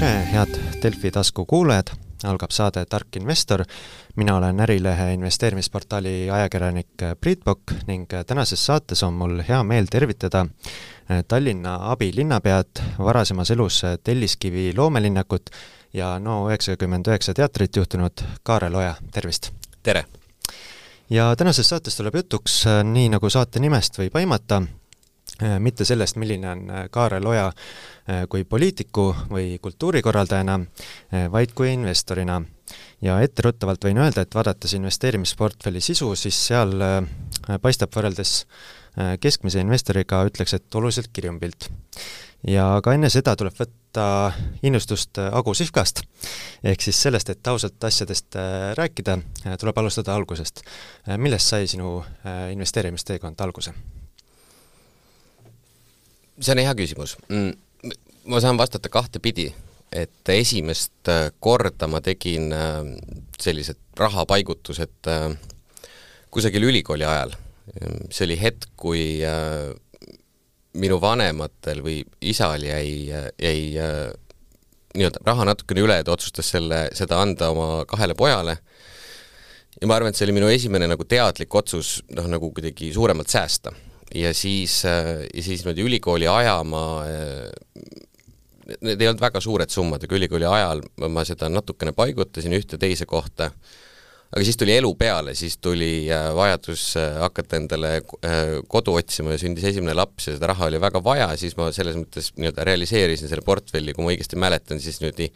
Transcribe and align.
tere, 0.00 0.24
head 0.32 0.54
Delfi 0.80 1.10
tasku 1.12 1.42
kuulajad, 1.44 1.90
algab 2.24 2.50
saade 2.50 2.84
Tark 2.88 3.16
investor. 3.16 3.64
mina 4.16 4.36
olen 4.36 4.60
Ärilehe 4.60 5.12
investeerimisportaali 5.14 6.30
ajakirjanik 6.30 6.88
Priit 7.20 7.40
Pokk 7.44 7.72
ning 7.86 8.06
tänases 8.26 8.66
saates 8.66 9.02
on 9.02 9.12
mul 9.12 9.42
hea 9.48 9.62
meel 9.62 9.86
tervitada 9.90 10.46
Tallinna 11.28 11.76
abilinnapead, 11.92 12.80
varasemas 12.98 13.50
elus 13.50 13.82
Telliskivi 14.04 14.72
loomelinnakut 14.76 15.50
ja 15.92 16.18
no 16.18 16.48
üheksakümmend 16.48 17.06
üheksa 17.06 17.34
teatrit 17.34 17.76
juhtinud 17.76 18.24
Kaarel 18.42 18.74
Oja, 18.74 18.94
tervist! 19.12 19.50
tere! 19.82 20.04
ja 21.10 21.36
tänases 21.36 21.68
saates 21.68 21.96
tuleb 21.96 22.14
jutuks, 22.14 22.64
nii 22.84 23.08
nagu 23.08 23.30
saate 23.30 23.60
nimest 23.60 23.98
võib 23.98 24.16
aimata, 24.16 24.62
mitte 25.58 25.84
sellest, 25.84 26.16
milline 26.20 26.50
on 26.50 26.66
Kaarel 26.90 27.26
Oja 27.26 27.46
Äh, 28.10 28.24
kui 28.28 28.44
poliitiku 28.48 29.10
või 29.30 29.58
kultuurikorraldajana, 29.62 30.54
äh, 31.12 31.26
vaid 31.32 31.52
kui 31.54 31.72
investorina. 31.72 32.42
ja 33.02 33.20
etteruttavalt 33.20 33.84
võin 33.84 33.98
öelda, 33.98 34.22
et 34.22 34.34
vaadates 34.34 34.72
investeerimisportfelli 34.76 35.80
sisu, 35.80 36.14
siis 36.14 36.36
seal 36.46 36.74
äh, 36.80 37.04
paistab 37.60 37.90
võrreldes 37.96 38.46
keskmise 39.20 39.60
investoriga, 39.62 40.24
ütleks, 40.26 40.54
et 40.54 40.74
oluliselt 40.74 41.10
kirjum 41.12 41.38
pilt. 41.40 41.68
ja 42.46 42.80
ka 42.82 42.94
enne 42.94 43.10
seda 43.10 43.36
tuleb 43.36 43.54
võtta 43.54 44.32
innustust 44.62 45.18
Agu 45.18 45.54
Sihvkast, 45.54 46.02
ehk 46.64 46.82
siis 46.82 47.02
sellest, 47.02 47.30
et 47.30 47.46
ausalt 47.46 47.84
asjadest 47.84 48.34
rääkida, 48.74 49.18
tuleb 49.58 49.78
alustada 49.78 50.14
algusest. 50.14 50.62
millest 51.16 51.46
sai 51.46 51.66
sinu 51.66 52.04
investeerimisteekond 52.50 53.40
alguse? 53.40 53.74
See 56.40 56.56
on 56.56 56.64
hea 56.64 56.76
küsimus 56.78 57.16
mm 57.28 57.52
ma 58.30 58.40
saan 58.40 58.58
vastata 58.58 58.88
kahtepidi, 58.88 59.50
et 59.92 60.28
esimest 60.34 61.08
äh, 61.08 61.30
korda 61.40 61.88
ma 61.90 62.00
tegin 62.04 62.52
äh, 62.52 62.82
sellised 63.40 63.80
rahapaigutused 63.98 65.10
äh, 65.10 65.30
kusagil 66.30 66.68
ülikooli 66.70 67.06
ajal. 67.06 67.36
see 68.10 68.24
oli 68.26 68.34
hetk, 68.40 68.64
kui 68.74 69.20
minu 70.82 70.96
vanematel 70.98 71.82
või 71.84 72.00
isal 72.26 72.64
jäi, 72.66 73.06
jäi 73.38 73.60
nii-öelda 74.96 75.22
raha 75.22 75.46
natukene 75.46 75.84
üle, 75.84 75.98
ta 76.02 76.16
otsustas 76.16 76.50
selle, 76.50 76.80
seda 76.98 77.20
anda 77.22 77.52
oma 77.54 77.84
kahele 77.86 78.16
pojale 78.18 78.56
ja 79.76 79.86
ma 79.86 80.00
arvan, 80.00 80.10
et 80.10 80.18
see 80.18 80.26
oli 80.26 80.34
minu 80.40 80.50
esimene 80.50 80.90
nagu 80.90 81.06
teadlik 81.06 81.54
otsus, 81.62 82.00
noh 82.10 82.26
nagu 82.32 82.50
kuidagi 82.56 82.90
suuremalt 82.96 83.30
säästa. 83.30 83.70
Ja 84.14 84.34
siis, 84.34 84.82
ja 84.84 85.42
siis 85.42 85.62
niimoodi 85.62 85.84
ülikooli 85.86 86.26
aja 86.30 86.56
ma 86.64 86.84
need 88.78 89.02
ei 89.02 89.08
olnud 89.10 89.22
väga 89.22 89.42
suured 89.42 89.72
summad, 89.72 90.04
aga 90.04 90.16
ülikooli 90.16 90.46
ajal 90.48 90.82
ma 91.10 91.24
seda 91.26 91.48
natukene 91.50 91.92
paigutasin 91.96 92.54
ühte 92.56 92.78
teise 92.80 93.06
kohta, 93.10 93.50
aga 94.30 94.44
siis 94.46 94.58
tuli 94.60 94.76
elu 94.76 94.92
peale, 94.98 95.34
siis 95.38 95.56
tuli 95.62 96.06
äh, 96.12 96.28
vajadus 96.36 96.84
äh, 97.00 97.18
hakata 97.24 97.58
endale 97.58 97.96
äh, 97.98 98.60
kodu 98.70 98.94
otsima 99.00 99.34
ja 99.34 99.42
sündis 99.42 99.66
esimene 99.72 99.96
laps 99.98 100.28
ja 100.28 100.36
seda 100.36 100.52
raha 100.52 100.70
oli 100.70 100.80
väga 100.82 101.02
vaja, 101.04 101.32
siis 101.40 101.56
ma 101.58 101.70
selles 101.74 101.98
mõttes 101.98 102.30
nii-öelda 102.38 102.66
realiseerisin 102.68 103.30
selle 103.30 103.44
portfelli, 103.46 103.94
kui 103.96 104.06
ma 104.06 104.14
õigesti 104.14 104.38
mäletan, 104.40 104.82
siis 104.82 105.02
niimoodi 105.02 105.30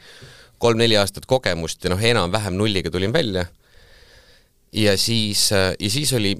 kolm-neli 0.63 0.99
aastat 1.01 1.27
kogemust 1.29 1.83
ja 1.85 1.93
noh, 1.93 2.03
enam-vähem 2.13 2.55
nulliga 2.57 2.93
tulin 2.95 3.13
välja. 3.13 3.49
ja 4.75 4.97
siis, 4.99 5.49
ja 5.51 5.91
siis 5.91 6.13
oli 6.15 6.37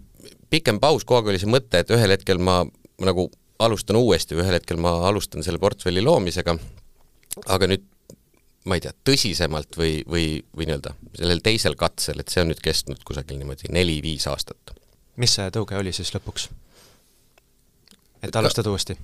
pikem 0.55 0.79
paus, 0.83 1.03
kogu 1.03 1.21
aeg 1.21 1.35
oli 1.35 1.43
see 1.43 1.51
mõte, 1.51 1.83
et 1.83 1.91
ühel 1.95 2.15
hetkel 2.15 2.39
ma, 2.39 2.63
ma 2.65 3.11
nagu 3.11 3.27
alustan 3.65 3.99
uuesti 3.99 4.39
või 4.39 4.47
ühel 4.47 4.59
hetkel 4.61 4.79
ma 4.83 4.97
alustan 5.09 5.43
selle 5.47 5.61
portfelli 5.63 6.03
loomisega 6.05 6.57
aga 7.51 7.69
nüüd 7.71 7.87
ma 8.65 8.79
ei 8.79 8.85
tea, 8.85 8.95
tõsisemalt 9.07 9.77
või, 9.77 9.99
või, 10.09 10.29
või 10.57 10.69
nii-öelda 10.69 10.95
sellel 11.19 11.43
teisel 11.45 11.75
katsel, 11.77 12.23
et 12.23 12.33
see 12.33 12.41
on 12.41 12.49
nüüd 12.53 12.63
kestnud 12.65 13.03
kusagil 13.05 13.37
niimoodi 13.41 13.73
neli-viis 13.75 14.25
aastat. 14.31 14.73
mis 15.21 15.35
see 15.37 15.51
tõuge 15.53 15.77
oli 15.77 15.93
siis 15.93 16.15
lõpuks? 16.15 16.49
et 18.25 18.37
alustada 18.41 18.73
uuesti? 18.73 18.97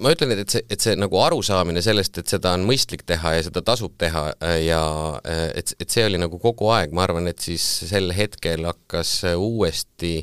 ma 0.00 0.12
ütlen, 0.14 0.32
et, 0.32 0.46
et 0.46 0.54
see, 0.54 0.64
et 0.72 0.86
see 0.86 0.94
nagu 0.96 1.20
arusaamine 1.20 1.82
sellest, 1.84 2.16
et 2.22 2.32
seda 2.32 2.54
on 2.56 2.64
mõistlik 2.68 3.04
teha 3.08 3.34
ja 3.36 3.42
seda 3.44 3.64
tasub 3.66 3.98
teha 4.00 4.24
äh, 4.32 4.56
ja 4.68 4.80
äh, 5.20 5.50
et, 5.60 5.74
et 5.80 5.92
see 5.92 6.06
oli 6.08 6.20
nagu 6.22 6.40
kogu 6.40 6.72
aeg, 6.72 6.96
ma 6.96 7.04
arvan, 7.04 7.28
et 7.28 7.44
siis 7.44 7.66
sel 7.90 8.12
hetkel 8.16 8.64
hakkas 8.70 9.18
uuesti 9.36 10.22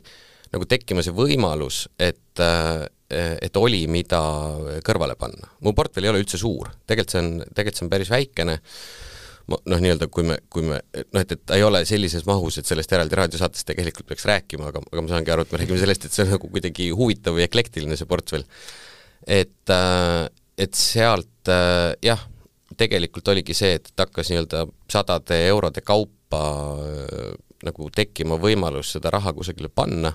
nagu 0.54 0.66
tekkima 0.70 1.04
see 1.06 1.16
võimalus, 1.16 1.88
et 2.00 2.42
äh, 2.44 2.88
et 3.10 3.58
oli, 3.58 3.88
mida 3.90 4.20
kõrvale 4.86 5.16
panna. 5.18 5.48
mu 5.66 5.74
portfell 5.74 6.06
ei 6.06 6.12
ole 6.12 6.20
üldse 6.22 6.38
suur, 6.38 6.70
tegelikult 6.86 7.16
see 7.16 7.22
on, 7.24 7.30
tegelikult 7.58 7.80
see 7.80 7.86
on 7.88 7.90
päris 7.90 8.12
väikene, 8.14 8.60
noh, 9.50 9.82
nii-öelda 9.82 10.08
kui 10.14 10.28
me, 10.30 10.38
kui 10.54 10.66
me 10.68 10.78
noh, 10.78 11.22
et, 11.24 11.34
et 11.34 11.42
ta 11.42 11.58
ei 11.58 11.66
ole 11.66 11.82
sellises 11.90 12.28
mahus, 12.30 12.60
et 12.60 12.70
sellest 12.70 12.94
eraldi 12.94 13.18
raadiosaates 13.18 13.66
tegelikult 13.66 14.12
peaks 14.12 14.28
rääkima, 14.30 14.70
aga, 14.70 14.84
aga 14.92 15.06
ma 15.06 15.14
saangi 15.16 15.34
aru, 15.34 15.48
et 15.48 15.56
me 15.56 15.62
räägime 15.64 15.82
sellest, 15.82 16.06
et 16.06 16.16
see 16.16 16.28
on 16.28 16.36
nagu 16.36 16.52
kuidagi 16.54 16.92
huvitav 16.94 17.38
või 17.38 17.48
eklektiline, 17.48 17.98
see 17.98 18.10
portfell. 18.10 18.46
et, 19.26 19.74
äh, 19.74 20.30
et 20.62 20.78
sealt 20.78 21.50
äh, 21.50 21.96
jah, 22.06 22.22
tegelikult 22.78 23.34
oligi 23.34 23.58
see, 23.58 23.80
et 23.80 23.90
hakkas 23.98 24.30
nii-öelda 24.30 24.68
sadade 24.92 25.42
eurode 25.50 25.82
kaupa 25.82 26.44
nagu 27.66 27.90
tekkima 27.96 28.38
võimalus 28.40 28.94
seda 28.96 29.12
raha 29.14 29.34
kusagile 29.36 29.70
panna 29.70 30.14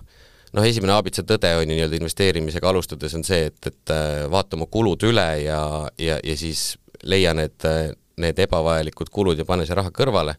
noh, 0.55 0.67
esimene 0.67 0.95
aabitsa 0.95 1.25
tõde 1.27 1.51
on 1.59 1.65
ju 1.67 1.73
nii-öelda 1.73 1.99
investeerimisega 1.99 2.71
alustades 2.71 3.15
on 3.19 3.27
see, 3.27 3.49
et, 3.51 3.59
et 3.71 3.95
äh, 3.95 4.25
vaata 4.31 4.59
oma 4.59 4.69
kulud 4.71 5.03
üle 5.09 5.27
ja, 5.43 5.61
ja, 6.01 6.19
ja 6.23 6.37
siis 6.39 6.75
leia 7.03 7.35
need, 7.37 7.57
äh, 7.69 7.91
need 8.23 8.39
ebavajalikud 8.47 9.11
kulud 9.15 9.41
ja 9.41 9.49
pane 9.49 9.67
see 9.67 9.77
raha 9.79 9.93
kõrvale. 9.95 10.37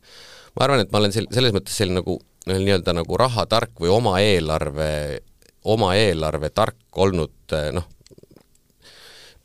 ma 0.56 0.68
arvan, 0.68 0.86
et 0.86 0.94
ma 0.94 1.02
olen 1.02 1.16
sel-, 1.16 1.32
selles 1.36 1.56
mõttes 1.56 1.76
selline 1.76 2.02
nagu 2.02 2.20
nii-öelda 2.46 2.94
nagu 2.96 3.18
rahatark 3.18 3.82
või 3.82 3.92
oma 3.92 4.20
eelarve, 4.24 5.20
oma 5.66 5.96
eelarve 5.98 6.52
tark 6.56 7.02
olnud 7.06 7.58
äh, 7.58 7.72
noh, 7.76 7.90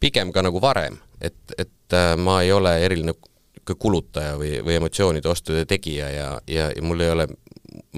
pigem 0.00 0.30
ka 0.32 0.44
nagu 0.46 0.62
varem, 0.62 0.96
et, 1.20 1.40
et 1.58 1.96
ma 2.16 2.38
ei 2.44 2.52
ole 2.54 2.70
eriline 2.84 3.12
kulutaja 3.70 4.36
või, 4.38 4.54
või 4.64 4.78
emotsioonide 4.78 5.28
ostude 5.28 5.66
tegija 5.68 6.06
ja, 6.10 6.28
ja, 6.48 6.70
ja 6.72 6.82
mul 6.82 7.02
ei 7.04 7.10
ole 7.12 7.26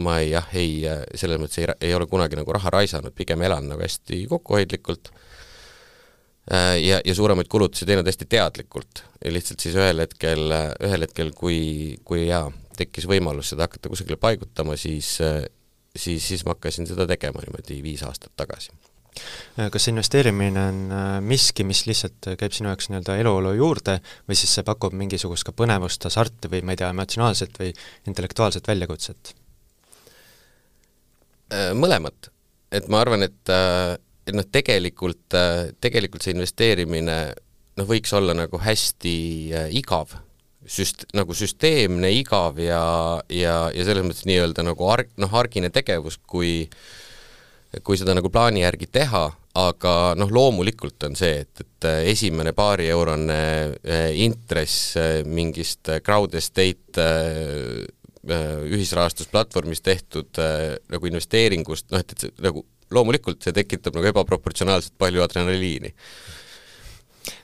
ma 0.05 0.19
ei 0.21 0.33
jah, 0.33 0.49
ei, 0.59 0.83
selles 1.19 1.41
mõttes 1.41 1.63
ei, 1.63 1.69
ei 1.89 1.95
ole 1.97 2.07
kunagi 2.11 2.39
nagu 2.39 2.53
raha 2.53 2.73
raisanud, 2.75 3.15
pigem 3.17 3.43
elan 3.47 3.71
nagu 3.71 3.85
hästi 3.85 4.25
kokkuhoidlikult 4.31 5.13
äh, 6.53 6.77
ja, 6.83 7.01
ja 7.05 7.15
suuremaid 7.17 7.49
kulutusi 7.53 7.89
teinud 7.89 8.09
hästi 8.09 8.29
teadlikult. 8.29 9.05
ja 9.25 9.33
lihtsalt 9.33 9.65
siis 9.65 9.79
ühel 9.79 10.05
hetkel, 10.05 10.47
ühel 10.83 11.09
hetkel, 11.09 11.33
kui, 11.37 11.99
kui 12.05 12.27
jaa, 12.27 12.47
tekkis 12.77 13.09
võimalus 13.09 13.53
seda 13.53 13.69
hakata 13.69 13.93
kusagile 13.93 14.21
paigutama, 14.21 14.77
siis 14.77 15.19
siis, 15.97 16.29
siis 16.29 16.45
ma 16.45 16.57
hakkasin 16.57 16.89
seda 16.89 17.07
tegema 17.09 17.43
niimoodi 17.45 17.83
viis 17.85 18.03
aastat 18.07 18.33
tagasi 18.37 18.73
kas 19.73 19.89
investeerimine 19.91 20.63
on 20.71 20.77
äh, 20.89 21.19
miski, 21.21 21.67
mis 21.69 21.83
lihtsalt 21.85 22.31
käib 22.41 22.55
sinu 22.57 22.71
jaoks 22.71 22.89
nii-öelda 22.89 23.19
eluolu 23.21 23.53
juurde 23.59 23.99
või 24.29 24.39
siis 24.39 24.55
see 24.57 24.65
pakub 24.65 24.97
mingisugust 24.97 25.45
ka 25.45 25.53
põnevust, 25.57 26.07
hasarti 26.09 26.49
või 26.53 26.63
ma 26.65 26.73
ei 26.73 26.81
tea, 26.81 26.89
emotsionaalset 26.95 27.61
või 27.61 27.75
intellektuaalset 28.09 28.73
väljakutset? 28.73 29.35
Äh, 31.53 31.73
mõlemat, 31.77 32.31
et 32.73 32.87
ma 32.89 33.03
arvan, 33.05 33.27
et, 33.27 33.51
äh, 33.53 33.99
et 34.25 34.37
noh, 34.37 34.47
tegelikult, 34.49 35.35
äh, 35.37 35.73
tegelikult 35.85 36.25
see 36.25 36.33
investeerimine 36.33 37.17
noh, 37.77 37.89
võiks 37.89 38.13
olla 38.17 38.33
nagu 38.37 38.61
hästi 38.63 39.13
igav, 39.77 40.15
süst-, 40.65 41.05
nagu 41.13 41.37
süsteemne, 41.37 42.09
igav 42.17 42.61
ja, 42.63 42.83
ja, 43.29 43.57
ja 43.75 43.85
selles 43.85 44.07
mõttes 44.07 44.25
nii-öelda 44.29 44.65
nagu 44.65 44.89
arg-, 44.89 45.13
noh, 45.21 45.33
argine 45.37 45.73
tegevus, 45.73 46.19
kui 46.25 46.63
kui 47.81 47.97
seda 47.97 48.13
nagu 48.13 48.29
plaani 48.29 48.61
järgi 48.61 48.85
teha, 48.93 49.23
aga 49.57 49.93
noh, 50.21 50.29
loomulikult 50.29 51.07
on 51.09 51.15
see, 51.17 51.39
et, 51.41 51.63
et 51.65 51.87
esimene 52.11 52.53
paarieurone 52.53 53.39
intress 54.21 54.93
mingist 55.25 55.89
crowd 56.05 56.37
estate 56.37 57.07
ühisrahastusplatvormis 58.23 59.83
tehtud 59.83 60.39
äh, 60.39 60.77
nagu 60.93 61.09
investeeringust, 61.11 61.89
noh 61.91 62.03
et, 62.03 62.15
et 62.15 62.27
see 62.27 62.45
nagu 62.45 62.65
loomulikult 62.93 63.43
see 63.43 63.55
tekitab 63.57 63.97
nagu 63.99 64.11
ebaproportsionaalselt 64.13 64.95
palju 65.01 65.25
adrenaliini 65.25 65.91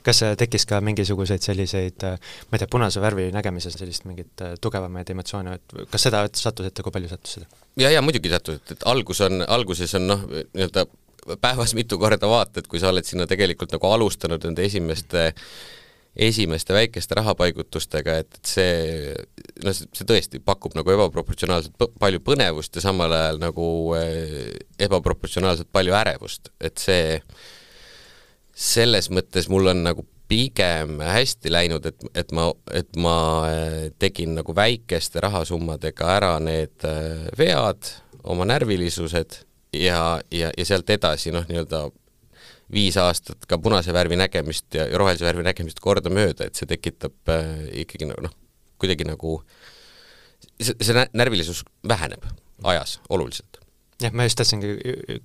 kas 0.03 0.21
tekkis 0.39 0.65
ka 0.67 0.79
mingisuguseid 0.83 1.43
selliseid, 1.43 2.05
äh, 2.07 2.31
ma 2.47 2.57
ei 2.57 2.63
tea, 2.63 2.71
punase 2.71 3.03
värvi 3.03 3.29
nägemises 3.35 3.75
sellist 3.79 4.07
mingit 4.07 4.45
tugevamaid 4.61 5.11
emotsioone, 5.11 5.57
et 5.59 5.77
kas 5.91 6.07
seda 6.07 6.23
sattus 6.31 6.69
ette, 6.69 6.85
kui 6.85 6.95
palju 6.95 7.11
sattus 7.11 7.39
seda? 7.39 7.49
ja, 7.79 7.91
ja 7.91 8.03
muidugi 8.05 8.31
sattus, 8.31 8.61
et, 8.63 8.87
algus 8.87 9.23
on, 9.27 9.43
alguses 9.47 9.95
on 9.99 10.07
noh, 10.07 10.23
nii-öelda 10.29 10.87
päevas 11.43 11.75
mitu 11.75 11.99
korda 11.99 12.27
vaatad, 12.31 12.67
kui 12.71 12.79
sa 12.79 12.93
oled 12.93 13.05
sinna 13.07 13.27
tegelikult 13.27 13.75
nagu 13.75 13.91
alustanud 13.91 14.47
nende 14.47 14.63
esimeste 14.67 15.27
äh, 15.27 15.43
esimeste 16.19 16.75
väikeste 16.75 17.15
rahapaigutustega, 17.19 18.17
et, 18.23 18.39
et 18.39 18.51
see, 18.51 19.13
noh, 19.63 19.75
see 19.75 20.07
tõesti 20.07 20.41
pakub 20.43 20.75
nagu 20.77 20.91
ebaproportsionaalselt 20.95 21.95
palju 21.99 22.21
põnevust 22.25 22.75
ja 22.75 22.83
samal 22.83 23.15
ajal 23.15 23.41
nagu 23.41 23.67
eh, 23.99 24.51
ebaproportsionaalselt 24.87 25.71
palju 25.71 25.95
ärevust, 26.01 26.51
et 26.59 26.81
see, 26.81 27.19
selles 28.51 29.09
mõttes 29.15 29.47
mul 29.51 29.71
on 29.71 29.85
nagu 29.87 30.05
pigem 30.29 30.99
hästi 31.01 31.49
läinud, 31.49 31.87
et, 31.89 32.03
et 32.21 32.33
ma, 32.37 32.49
et 32.75 32.99
ma 33.01 33.15
tegin 34.01 34.35
nagu 34.37 34.53
väikeste 34.53 35.23
rahasummadega 35.25 36.11
ära 36.19 36.35
need 36.43 36.85
vead, 37.39 37.89
oma 38.29 38.45
närvilisused 38.45 39.39
ja, 39.73 40.21
ja, 40.31 40.51
ja 40.57 40.65
sealt 40.65 40.89
edasi 40.93 41.33
noh, 41.33 41.47
nii-öelda 41.49 41.87
viis 42.73 42.97
aastat 43.01 43.47
ka 43.49 43.57
punase 43.61 43.93
värvi 43.95 44.19
nägemist 44.19 44.77
ja, 44.77 44.87
rohelise 44.97 45.25
värvi 45.27 45.45
nägemist 45.47 45.81
kordamööda, 45.83 46.49
et 46.49 46.59
see 46.59 46.69
tekitab 46.69 47.33
äh, 47.33 47.65
ikkagi 47.85 48.09
noh, 48.09 48.35
kuidagi 48.81 49.07
nagu 49.07 49.39
see, 50.59 50.75
see 50.75 51.07
närvilisus 51.13 51.63
väheneb 51.87 52.27
ajas 52.69 52.99
oluliselt 53.09 53.59
jah, 54.03 54.13
ma 54.15 54.25
just 54.27 54.39
tahtsingi 54.39 54.73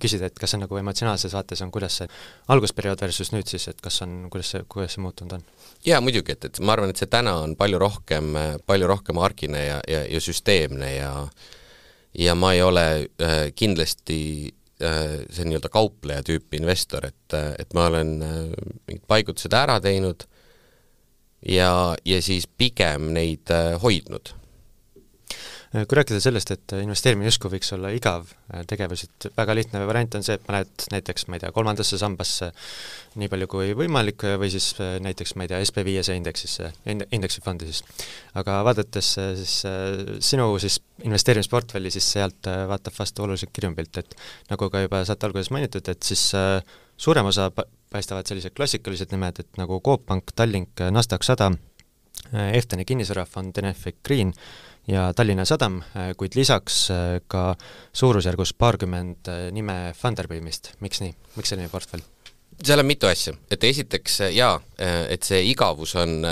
küsida, 0.01 0.29
et 0.29 0.39
kas 0.39 0.53
see 0.53 0.61
nagu 0.61 0.79
emotsionaalses 0.79 1.35
vaates 1.35 1.61
on, 1.63 1.71
kuidas 1.73 2.01
see 2.01 2.09
algusperiood 2.51 3.01
versus 3.05 3.31
nüüd 3.35 3.49
siis, 3.49 3.67
et 3.71 3.81
kas 3.83 4.01
on, 4.05 4.25
kuidas 4.33 4.51
see, 4.55 4.63
kuidas 4.71 4.97
see 4.97 5.03
muutunud 5.05 5.37
on? 5.37 5.45
jaa, 5.87 6.01
muidugi, 6.03 6.35
et, 6.35 6.49
et 6.49 6.61
ma 6.65 6.75
arvan, 6.75 6.91
et 6.91 6.99
see 6.99 7.11
täna 7.11 7.37
on 7.43 7.55
palju 7.59 7.79
rohkem, 7.81 8.33
palju 8.67 8.89
rohkem 8.91 9.21
argine 9.23 9.63
ja, 9.67 9.79
ja, 9.91 10.03
ja 10.09 10.23
süsteemne 10.23 10.91
ja 10.95 11.13
ja 12.15 12.35
ma 12.35 12.53
ei 12.55 12.61
ole 12.63 12.85
äh, 13.19 13.51
kindlasti 13.55 14.53
see 14.79 15.45
nii-öelda 15.47 15.69
kaupleja 15.71 16.23
tüüpi 16.27 16.59
investor, 16.59 17.05
et, 17.07 17.35
et 17.59 17.75
ma 17.77 17.87
olen 17.87 18.15
äh, 18.25 18.39
mingid 18.87 19.05
paigutused 19.07 19.53
ära 19.55 19.77
teinud 19.83 20.25
ja, 21.47 21.95
ja 22.05 22.21
siis 22.23 22.47
pigem 22.47 23.13
neid 23.15 23.51
äh, 23.53 23.75
hoidnud 23.81 24.33
kui 25.83 25.97
rääkida 25.97 26.19
sellest, 26.23 26.51
et 26.53 26.73
investeerimine 26.77 27.27
justkui 27.27 27.49
võiks 27.55 27.71
olla 27.75 27.89
igav 27.91 28.29
äh, 28.53 28.61
tegevus, 28.69 29.05
et 29.07 29.27
väga 29.35 29.55
lihtne 29.57 29.81
variant 29.87 30.15
on 30.15 30.23
see, 30.23 30.37
et 30.37 30.43
paned 30.45 30.85
näiteks, 30.93 31.25
ma 31.27 31.35
ei 31.35 31.43
tea, 31.43 31.51
kolmandasse 31.55 31.99
sambasse 31.99 32.51
nii 33.19 33.29
palju 33.31 33.47
kui 33.51 33.73
võimalik 33.77 34.23
või 34.39 34.51
siis 34.53 34.69
äh, 34.79 34.95
näiteks, 35.03 35.35
ma 35.35 35.45
ei 35.45 35.51
tea, 35.51 35.59
SB500 35.65 36.17
indeksisse, 36.21 36.71
indeksifondi 36.87 37.67
siis. 37.67 37.81
aga 38.39 38.59
vaadates 38.67 39.11
äh, 39.19 39.31
siis 39.41 39.55
sinu 40.29 40.47
siis 40.63 40.79
investeerimisportfelli, 41.03 41.91
siis 41.91 42.07
sealt 42.15 42.47
vaatab 42.69 42.95
vastu 42.95 43.25
oluliselt 43.25 43.51
kirjum 43.55 43.75
pilt, 43.75 43.99
et 43.99 44.15
nagu 44.51 44.69
ka 44.71 44.85
juba 44.85 45.03
saate 45.07 45.27
alguses 45.27 45.51
mainitud, 45.51 45.89
et 45.91 46.07
siis 46.07 46.29
suurem 46.95 47.31
osa 47.31 47.49
paistavad 47.91 48.27
sellised 48.29 48.55
klassikalised 48.55 49.11
nimed, 49.11 49.41
et 49.43 49.59
nagu 49.59 49.81
Coop 49.83 50.05
Pank, 50.07 50.31
Tallink, 50.35 50.85
Nasdaq 50.91 51.27
sada, 51.27 51.51
Efteni 52.31 52.85
kinnisvarafond, 52.87 53.57
Enefit 53.59 53.99
Green, 54.07 54.31
ja 54.87 55.13
Tallinna 55.13 55.45
Sadam, 55.45 55.79
äh, 55.95 56.13
kuid 56.17 56.35
lisaks 56.37 56.89
äh, 56.93 57.19
ka 57.27 57.55
suurusjärgus 57.93 58.53
paarkümmend 58.57 59.29
äh, 59.31 59.47
nime 59.55 59.93
Funderbeamist, 59.97 60.75
miks 60.85 61.01
nii, 61.03 61.15
miks 61.37 61.53
selline 61.53 61.71
portfell? 61.73 62.05
seal 62.55 62.79
on 62.79 62.87
mitu 62.87 63.09
asja, 63.09 63.33
et 63.51 63.63
esiteks 63.67 64.13
jaa, 64.31 64.53
et 65.11 65.25
see 65.27 65.41
igavus 65.49 65.91
on, 65.99 66.23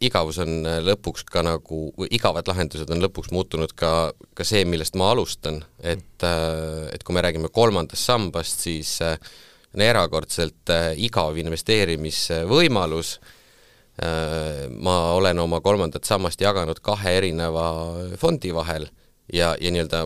igavus 0.00 0.38
on 0.40 0.64
lõpuks 0.86 1.26
ka 1.28 1.42
nagu, 1.44 1.80
igavad 2.16 2.48
lahendused 2.48 2.88
on 2.94 3.04
lõpuks 3.04 3.28
muutunud 3.28 3.74
ka, 3.76 3.90
ka 4.32 4.46
see, 4.48 4.64
millest 4.64 4.96
ma 4.96 5.10
alustan, 5.12 5.60
et, 5.84 6.24
et 6.24 7.04
kui 7.04 7.12
me 7.12 7.20
räägime 7.26 7.52
kolmandast 7.52 8.08
sambast, 8.08 8.64
siis 8.64 8.94
on 9.04 9.84
erakordselt 9.84 10.72
igav 10.96 11.36
investeerimisvõimalus. 11.44 13.18
äh, 13.20 13.35
ma 13.96 14.96
olen 15.16 15.38
oma 15.40 15.62
kolmandat 15.64 16.04
sammast 16.04 16.40
jaganud 16.44 16.82
kahe 16.84 17.14
erineva 17.16 17.70
fondi 18.20 18.50
vahel 18.52 18.84
ja, 19.32 19.54
ja 19.56 19.70
nii-öelda 19.72 20.02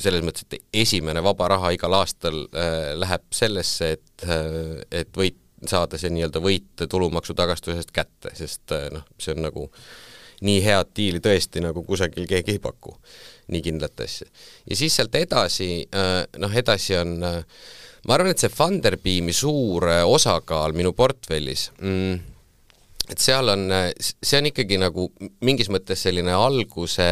selles 0.00 0.24
mõttes, 0.24 0.46
et 0.46 0.82
esimene 0.82 1.22
vaba 1.24 1.48
raha 1.54 1.72
igal 1.76 1.94
aastal 2.00 2.44
äh, 2.46 2.92
läheb 2.98 3.26
sellesse, 3.34 3.92
et 3.96 4.26
äh,, 4.26 4.80
et 5.02 5.10
võit, 5.16 5.38
saada 5.68 5.98
see 6.00 6.12
nii-öelda 6.14 6.40
võit 6.40 6.86
tulumaksu 6.88 7.36
tagastusest 7.36 7.92
kätte, 7.92 8.32
sest 8.36 8.72
äh, 8.76 8.88
noh, 8.94 9.04
see 9.20 9.34
on 9.36 9.44
nagu 9.44 9.66
nii 10.46 10.62
head 10.64 10.94
diili 10.96 11.20
tõesti 11.20 11.60
nagu 11.60 11.82
kusagil 11.84 12.24
keegi 12.28 12.56
ei 12.56 12.62
paku, 12.62 12.94
nii 13.52 13.60
kindlat 13.66 14.00
asja. 14.00 14.28
ja 14.70 14.78
siis 14.78 14.96
sealt 14.96 15.14
edasi 15.20 15.84
äh,, 15.84 16.24
noh 16.40 16.56
edasi 16.56 16.96
on 17.00 17.18
äh, 17.26 17.42
ma 18.08 18.16
arvan, 18.16 18.32
et 18.32 18.40
see 18.40 18.52
Funderbeami 18.52 19.36
suur 19.36 19.88
äh, 19.90 20.02
osakaal 20.08 20.72
minu 20.76 20.94
portfellis 20.96 21.68
mm, 21.76 22.29
et 23.10 23.18
seal 23.18 23.52
on, 23.52 23.66
see 23.98 24.38
on 24.38 24.48
ikkagi 24.50 24.78
nagu 24.80 25.08
mingis 25.46 25.70
mõttes 25.72 26.04
selline 26.06 26.34
alguse, 26.36 27.08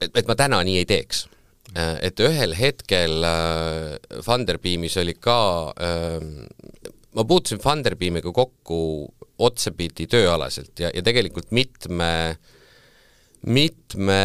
et, 0.00 0.10
et 0.10 0.26
ma 0.30 0.36
täna 0.38 0.62
nii 0.66 0.80
ei 0.82 0.88
teeks. 0.88 1.26
et 1.74 2.20
ühel 2.22 2.54
hetkel 2.54 3.24
äh, 3.26 4.20
Funderbeamis 4.22 4.94
oli 5.02 5.16
ka 5.18 5.38
äh,, 5.74 6.20
ma 7.14 7.24
puutusin 7.26 7.58
Funderbeamiga 7.58 8.30
kokku 8.30 8.78
otsapidi 9.42 10.06
tööalaselt 10.06 10.78
ja, 10.78 10.92
ja 10.94 11.02
tegelikult 11.02 11.50
mitme 11.50 12.12
äh, 12.30 12.53
mitme 13.44 14.18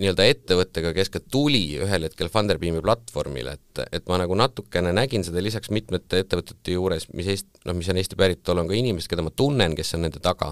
nii-öelda 0.00 0.24
ettevõttega, 0.32 0.90
kes 0.96 1.12
ka 1.14 1.20
tuli 1.22 1.78
ühel 1.78 2.06
hetkel 2.08 2.30
Funderbeami 2.32 2.82
platvormile, 2.82 3.54
et, 3.54 3.82
et 4.00 4.08
ma 4.10 4.18
nagu 4.18 4.34
natukene 4.38 4.90
nägin 4.96 5.22
seda 5.26 5.42
lisaks 5.44 5.70
mitmete 5.74 6.24
ettevõtete 6.24 6.74
juures, 6.74 7.06
mis 7.14 7.30
Eest-, 7.30 7.60
noh, 7.68 7.76
mis 7.78 7.90
on 7.92 8.00
Eesti 8.00 8.18
päritolu, 8.18 8.64
on 8.64 8.70
ka 8.70 8.74
inimesed, 8.78 9.10
keda 9.10 9.22
ma 9.26 9.30
tunnen, 9.30 9.76
kes 9.78 9.94
on 9.94 10.02
nende 10.06 10.22
taga, 10.24 10.50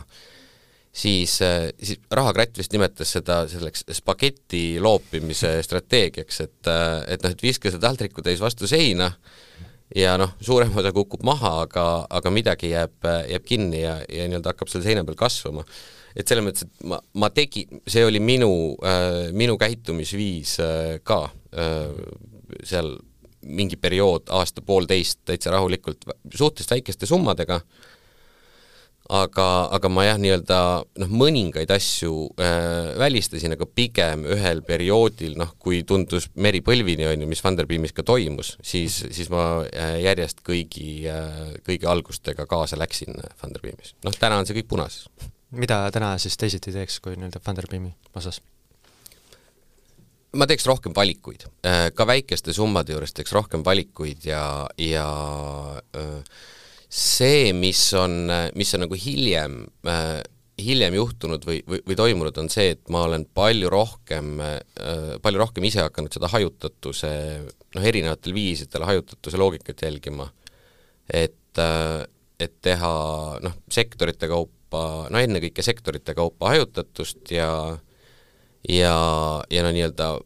siis, 0.94 1.34
siis 1.40 1.98
Rahakratt 2.14 2.62
vist 2.62 2.76
nimetas 2.76 3.16
seda 3.18 3.42
selleks 3.50 3.88
spageti 3.98 4.78
loopimise 4.82 5.56
strateegiaks, 5.66 6.40
et, 6.46 6.72
et 7.10 7.26
noh, 7.26 7.34
et 7.34 7.42
viska 7.42 7.74
see 7.74 7.82
taldrikutäis 7.82 8.42
vastu 8.44 8.70
seina 8.70 9.10
ja 9.98 10.14
noh, 10.20 10.38
suurem 10.38 10.78
osa 10.78 10.94
kukub 10.94 11.26
maha, 11.26 11.56
aga, 11.66 11.90
aga 12.06 12.30
midagi 12.34 12.70
jääb, 12.70 12.96
jääb 13.02 13.50
kinni 13.50 13.82
ja, 13.82 13.98
ja 14.06 14.30
nii-öelda 14.30 14.54
hakkab 14.54 14.70
seal 14.70 14.86
seina 14.86 15.02
peal 15.06 15.18
kasvama 15.18 15.66
et 16.16 16.28
selles 16.28 16.44
mõttes, 16.46 16.66
et 16.66 16.86
ma, 16.88 17.00
ma 17.20 17.30
tegin, 17.34 17.82
see 17.86 18.04
oli 18.06 18.22
minu 18.22 18.50
äh,, 18.80 19.28
minu 19.36 19.58
käitumisviis 19.60 20.56
äh, 20.64 20.94
ka 21.06 21.26
äh, 21.52 21.92
seal 22.64 22.96
mingi 23.46 23.76
periood, 23.78 24.30
aasta-poolteist 24.34 25.20
täitsa 25.28 25.52
rahulikult, 25.54 26.08
suhteliselt 26.34 26.72
väikeste 26.72 27.06
summadega, 27.06 27.60
aga, 29.12 29.46
aga 29.76 29.90
ma 29.92 30.06
jah, 30.06 30.18
nii-öelda 30.18 30.58
noh, 31.02 31.12
mõningaid 31.22 31.70
asju 31.70 32.24
äh, 32.42 32.90
välistasin, 32.98 33.54
aga 33.54 33.68
pigem 33.70 34.24
ühel 34.34 34.64
perioodil, 34.66 35.36
noh, 35.38 35.52
kui 35.62 35.84
tundus 35.86 36.26
meri 36.34 36.62
põlvini, 36.66 37.06
on 37.12 37.22
ju, 37.22 37.30
mis 37.30 37.44
Funderbeamis 37.44 37.94
ka 37.94 38.02
toimus, 38.06 38.56
siis, 38.66 38.98
siis 39.14 39.30
ma 39.30 39.46
äh, 39.68 40.00
järjest 40.08 40.42
kõigi 40.46 41.06
äh,, 41.12 41.56
kõigi 41.66 41.86
algustega 41.90 42.48
kaasa 42.50 42.80
läksin 42.80 43.14
Funderbeamis. 43.38 43.94
noh, 44.06 44.18
täna 44.18 44.40
on 44.40 44.48
see 44.48 44.58
kõik 44.58 44.72
punases 44.74 45.06
mida 45.58 45.86
täna 45.94 46.16
siis 46.22 46.36
teisiti 46.40 46.74
teeks 46.74 47.00
kui 47.04 47.16
nii-öelda 47.16 47.42
Funderbeami 47.44 47.94
osas? 48.18 48.40
ma 50.36 50.46
teeks 50.48 50.66
rohkem 50.68 50.94
valikuid, 50.96 51.46
äh, 51.66 51.88
ka 51.96 52.06
väikeste 52.08 52.54
summade 52.56 52.94
juures 52.94 53.14
teeks 53.16 53.32
rohkem 53.32 53.64
valikuid 53.66 54.26
ja, 54.28 54.42
ja 54.80 55.08
äh, 55.96 56.40
see, 56.88 57.52
mis 57.56 57.82
on, 57.96 58.26
mis 58.58 58.74
on 58.76 58.84
nagu 58.84 58.98
hiljem, 59.00 59.62
äh, 59.88 60.18
hiljem 60.60 60.96
juhtunud 60.98 61.46
või, 61.48 61.60
või, 61.68 61.80
või 61.88 61.98
toimunud, 61.98 62.40
on 62.42 62.50
see, 62.52 62.74
et 62.74 62.92
ma 62.92 63.04
olen 63.04 63.26
palju 63.36 63.68
rohkem, 63.68 64.38
palju 65.20 65.40
rohkem 65.42 65.66
ise 65.68 65.82
hakanud 65.84 66.16
seda 66.16 66.30
hajutatuse, 66.32 67.10
noh, 67.76 67.84
erinevatel 67.84 68.32
viisidel 68.32 68.86
hajutatuse 68.88 69.36
loogikat 69.36 69.84
jälgima. 69.84 70.30
et, 71.12 71.60
et 72.40 72.54
teha 72.64 72.94
noh, 73.44 73.58
sektorite 73.68 74.30
kaupa 74.32 74.55
kaupa, 74.66 75.08
no 75.10 75.18
ennekõike 75.18 75.62
sektorite 75.62 76.14
kaupa 76.14 76.50
hajutatust 76.54 77.30
ja 77.30 77.78
ja, 78.68 78.94
ja 79.50 79.62
no 79.62 79.70
nii-öelda 79.70 80.18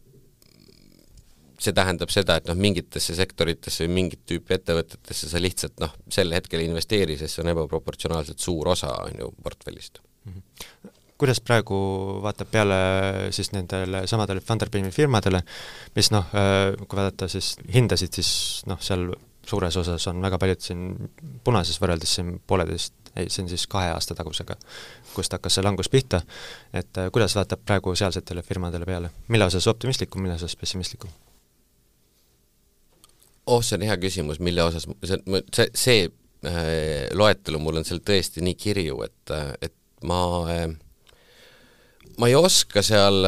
see 1.61 1.73
tähendab 1.77 2.09
seda, 2.09 2.39
et 2.39 2.47
noh, 2.49 2.57
mingitesse 2.57 3.13
sektoritesse 3.15 3.85
või 3.85 3.93
mingit 3.99 4.23
tüüpi 4.25 4.55
ettevõtetesse 4.55 5.29
sa 5.29 5.37
lihtsalt 5.37 5.77
noh, 5.79 5.93
sel 6.09 6.33
hetkel 6.33 6.63
ei 6.63 6.71
investeeri, 6.71 7.17
sest 7.19 7.37
see 7.37 7.43
on 7.43 7.51
ebaproportsionaalselt 7.53 8.41
suur 8.41 8.71
osa, 8.73 8.89
on 9.05 9.19
ju, 9.19 9.33
portfellist 9.43 10.01
mm. 10.25 10.33
-hmm 10.33 10.97
kuidas 11.21 11.37
praegu 11.37 11.75
vaatab 12.23 12.47
peale 12.49 12.77
siis 13.29 13.51
nendele 13.53 14.07
samadele 14.09 14.41
Funderbeami 14.41 14.89
firmadele, 14.89 15.43
mis 15.93 16.09
noh, 16.09 16.25
kui 16.87 16.97
vaadata 16.97 17.27
siis 17.29 17.51
hindasid, 17.73 18.09
siis 18.17 18.63
noh, 18.65 18.81
seal 18.81 19.11
suures 19.45 19.77
osas 19.77 20.07
on 20.09 20.21
väga 20.21 20.39
paljud 20.41 20.63
siin 20.65 21.11
punases 21.43 21.77
võrreldes 21.77 22.15
siin 22.17 22.39
pooleteist 22.47 23.00
ei, 23.15 23.29
see 23.29 23.43
on 23.43 23.49
siis 23.51 23.65
kahe 23.71 23.91
aasta 23.93 24.15
tagusega, 24.17 24.55
kust 25.15 25.33
hakkas 25.35 25.57
see 25.57 25.65
langus 25.65 25.89
pihta, 25.91 26.21
et 26.73 27.01
äh, 27.01 27.11
kuidas 27.13 27.35
vaatab 27.37 27.63
praegu 27.65 27.95
sealsetele 27.95 28.43
firmadele 28.45 28.87
peale, 28.87 29.11
mille 29.27 29.47
osas 29.49 29.67
optimistlikum, 29.71 30.23
mille 30.25 30.37
osas 30.39 30.55
pessimistlikum? 30.55 31.11
oh, 33.45 33.63
see 33.65 33.75
on 33.79 33.87
hea 33.87 33.97
küsimus, 33.99 34.39
mille 34.39 34.63
osas, 34.63 34.87
see, 35.03 35.19
see, 35.51 35.67
see 35.75 36.03
äh, 36.47 37.09
loetelu 37.17 37.59
mul 37.59 37.81
on 37.81 37.87
seal 37.87 38.03
tõesti 38.05 38.43
nii 38.45 38.55
kirju, 38.59 39.01
et, 39.07 39.33
äh, 39.35 39.51
et 39.69 39.75
ma 40.07 40.21
äh, 40.51 40.69
ma 42.19 42.29
ei 42.29 42.37
oska 42.37 42.83
seal 42.85 43.25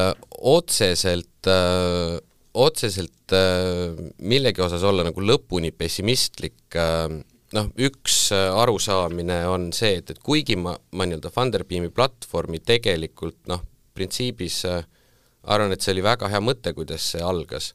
otseselt 0.54 1.50
äh, 1.50 2.18
otseselt 2.54 3.34
äh, 3.34 3.94
millegi 4.22 4.62
osas 4.62 4.84
olla 4.86 5.06
nagu 5.06 5.22
lõpuni 5.22 5.72
pessimistlik 5.74 6.76
äh,, 6.78 7.08
noh, 7.54 7.70
üks 7.78 8.18
arusaamine 8.34 9.44
on 9.50 9.70
see, 9.76 10.00
et, 10.00 10.10
et 10.10 10.20
kuigi 10.24 10.56
ma, 10.60 10.74
ma 10.96 11.06
nii-öelda 11.06 11.32
Funderbeami 11.34 11.92
platvormi 11.94 12.60
tegelikult 12.66 13.44
noh, 13.50 13.62
printsiibis 13.94 14.64
arvan, 14.66 15.74
et 15.74 15.84
see 15.84 15.94
oli 15.94 16.04
väga 16.04 16.30
hea 16.32 16.40
mõte, 16.42 16.74
kuidas 16.76 17.12
see 17.14 17.22
algas 17.22 17.72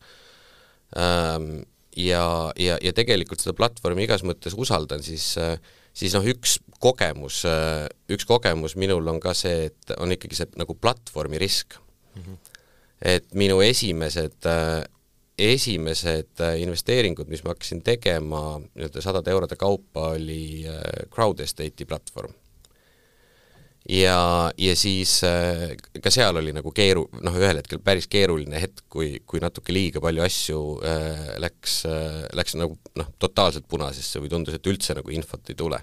ähm,, 0.99 1.61
ja, 1.95 2.23
ja, 2.59 2.77
ja 2.81 2.93
tegelikult 2.95 3.41
seda 3.43 3.55
platvormi 3.57 4.05
igas 4.05 4.25
mõttes 4.27 4.55
usaldan, 4.57 5.03
siis 5.05 5.33
siis 5.99 6.15
noh, 6.15 6.25
üks 6.27 6.59
kogemus, 6.79 7.41
üks 8.11 8.27
kogemus 8.27 8.75
minul 8.79 9.07
on 9.11 9.19
ka 9.23 9.33
see, 9.37 9.67
et 9.69 9.95
on 9.99 10.13
ikkagi 10.15 10.37
see 10.37 10.59
nagu 10.59 10.75
platvormi 10.79 11.39
risk 11.41 11.79
mm. 12.15 12.21
-hmm. 12.21 12.37
et 13.15 13.33
minu 13.33 13.61
esimesed 13.65 14.47
esimesed 15.39 16.43
investeeringud, 16.59 17.29
mis 17.31 17.41
ma 17.45 17.53
hakkasin 17.53 17.81
tegema 17.85 18.59
nii-öelda 18.59 19.03
sadade 19.03 19.31
eurode 19.31 19.55
kaupa, 19.59 20.11
oli 20.17 20.65
Crowd 21.13 21.39
Estate'i 21.45 21.87
platvorm 21.87 22.35
ja, 23.89 24.51
ja 24.57 24.75
siis 24.75 25.19
äh, 25.23 25.73
ka 26.03 26.11
seal 26.13 26.37
oli 26.39 26.53
nagu 26.55 26.71
keeru-, 26.75 27.07
noh, 27.23 27.35
ühel 27.39 27.61
hetkel 27.61 27.81
päris 27.83 28.09
keeruline 28.11 28.61
hetk, 28.61 28.83
kui, 28.91 29.11
kui 29.27 29.41
natuke 29.43 29.73
liiga 29.75 30.01
palju 30.03 30.25
asju 30.25 30.63
äh, 30.85 31.21
läks 31.41 31.81
äh,, 31.89 32.23
läks 32.37 32.57
nagu 32.59 32.77
noh, 32.99 33.13
totaalselt 33.21 33.67
punasesse 33.69 34.21
või 34.21 34.31
tundus, 34.31 34.57
et 34.57 34.69
üldse 34.69 34.97
nagu 34.97 35.13
infot 35.15 35.49
ei 35.49 35.57
tule. 35.57 35.81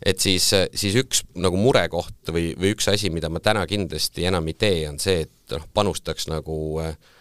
et 0.00 0.20
siis, 0.20 0.52
äh, 0.56 0.66
siis 0.74 0.96
üks 1.00 1.24
nagu 1.36 1.56
murekoht 1.60 2.32
või, 2.32 2.50
või 2.58 2.74
üks 2.74 2.88
asi, 2.92 3.12
mida 3.12 3.30
ma 3.32 3.42
täna 3.44 3.66
kindlasti 3.68 4.26
enam 4.28 4.48
ei 4.48 4.58
tee, 4.58 4.84
on 4.88 4.98
see, 4.98 5.26
et 5.28 5.56
noh, 5.56 5.66
panustaks 5.74 6.28
nagu 6.30 6.60
äh, 6.82 6.94
Äh, 6.94 7.18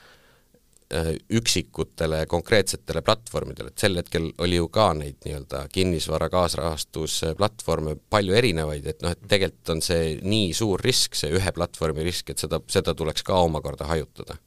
üksikutele 0.89 2.23
konkreetsetele 2.25 3.03
platvormidele, 3.05 3.69
et 3.69 3.81
sel 3.81 3.99
hetkel 3.99 4.31
oli 4.41 4.57
ju 4.57 4.69
ka 4.73 4.87
neid 4.97 5.19
nii-öelda 5.21 5.67
kinnisvara 5.73 6.31
kaasrahastusplatvorme 6.33 7.93
palju 8.09 8.33
erinevaid, 8.33 8.87
et 8.89 9.03
noh, 9.05 9.13
et 9.13 9.27
tegelikult 9.29 9.75
on 9.75 9.83
see 9.85 10.15
nii 10.25 10.47
suur 10.57 10.81
risk, 10.81 11.13
see 11.19 11.29
ühe 11.37 11.53
platvormi 11.53 12.05
risk, 12.07 12.33
et 12.33 12.41
seda, 12.41 12.57
seda 12.73 12.95
tuleks 12.97 13.21
ka 13.27 13.37
omakorda 13.37 13.85
hajutada. 13.91 14.39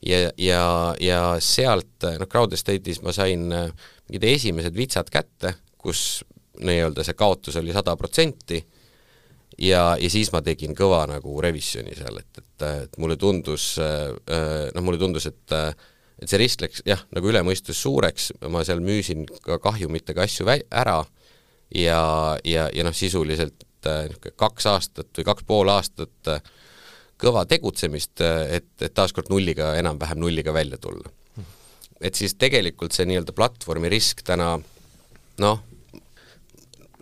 ja, 0.00 0.30
ja, 0.40 0.64
ja 1.00 1.20
sealt 1.40 2.08
noh, 2.08 2.28
Crowd 2.32 2.56
Estate'is 2.56 3.02
ma 3.04 3.12
sain 3.12 3.52
äh, 3.52 3.68
mingid 4.08 4.24
esimesed 4.24 4.76
vitsad 4.76 5.12
kätte, 5.12 5.52
kus 5.76 6.24
nii-öelda 6.64 7.04
see 7.04 7.16
kaotus 7.18 7.60
oli 7.60 7.76
sada 7.76 7.96
protsenti 7.96 8.62
ja, 9.58 9.94
ja 10.00 10.10
siis 10.10 10.32
ma 10.34 10.42
tegin 10.44 10.74
kõva 10.78 11.04
nagu 11.10 11.34
revisjoni 11.42 11.96
seal, 11.98 12.20
et, 12.20 12.42
et, 12.42 12.68
et 12.86 12.96
mulle 13.02 13.16
tundus, 13.20 13.74
noh, 13.80 14.84
mulle 14.84 15.00
tundus, 15.00 15.28
et 15.30 15.58
et 16.22 16.30
see 16.30 16.38
risk 16.38 16.62
läks 16.62 16.84
jah, 16.86 17.00
nagu 17.10 17.26
üle 17.26 17.40
mõistus 17.42 17.80
suureks, 17.82 18.30
ma 18.52 18.62
seal 18.66 18.78
müüsin 18.84 19.24
ka 19.42 19.58
kahjumitega 19.62 20.22
asju 20.24 20.46
vä-, 20.46 20.62
ära 20.70 21.00
ja, 21.74 22.00
ja, 22.46 22.68
ja 22.70 22.84
noh, 22.86 22.94
sisuliselt 22.94 23.66
niisugune 23.84 24.32
kaks 24.40 24.66
aastat 24.70 25.18
või 25.18 25.26
kaks 25.28 25.44
pool 25.44 25.68
aastat 25.68 26.30
kõva 27.20 27.44
tegutsemist, 27.48 28.22
et, 28.22 28.70
et 28.80 28.94
taaskord 28.94 29.28
nulliga, 29.28 29.74
enam-vähem 29.76 30.22
nulliga 30.22 30.54
välja 30.56 30.78
tulla. 30.80 31.10
et 32.00 32.14
siis 32.14 32.34
tegelikult 32.34 32.92
see 32.92 33.06
nii-öelda 33.06 33.32
platvormi 33.32 33.88
risk 33.92 34.22
täna 34.24 34.54
noh, 35.40 35.60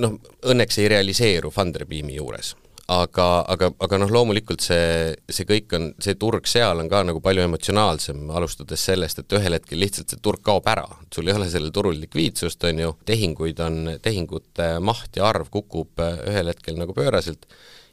noh, 0.00 0.18
õnneks 0.48 0.78
ei 0.80 0.90
realiseeru 0.92 1.50
Funderbeami 1.52 2.16
juures. 2.16 2.56
aga, 2.92 3.26
aga, 3.48 3.68
aga 3.80 3.98
noh, 4.02 4.10
loomulikult 4.12 4.60
see, 4.60 5.14
see 5.30 5.46
kõik 5.48 5.70
on, 5.78 5.84
see 6.02 6.16
turg 6.20 6.48
seal 6.50 6.82
on 6.82 6.88
ka 6.90 6.98
nagu 7.06 7.22
palju 7.24 7.44
emotsionaalsem, 7.46 8.24
alustades 8.34 8.82
sellest, 8.84 9.22
et 9.22 9.36
ühel 9.38 9.56
hetkel 9.56 9.80
lihtsalt 9.80 10.12
see 10.12 10.20
turg 10.20 10.42
kaob 10.44 10.66
ära, 10.68 10.84
sul 11.14 11.30
ei 11.30 11.36
ole 11.38 11.46
sellel 11.48 11.72
turul 11.72 11.96
likviidsust, 12.02 12.66
on 12.68 12.82
ju, 12.82 12.90
tehinguid 13.08 13.62
on, 13.64 13.78
tehingute 14.02 14.68
maht 14.84 15.16
ja 15.16 15.28
arv 15.30 15.48
kukub 15.54 16.02
äh, 16.02 16.18
ühel 16.32 16.52
hetkel 16.52 16.76
nagu 16.80 16.92
pööraselt. 16.96 17.46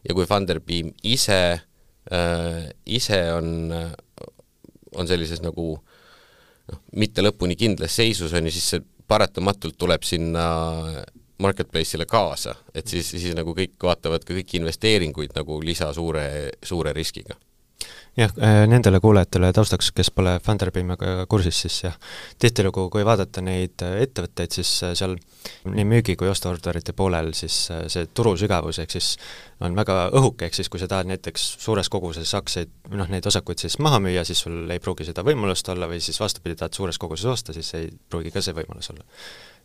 Ja 0.04 0.16
kui 0.18 0.28
Funderbeam 0.28 0.92
ise 1.04 1.40
äh,, 1.60 2.66
ise 2.86 3.22
on, 3.38 3.72
on 4.98 5.08
sellises 5.08 5.44
nagu 5.46 5.76
noh, 5.78 6.82
mitte 6.98 7.24
lõpuni 7.24 7.56
kindlas 7.60 7.96
seisus, 8.02 8.34
on 8.34 8.50
ju, 8.50 8.58
siis 8.58 8.74
see 8.74 8.84
paratamatult 9.10 9.78
tuleb 9.80 10.04
sinna 10.06 10.50
marketplace'ile 11.40 12.06
kaasa, 12.06 12.56
et 12.76 12.88
siis, 12.88 13.10
siis 13.10 13.36
nagu 13.36 13.56
kõik 13.56 13.78
vaatavad 13.84 14.26
ka 14.28 14.36
kõiki 14.36 14.60
investeeringuid 14.60 15.36
nagu 15.38 15.62
lisa 15.64 15.94
suure, 15.96 16.26
suure 16.64 16.94
riskiga. 16.94 17.38
Jah, 18.18 18.32
äh, 18.44 18.66
nendele 18.68 19.00
kuulajatele 19.00 19.54
taustaks, 19.56 19.92
kes 19.96 20.10
pole 20.12 20.34
Funderbeamiga 20.44 21.26
kursis, 21.30 21.62
siis 21.62 21.76
jah, 21.86 21.94
tihtilugu, 22.42 22.90
kui 22.92 23.06
vaadata 23.08 23.40
neid 23.46 23.80
äh, 23.86 24.02
ettevõtteid, 24.04 24.52
siis 24.58 24.72
äh, 24.84 24.92
seal 24.98 25.14
nii 25.70 25.86
müügi 25.88 26.18
kui 26.20 26.28
ostuorderite 26.28 26.92
poolel 26.98 27.32
siis 27.38 27.56
see 27.88 28.10
turu 28.18 28.34
sügavus, 28.42 28.82
ehk 28.84 28.92
siis 28.92 29.14
on 29.64 29.78
väga 29.78 30.10
õhuke, 30.20 30.50
ehk 30.50 30.58
siis 30.58 30.72
kui 30.74 30.82
sa 30.82 30.90
tahad 30.92 31.08
näiteks 31.08 31.46
suures 31.64 31.88
koguses 31.94 32.34
aktsiaid, 32.36 32.74
noh 32.92 33.08
neid 33.14 33.30
osakuid 33.30 33.62
siis 33.64 33.80
maha 33.80 34.02
müüa, 34.04 34.26
siis 34.28 34.44
sul 34.44 34.66
ei 34.74 34.84
pruugi 34.84 35.08
seda 35.08 35.24
võimalust 35.24 35.72
olla 35.72 35.88
või 35.88 36.02
siis 36.04 36.20
vastupidi, 36.20 36.60
tahad 36.60 36.76
suures 36.76 37.00
koguses 37.00 37.32
osta, 37.38 37.56
siis 37.56 37.72
ei 37.80 37.88
pruugi 38.10 38.36
ka 38.36 38.44
see 38.44 38.58
võimalus 38.58 38.92
olla 38.92 39.08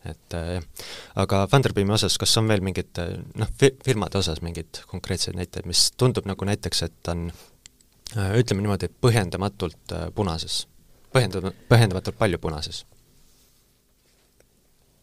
et 0.09 0.37
jah, 0.37 0.87
aga 1.23 1.45
Funderbeami 1.51 1.95
osas, 1.97 2.19
kas 2.21 2.37
on 2.41 2.49
veel 2.51 2.65
mingid 2.65 3.03
äh, 3.03 3.17
noh, 3.41 3.51
firmade 3.85 4.21
osas 4.21 4.43
mingeid 4.45 4.85
konkreetseid 4.91 5.39
näiteid, 5.39 5.69
mis 5.71 5.89
tundub 6.01 6.29
nagu 6.29 6.49
näiteks, 6.49 6.83
et 6.89 7.13
on 7.13 7.29
äh, 7.31 8.35
ütleme 8.41 8.65
niimoodi, 8.65 8.91
põhjendamatult 9.05 9.97
punases, 10.17 10.65
põhjendamatult, 11.15 11.65
põhjendamatult 11.71 12.21
palju 12.21 12.43
punases? 12.43 12.85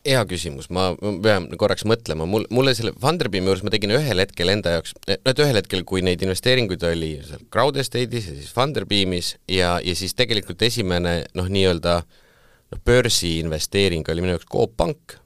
hea 0.01 0.21
küsimus, 0.25 0.65
ma, 0.73 0.87
pean 1.21 1.43
korraks 1.61 1.83
mõtlema, 1.85 2.25
mul, 2.25 2.47
mulle 2.53 2.73
selle 2.73 2.93
Funderbeami 3.01 3.51
juures 3.51 3.61
ma 3.61 3.69
tegin 3.73 3.93
ühel 3.93 4.23
hetkel 4.23 4.49
enda 4.49 4.73
jaoks, 4.73 4.95
no 5.05 5.17
et 5.29 5.41
ühel 5.43 5.59
hetkel, 5.59 5.83
kui 5.85 6.01
neid 6.05 6.23
investeeringuid 6.25 6.81
oli 6.89 7.11
seal 7.27 7.43
Crowd 7.53 7.77
Estate'is 7.77 8.31
ja 8.31 8.33
siis 8.39 8.49
Funderbeamis 8.55 9.35
ja, 9.45 9.75
ja 9.85 9.93
siis 9.97 10.17
tegelikult 10.17 10.65
esimene 10.65 11.19
noh, 11.37 11.51
nii-öelda 11.53 11.99
äh, 12.01 12.17
noh, 12.71 12.83
börsiinvesteering 12.87 14.07
oli 14.11 14.23
minu 14.23 14.35
jaoks 14.35 14.49
Coop 14.51 14.77
Pank. 14.79 15.17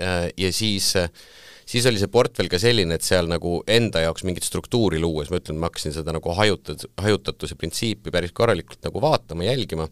Äh, 0.00 0.28
ja 0.40 0.52
siis 0.54 0.94
siis 1.70 1.86
oli 1.86 2.00
see 2.00 2.10
portfell 2.10 2.50
ka 2.50 2.58
selline, 2.58 2.96
et 2.96 3.06
seal 3.06 3.28
nagu 3.30 3.60
enda 3.70 4.02
jaoks 4.02 4.24
mingit 4.26 4.46
struktuuri 4.46 4.98
luues, 5.02 5.30
ma 5.30 5.38
ütlen, 5.38 5.60
ma 5.60 5.70
hakkasin 5.70 5.94
seda 5.94 6.14
nagu 6.16 6.34
hajutat-, 6.34 6.88
hajutatuse 6.98 7.58
printsiipi 7.58 8.12
päris 8.14 8.34
korralikult 8.34 8.82
nagu 8.86 9.02
vaatama, 9.04 9.46
jälgima, 9.46 9.86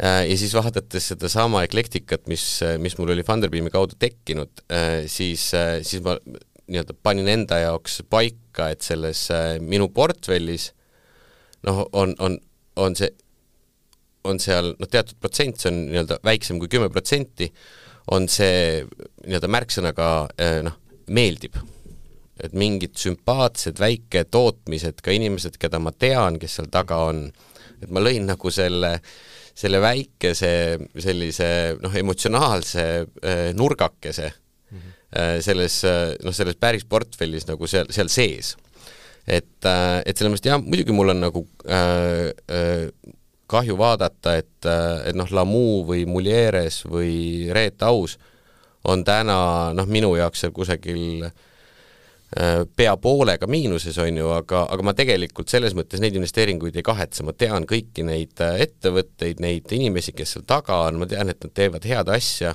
äh, 0.00 0.22
ja 0.30 0.38
siis 0.40 0.54
vaadates 0.56 1.10
sedasama 1.12 1.66
eklektikat, 1.66 2.24
mis, 2.32 2.46
mis 2.80 2.96
mul 2.96 3.12
oli 3.12 3.26
Funderbeami 3.26 3.74
kaudu 3.74 3.98
tekkinud, 4.00 4.64
äh, 4.72 5.04
siis, 5.12 5.50
siis 5.82 6.04
ma 6.06 6.16
nii-öelda 6.66 6.96
panin 7.04 7.28
enda 7.30 7.60
jaoks 7.62 8.00
paika, 8.10 8.70
et 8.72 8.82
selles 8.82 9.28
minu 9.62 9.90
portfellis 9.94 10.70
noh, 11.66 11.84
on, 11.92 12.14
on, 12.18 12.38
on 12.80 12.96
see 12.98 13.12
on 14.26 14.40
seal 14.42 14.72
noh, 14.76 14.90
teatud 14.90 15.18
protsent, 15.22 15.60
see 15.60 15.72
on 15.72 15.80
nii-öelda 15.90 16.20
väiksem 16.26 16.60
kui 16.62 16.70
kümme 16.72 16.90
protsenti, 16.92 17.48
on 18.14 18.28
see 18.30 18.82
nii-öelda 19.26 19.50
märksõnaga 19.50 20.10
eh, 20.38 20.60
noh, 20.66 20.76
meeldib. 21.06 21.58
et 22.36 22.52
mingid 22.52 22.98
sümpaatsed 23.00 23.78
väiketootmised, 23.80 24.98
ka 25.00 25.14
inimesed, 25.16 25.54
keda 25.56 25.78
ma 25.80 25.88
tean, 25.96 26.34
kes 26.36 26.58
seal 26.58 26.66
taga 26.68 26.98
on, 27.08 27.22
et 27.80 27.88
ma 27.88 28.02
lõin 28.02 28.26
nagu 28.28 28.50
selle, 28.52 28.90
selle 29.56 29.80
väikese 29.80 30.50
sellise 31.00 31.48
noh, 31.80 31.96
emotsionaalse 31.96 32.84
äh, 32.84 33.48
nurgakese 33.56 34.28
mm 34.28 34.78
-hmm. 34.78 35.40
selles 35.40 35.80
noh, 36.24 36.36
selles 36.36 36.60
päris 36.60 36.84
portfellis 36.84 37.48
nagu 37.48 37.66
seal, 37.66 37.88
seal 37.88 38.12
sees 38.12 38.52
et, 39.26 39.66
et 39.66 40.16
selles 40.16 40.32
mõttes 40.32 40.50
jah, 40.50 40.62
muidugi 40.62 40.94
mul 40.94 41.12
on 41.12 41.22
nagu 41.26 41.42
äh, 41.66 42.30
äh, 42.50 42.86
kahju 43.50 43.76
vaadata, 43.78 44.36
et, 44.40 44.68
et 45.06 45.16
noh, 45.16 45.28
Lamu 45.30 45.84
või 45.86 46.06
Mulieres 46.08 46.82
või 46.88 47.48
Reet 47.54 47.82
Aus 47.86 48.16
on 48.86 49.04
täna 49.06 49.72
noh, 49.74 49.88
minu 49.90 50.14
jaoks 50.18 50.44
seal 50.44 50.54
kusagil 50.54 51.26
äh, 51.26 52.62
pea 52.76 52.94
poolega 53.02 53.48
miinuses, 53.50 53.98
on 54.02 54.20
ju, 54.20 54.30
aga, 54.34 54.64
aga 54.72 54.86
ma 54.86 54.94
tegelikult 54.98 55.50
selles 55.52 55.76
mõttes 55.78 56.02
neid 56.02 56.16
investeeringuid 56.18 56.78
ei 56.78 56.86
kahetse, 56.86 57.26
ma 57.26 57.34
tean 57.34 57.66
kõiki 57.68 58.06
neid 58.06 58.42
äh, 58.44 58.60
ettevõtteid, 58.66 59.42
neid 59.42 59.72
inimesi, 59.74 60.14
kes 60.16 60.36
seal 60.36 60.46
taga 60.48 60.84
on, 60.86 61.02
ma 61.02 61.10
tean, 61.10 61.30
et 61.32 61.42
nad 61.42 61.54
teevad 61.56 61.86
head 61.88 62.10
asja, 62.14 62.54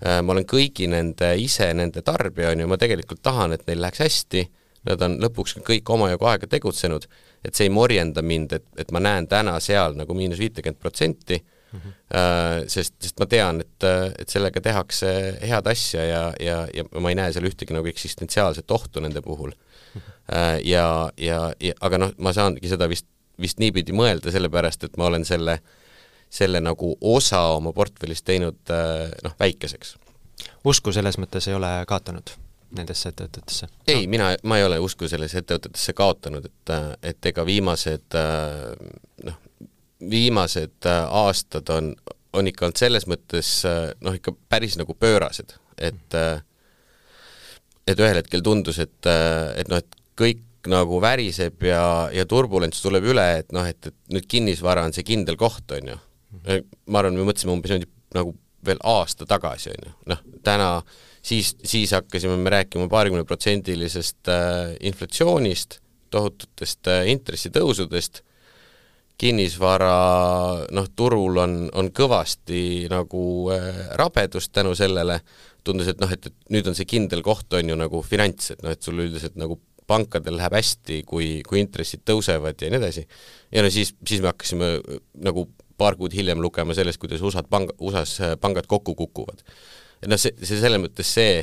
äh, 0.00 0.20
ma 0.22 0.36
olen 0.36 0.46
kõigi 0.50 0.90
nende, 0.90 1.34
ise 1.42 1.70
nende 1.74 2.04
tarbija, 2.06 2.54
on 2.54 2.64
ju, 2.64 2.70
ma 2.70 2.80
tegelikult 2.80 3.22
tahan, 3.24 3.56
et 3.56 3.66
neil 3.70 3.82
läheks 3.82 4.04
hästi, 4.04 4.46
nad 4.90 5.02
on 5.02 5.18
lõpuks 5.22 5.58
kõik 5.64 5.90
omajagu 5.90 6.28
aega 6.28 6.50
tegutsenud 6.50 7.08
et 7.44 7.54
see 7.54 7.68
ei 7.68 7.72
morjenda 7.72 8.22
mind, 8.22 8.52
et, 8.56 8.66
et 8.80 8.94
ma 8.94 9.02
näen 9.02 9.28
täna 9.28 9.58
seal 9.60 9.96
nagu 9.98 10.14
miinus 10.16 10.40
viitekümmet 10.42 10.80
protsenti, 10.80 11.44
Mm 11.74 11.80
-hmm. 11.80 12.68
sest, 12.68 12.94
sest 13.02 13.18
ma 13.20 13.26
tean, 13.26 13.60
et, 13.60 13.84
et 14.18 14.28
sellega 14.28 14.60
tehakse 14.60 15.08
head 15.42 15.66
asja 15.66 16.04
ja, 16.04 16.32
ja, 16.40 16.68
ja 16.74 16.84
ma 17.00 17.10
ei 17.10 17.16
näe 17.18 17.32
seal 17.32 17.48
ühtegi 17.48 17.74
nagu 17.74 17.88
eksistentsiaalset 17.90 18.70
ohtu 18.70 19.00
nende 19.00 19.22
puhul 19.22 19.50
mm. 19.50 20.00
-hmm. 20.00 20.60
ja, 20.62 21.10
ja, 21.16 21.52
ja 21.60 21.74
aga 21.80 21.98
noh, 21.98 22.12
ma 22.18 22.32
saangi 22.32 22.68
seda 22.68 22.88
vist, 22.88 23.06
vist 23.40 23.58
niipidi 23.58 23.92
mõelda, 23.92 24.30
sellepärast 24.30 24.84
et 24.84 24.96
ma 24.96 25.10
olen 25.10 25.24
selle, 25.24 25.58
selle 26.30 26.60
nagu 26.60 26.96
osa 27.00 27.40
oma 27.58 27.72
portfellist 27.72 28.24
teinud 28.24 28.70
äh, 28.70 29.10
noh, 29.24 29.34
väikeseks 29.40 29.96
usku 30.64 30.92
selles 30.92 31.18
mõttes 31.18 31.48
ei 31.48 31.58
ole 31.58 31.72
kaotanud 31.86 32.36
nendesse 32.78 33.10
ettevõtetesse? 33.12 33.68
ei 33.90 34.06
mina, 34.10 34.32
ma 34.42 34.58
ei 34.58 34.66
ole 34.66 34.80
usku 34.82 35.08
sellesse 35.10 35.42
ettevõtetesse 35.42 35.94
kaotanud, 35.96 36.48
et, 36.50 36.74
et 37.02 37.30
ega 37.32 37.44
viimased 37.46 38.18
noh, 39.24 39.38
viimased 40.10 40.88
aastad 40.90 41.70
on, 41.74 41.92
on 42.34 42.50
ikka 42.50 42.68
olnud 42.68 42.80
selles 42.80 43.06
mõttes 43.10 43.52
noh, 44.00 44.16
ikka 44.16 44.34
päris 44.48 44.78
nagu 44.80 44.96
pöörased, 44.98 45.56
et 45.78 46.18
et 47.84 48.00
ühel 48.00 48.16
hetkel 48.16 48.42
tundus, 48.44 48.78
et, 48.80 48.96
et 49.04 49.68
noh, 49.68 49.80
et 49.80 49.98
kõik 50.16 50.68
nagu 50.70 51.00
väriseb 51.02 51.66
ja, 51.68 52.08
ja 52.14 52.24
turbulents 52.28 52.80
tuleb 52.82 53.04
üle, 53.12 53.24
et 53.42 53.52
noh, 53.52 53.66
et, 53.68 53.90
et 53.90 54.14
nüüd 54.14 54.28
kinnisvara 54.30 54.86
on 54.86 54.94
see 54.96 55.04
kindel 55.06 55.36
koht, 55.40 55.66
on 55.76 55.92
ju. 55.92 55.98
ma 56.88 57.00
arvan, 57.00 57.18
me 57.18 57.26
mõtlesime 57.28 57.52
umbes 57.54 57.72
niimoodi 57.72 57.90
nagu 58.16 58.32
veel 58.64 58.80
aasta 58.88 59.28
tagasi, 59.28 59.74
on 59.74 59.90
ju, 59.90 59.94
noh, 60.14 60.22
täna 60.46 60.70
siis, 61.24 61.56
siis 61.64 61.92
hakkasime 61.96 62.36
me 62.36 62.50
rääkima 62.50 62.88
paarikümneprotsendilisest 62.92 64.28
äh, 64.28 64.76
inflatsioonist, 64.80 65.80
tohututest 66.10 66.88
äh, 66.92 67.08
intressitõusudest, 67.12 68.22
kinnisvara 69.18 69.96
noh, 70.74 70.88
turul 70.96 71.38
on, 71.38 71.58
on 71.72 71.90
kõvasti 71.94 72.86
nagu 72.92 73.24
äh, 73.54 73.84
rabedust 74.00 74.52
tänu 74.54 74.74
sellele, 74.78 75.20
tundus, 75.64 75.88
et 75.92 76.00
noh, 76.02 76.10
et, 76.12 76.26
et 76.28 76.54
nüüd 76.54 76.66
on 76.68 76.76
see 76.76 76.88
kindel 76.88 77.22
koht, 77.24 77.52
on 77.56 77.70
ju, 77.72 77.78
nagu 77.78 78.02
finants, 78.04 78.52
et 78.54 78.64
noh, 78.64 78.74
et 78.74 78.82
sul 78.82 79.00
üldiselt 79.06 79.38
nagu 79.40 79.58
pankadel 79.86 80.38
läheb 80.38 80.56
hästi, 80.56 81.02
kui, 81.08 81.28
kui 81.46 81.60
intressid 81.60 82.04
tõusevad 82.08 82.60
ja 82.60 82.70
nii 82.72 82.80
edasi. 82.80 83.04
ja 83.52 83.62
no 83.64 83.70
siis, 83.72 83.92
siis 84.08 84.22
me 84.24 84.30
hakkasime 84.32 84.70
nagu 85.26 85.46
paar 85.78 85.96
kuud 85.98 86.14
hiljem 86.14 86.40
lugema 86.40 86.74
sellest, 86.76 87.00
kuidas 87.02 87.22
USA-d 87.24 87.50
pang-, 87.50 87.72
USA-s 87.82 88.36
pangad 88.40 88.68
kokku 88.70 88.94
kukuvad. 88.94 89.42
Noh, 90.06 90.20
see, 90.20 90.34
see 90.42 90.60
selles 90.60 90.80
mõttes 90.82 91.10
see, 91.16 91.42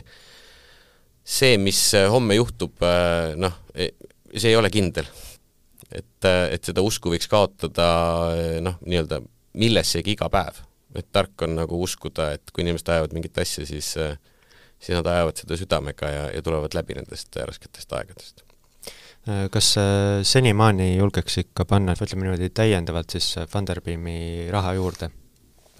see, 1.24 1.58
mis 1.62 1.80
homme 2.12 2.38
juhtub, 2.38 2.84
noh, 3.42 3.60
see 3.76 4.52
ei 4.52 4.58
ole 4.60 4.72
kindel. 4.74 5.08
et, 5.92 6.26
et 6.26 6.64
seda 6.64 6.84
usku 6.86 7.12
võiks 7.12 7.28
kaotada 7.28 7.88
noh, 8.64 8.78
nii-öelda 8.86 9.22
millessegi 9.60 10.16
iga 10.16 10.30
päev. 10.32 10.62
et 10.96 11.08
tark 11.12 11.42
on 11.48 11.56
nagu 11.56 11.82
uskuda, 11.84 12.34
et 12.36 12.52
kui 12.52 12.64
inimesed 12.66 12.90
ajavad 12.92 13.14
mingit 13.16 13.38
asja, 13.38 13.66
siis 13.66 13.96
siis 14.82 14.96
nad 14.98 15.06
ajavad 15.08 15.38
seda 15.38 15.58
südamega 15.60 16.10
ja, 16.10 16.24
ja 16.36 16.42
tulevad 16.42 16.74
läbi 16.74 16.98
nendest 16.98 17.36
rasketest 17.38 17.94
aegadest 17.94 18.42
kas 19.54 19.76
äh, 19.78 20.24
senimaani 20.26 20.96
julgeks 20.96 21.38
ikka 21.44 21.68
panna, 21.70 21.94
ütleme 21.94 22.26
niimoodi, 22.26 22.50
täiendavalt 22.58 23.14
siis 23.14 23.36
Funderbeami 23.52 24.50
raha 24.50 24.74
juurde 24.80 25.12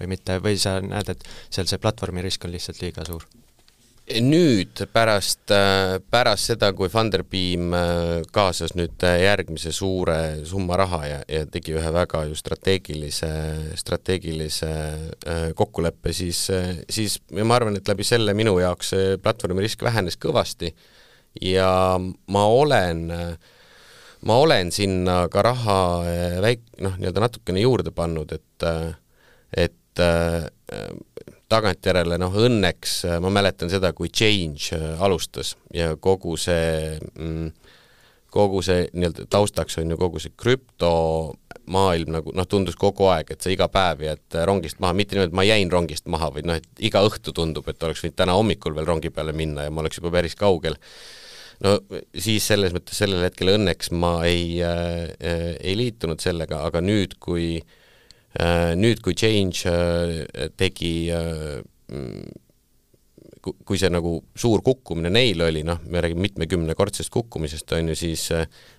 või 0.02 0.12
mitte, 0.16 0.40
või 0.42 0.58
sa 0.60 0.80
näed, 0.84 1.14
et 1.14 1.24
seal 1.48 1.70
see 1.70 1.80
platvormi 1.82 2.24
risk 2.26 2.44
on 2.44 2.54
lihtsalt 2.54 2.82
liiga 2.82 3.06
suur? 3.08 3.24
nüüd 4.02 4.80
pärast, 4.92 5.46
äh, 5.54 6.00
pärast 6.10 6.50
seda, 6.50 6.72
kui 6.74 6.90
Funderbeam 6.90 7.70
äh, 7.72 8.24
kaasas 8.34 8.74
nüüd 8.74 8.98
järgmise 8.98 9.70
suure 9.72 10.42
summa 10.48 10.76
raha 10.80 11.00
ja, 11.06 11.20
ja 11.30 11.44
tegi 11.46 11.76
ühe 11.78 11.92
väga 11.94 12.24
ju 12.26 12.36
strateegilise, 12.36 13.30
strateegilise 13.78 14.72
kokkuleppe, 15.56 16.12
siis, 16.12 16.44
siis 16.90 17.20
ma 17.38 17.56
arvan, 17.56 17.78
et 17.78 17.88
läbi 17.88 18.04
selle 18.04 18.34
minu 18.34 18.56
jaoks 18.60 18.92
see 18.92 19.16
platvormi 19.22 19.64
risk 19.64 19.86
vähenes 19.86 20.18
kõvasti 20.20 20.72
ja 21.40 21.70
ma 22.02 22.44
olen, 22.50 23.06
ma 24.26 24.40
olen 24.42 24.74
sinna 24.74 25.22
ka 25.32 25.46
raha 25.46 25.78
väik-, 26.42 26.66
noh, 26.82 26.98
nii-öelda 26.98 27.22
natukene 27.28 27.62
juurde 27.62 27.94
pannud, 27.94 28.34
et 28.34 28.68
et 29.52 29.74
äh, 30.00 30.46
tagantjärele 31.52 32.16
noh, 32.20 32.32
õnneks 32.46 33.02
ma 33.20 33.30
mäletan 33.32 33.70
seda, 33.72 33.92
kui 33.96 34.08
Change 34.08 34.78
alustas 35.02 35.56
ja 35.74 35.92
kogu 36.00 36.36
see 36.40 36.96
mm, 37.18 37.50
kogu 38.32 38.62
see 38.64 38.86
nii-öelda 38.96 39.26
taustaks 39.30 39.76
on 39.82 39.92
ju 39.92 39.98
kogu 40.00 40.20
see 40.22 40.32
krüptomaailm 40.40 42.14
nagu 42.16 42.32
noh, 42.36 42.48
tundus 42.48 42.78
kogu 42.80 43.10
aeg, 43.12 43.34
et 43.34 43.44
sa 43.44 43.52
iga 43.52 43.68
päev 43.72 44.04
jääd 44.06 44.38
rongist 44.48 44.80
maha, 44.80 44.96
mitte 44.96 45.16
niimoodi, 45.16 45.32
et 45.32 45.36
ma 45.36 45.44
jäin 45.46 45.72
rongist 45.72 46.08
maha, 46.12 46.30
vaid 46.36 46.48
noh, 46.48 46.60
et 46.60 46.86
iga 46.88 47.04
õhtu 47.04 47.34
tundub, 47.36 47.68
et 47.68 47.84
oleks 47.84 48.04
võinud 48.04 48.16
täna 48.22 48.38
hommikul 48.38 48.76
veel 48.78 48.88
rongi 48.88 49.12
peale 49.12 49.36
minna 49.36 49.66
ja 49.66 49.74
ma 49.74 49.84
oleks 49.84 50.00
juba 50.00 50.14
päris 50.14 50.38
kaugel. 50.38 50.78
No 51.62 51.76
siis 52.18 52.46
selles 52.48 52.72
mõttes 52.74 52.96
sellel 52.98 53.22
hetkel 53.22 53.52
õnneks 53.52 53.92
ma 53.94 54.16
ei 54.26 54.56
äh,, 54.64 55.12
ei 55.60 55.76
liitunud 55.78 56.24
sellega, 56.24 56.64
aga 56.66 56.80
nüüd, 56.82 57.18
kui 57.22 57.60
äh,, 57.60 57.78
nüüd, 58.78 59.02
kui 59.04 59.16
Change 59.18 59.68
äh, 59.68 60.48
tegi 60.56 60.94
äh, 61.12 61.60
kui 63.42 63.78
see 63.78 63.90
nagu 63.90 64.16
suur 64.38 64.62
kukkumine 64.62 65.10
neil 65.10 65.42
oli, 65.42 65.64
noh, 65.66 65.80
me 65.90 66.00
räägime 66.00 66.28
mitmekümnekordsest 66.28 67.10
kukkumisest, 67.12 67.72
on 67.74 67.90
ju, 67.90 67.96
siis, 67.98 68.28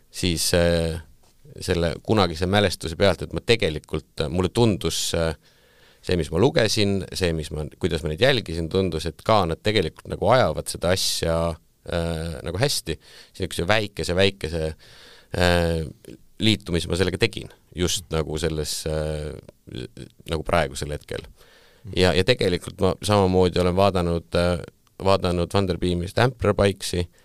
siis 0.08 0.46
äh, 0.56 1.02
selle 1.62 1.94
kunagise 2.06 2.48
mälestuse 2.50 2.96
pealt, 2.98 3.26
et 3.26 3.34
ma 3.36 3.44
tegelikult, 3.46 4.24
mulle 4.32 4.50
tundus 4.56 5.10
äh, 5.20 5.36
see, 6.04 6.18
mis 6.20 6.32
ma 6.34 6.42
lugesin, 6.42 7.02
see, 7.16 7.32
mis 7.36 7.52
ma, 7.56 7.66
kuidas 7.82 8.04
ma 8.04 8.12
neid 8.12 8.24
jälgisin, 8.24 8.70
tundus, 8.72 9.08
et 9.10 9.24
ka 9.26 9.44
nad 9.50 9.62
tegelikult 9.64 10.10
nagu 10.12 10.32
ajavad 10.36 10.72
seda 10.72 10.94
asja 10.96 11.38
äh, 11.54 12.40
nagu 12.44 12.60
hästi, 12.60 12.98
niisuguse 13.36 13.68
väikese, 13.70 14.18
väikese 14.18 14.64
äh, 14.70 15.84
liitumise 16.44 16.92
ma 16.92 17.00
sellega 17.00 17.22
tegin, 17.22 17.52
just 17.76 18.06
nagu 18.14 18.38
selles 18.38 18.84
äh,, 18.88 19.34
nagu 20.30 20.44
praegusel 20.44 20.94
hetkel. 20.96 21.26
ja, 21.96 22.14
ja 22.14 22.24
tegelikult 22.24 22.82
ma 22.82 22.94
samamoodi 23.04 23.60
olen 23.60 23.76
vaadanud 23.76 24.40
äh,, 24.40 24.64
vaadanud 25.04 25.52
Funderbeamist 25.52 26.20
Ampler 26.20 26.54
Bikesi 26.54 27.06
äh,, 27.06 27.23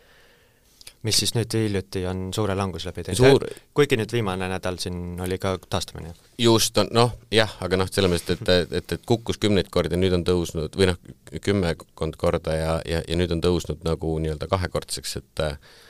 mis 1.06 1.18
siis 1.22 1.34
nüüd 1.37 1.54
hiljuti 1.54 2.02
on 2.11 2.28
suure 2.34 2.56
languse 2.58 2.88
läbi 2.88 3.04
teinud 3.06 3.20
Suur..., 3.20 3.44
kuigi 3.76 3.98
nüüd 4.00 4.12
viimane 4.12 4.48
nädal 4.50 4.78
siin 4.82 5.20
oli 5.22 5.38
ka 5.38 5.54
taastumine. 5.70 6.14
just, 6.42 6.78
on 6.78 6.90
noh, 6.94 7.14
jah, 7.34 7.52
aga 7.64 7.78
noh, 7.78 7.90
selles 7.90 8.11
mõttes, 8.12 8.38
et, 8.40 8.48
et, 8.54 8.72
et, 8.80 8.96
et 8.98 9.04
kukkus 9.06 9.38
kümneid 9.42 9.70
kordi, 9.74 9.98
nüüd 10.00 10.16
on 10.18 10.26
tõusnud, 10.26 10.74
või 10.78 10.90
noh, 10.90 10.98
kümmekond 11.44 12.18
korda 12.18 12.56
ja, 12.56 12.72
ja, 12.88 13.02
ja 13.06 13.20
nüüd 13.20 13.34
on 13.37 13.44
tõusnud 13.44 13.87
nagu 13.87 14.16
nii-öelda 14.24 14.50
kahekordseks, 14.50 15.20
et 15.22 15.46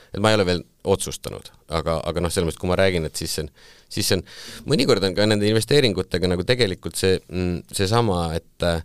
et 0.09 0.21
ma 0.21 0.31
ei 0.31 0.39
ole 0.39 0.45
veel 0.47 0.63
otsustanud, 0.89 1.51
aga, 1.69 1.99
aga 2.09 2.21
noh, 2.23 2.31
selles 2.33 2.49
mõttes, 2.49 2.61
kui 2.61 2.69
ma 2.71 2.77
räägin, 2.79 3.05
et 3.05 3.19
siis 3.19 3.35
see 3.35 3.43
on, 3.45 3.51
siis 3.93 4.07
see 4.09 4.17
on, 4.17 4.23
mõnikord 4.71 5.05
on 5.05 5.13
ka 5.17 5.27
nende 5.29 5.45
investeeringutega 5.49 6.31
nagu 6.31 6.45
tegelikult 6.47 6.97
see, 6.97 7.19
mm, 7.29 7.75
seesama, 7.77 8.23
et 8.37 8.65
äh, 8.65 8.81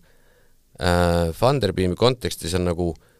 Funderbeami 1.39 1.97
kontekstis 1.97 2.57
on 2.59 2.67
nagu 2.69 2.91
noh, 2.91 3.14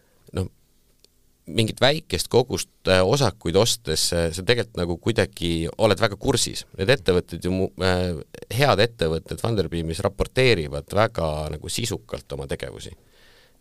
mingit 1.45 1.81
väikest 1.81 2.29
kogust 2.31 2.89
äh, 2.89 3.03
osakuid 3.05 3.57
ostes 3.59 4.07
äh, 4.13 4.29
sa 4.33 4.43
tegelikult 4.45 4.79
nagu 4.79 4.97
kuidagi 5.01 5.67
oled 5.77 6.01
väga 6.01 6.17
kursis. 6.17 6.65
Need 6.79 6.89
ettevõtted 6.95 7.45
ju 7.45 7.53
mu-, 7.53 7.71
äh, 7.85 8.17
head 8.55 8.81
ettevõtted 8.81 9.41
Funderbeamis 9.41 10.01
raporteerivad 10.05 10.89
väga 10.97 11.29
nagu 11.53 11.69
sisukalt 11.69 12.33
oma 12.37 12.49
tegevusi. 12.49 12.95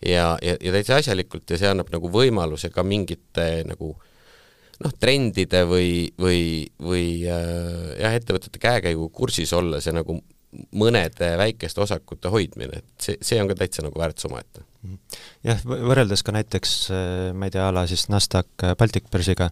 ja, 0.05 0.35
ja, 0.43 0.57
ja 0.61 0.73
täitsa 0.73 0.99
asjalikult 1.01 1.51
ja 1.51 1.61
see 1.61 1.71
annab 1.71 1.93
nagu 1.93 2.09
võimaluse 2.13 2.71
ka 2.73 2.83
mingite 2.85 3.65
nagu 3.69 3.95
noh, 4.83 4.93
trendide 5.01 5.63
või, 5.69 6.11
või, 6.19 6.67
või 6.83 7.07
jah, 7.23 8.13
ettevõtete 8.17 8.61
käekäigu 8.61 9.09
kursis 9.15 9.53
olla, 9.53 9.81
see 9.81 9.95
nagu 9.95 10.19
mõnede 10.75 11.35
väikeste 11.39 11.81
osakute 11.85 12.31
hoidmine, 12.33 12.83
et 12.83 13.07
see, 13.07 13.19
see 13.23 13.41
on 13.43 13.51
ka 13.51 13.57
täitsa 13.59 13.85
nagu 13.87 13.99
väärtus 14.01 14.29
omaette 14.29 14.65
jah, 15.45 15.61
võrreldes 15.65 16.25
ka 16.25 16.35
näiteks 16.37 16.75
äh, 16.93 17.33
ma 17.37 17.49
ei 17.49 17.55
tea, 17.55 17.67
a 17.69 17.75
la 17.75 17.87
siis 17.91 18.07
NASDAQ 18.13 18.67
äh, 18.67 18.77
Baltic 18.81 19.11
börsiga, 19.13 19.51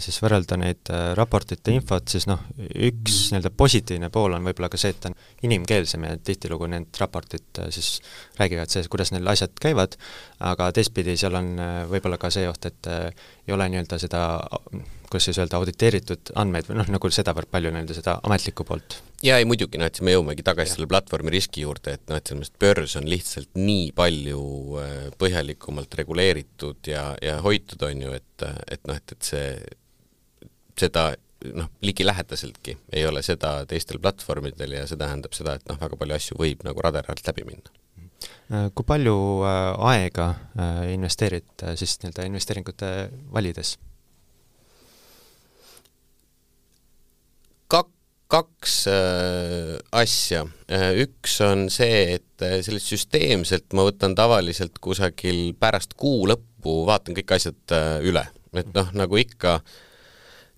siis 0.00 0.16
võrrelda 0.24 0.56
neid 0.56 0.88
raportite 1.18 1.74
infot, 1.74 2.08
siis 2.08 2.24
noh, 2.30 2.40
üks 2.56 3.26
nii-öelda 3.28 3.50
positiivne 3.52 4.08
pool 4.12 4.32
on 4.32 4.46
võib-olla 4.48 4.70
ka 4.72 4.80
see, 4.80 4.94
et 4.94 5.02
ta 5.02 5.10
on 5.10 5.16
inimkeelsem 5.44 6.06
ja 6.08 6.14
tihtilugu 6.16 6.70
need 6.72 6.96
raportid 7.00 7.60
siis 7.74 7.98
räägivad 8.40 8.72
sellest, 8.72 8.88
kuidas 8.92 9.12
neil 9.12 9.28
asjad 9.28 9.52
käivad, 9.60 9.98
aga 10.48 10.70
teistpidi 10.76 11.18
seal 11.20 11.36
on 11.36 11.52
võib-olla 11.92 12.16
ka 12.20 12.32
see 12.32 12.48
oht, 12.48 12.70
et 12.70 12.88
ei 12.88 13.52
ole 13.52 13.68
nii-öelda 13.68 14.00
seda 14.00 14.22
kuidas 15.10 15.24
siis 15.24 15.38
öelda, 15.38 15.56
auditeeritud 15.60 16.32
andmeid 16.34 16.68
või 16.68 16.80
noh, 16.80 16.88
nagu 16.90 17.10
sedavõrd 17.12 17.50
palju 17.50 17.70
nii-öelda 17.72 17.96
seda 17.96 18.16
ametlikku 18.26 18.66
poolt? 18.66 18.98
jaa, 19.24 19.38
ei 19.40 19.46
muidugi, 19.48 19.78
noh 19.80 19.88
et 19.88 19.96
siis 19.96 20.04
me 20.04 20.12
jõuamegi 20.12 20.44
tagasi 20.44 20.72
ja. 20.72 20.76
selle 20.76 20.88
platvormi 20.90 21.32
riski 21.32 21.62
juurde, 21.64 21.94
et 21.96 22.02
noh, 22.10 22.18
et 22.18 22.28
selles 22.28 22.42
mõttes 22.42 22.60
börs 22.60 22.96
on 23.00 23.08
lihtsalt 23.08 23.56
nii 23.56 23.88
palju 23.96 24.42
äh, 24.82 24.94
põhjalikumalt 25.20 25.96
reguleeritud 26.00 26.90
ja, 26.90 27.06
ja 27.24 27.38
hoitud, 27.44 27.82
on 27.86 28.02
ju, 28.06 28.12
et, 28.18 28.46
et 28.68 28.82
noh, 28.88 28.98
et, 28.98 29.16
et 29.16 29.30
see, 29.30 29.46
seda 30.80 31.10
noh, 31.54 31.70
ligilähedaseltki 31.84 32.76
ei 32.92 33.06
ole 33.06 33.22
seda 33.22 33.58
teistel 33.68 34.00
platvormidel 34.02 34.78
ja 34.78 34.86
see 34.88 34.98
tähendab 35.00 35.34
seda, 35.36 35.56
et 35.56 35.66
noh, 35.70 35.78
väga 35.80 35.98
palju 36.00 36.16
asju 36.16 36.38
võib 36.40 36.64
nagu 36.66 36.84
radari 36.84 37.12
alt 37.12 37.26
läbi 37.28 37.44
minna 37.48 37.74
äh, 38.50 38.70
kui 38.74 38.86
palju 38.88 39.16
äh, 39.46 39.90
aega 39.92 40.30
investeerid 40.92 41.68
siis 41.78 41.98
nii-öelda 42.02 42.30
investeeringute 42.30 42.94
valides? 43.32 43.76
kaks 48.26 48.72
äh, 48.90 49.76
asja. 49.94 50.40
üks 50.98 51.36
on 51.46 51.68
see, 51.70 52.16
et 52.16 52.42
sellist 52.66 52.90
süsteemselt 52.90 53.70
ma 53.78 53.84
võtan 53.86 54.16
tavaliselt 54.18 54.80
kusagil 54.82 55.52
pärast 55.54 55.94
kuu 55.94 56.24
lõppu, 56.26 56.80
vaatan 56.88 57.14
kõik 57.14 57.36
asjad 57.36 57.76
üle, 58.02 58.24
et 58.50 58.72
noh, 58.74 58.90
nagu 58.98 59.20
ikka 59.22 59.60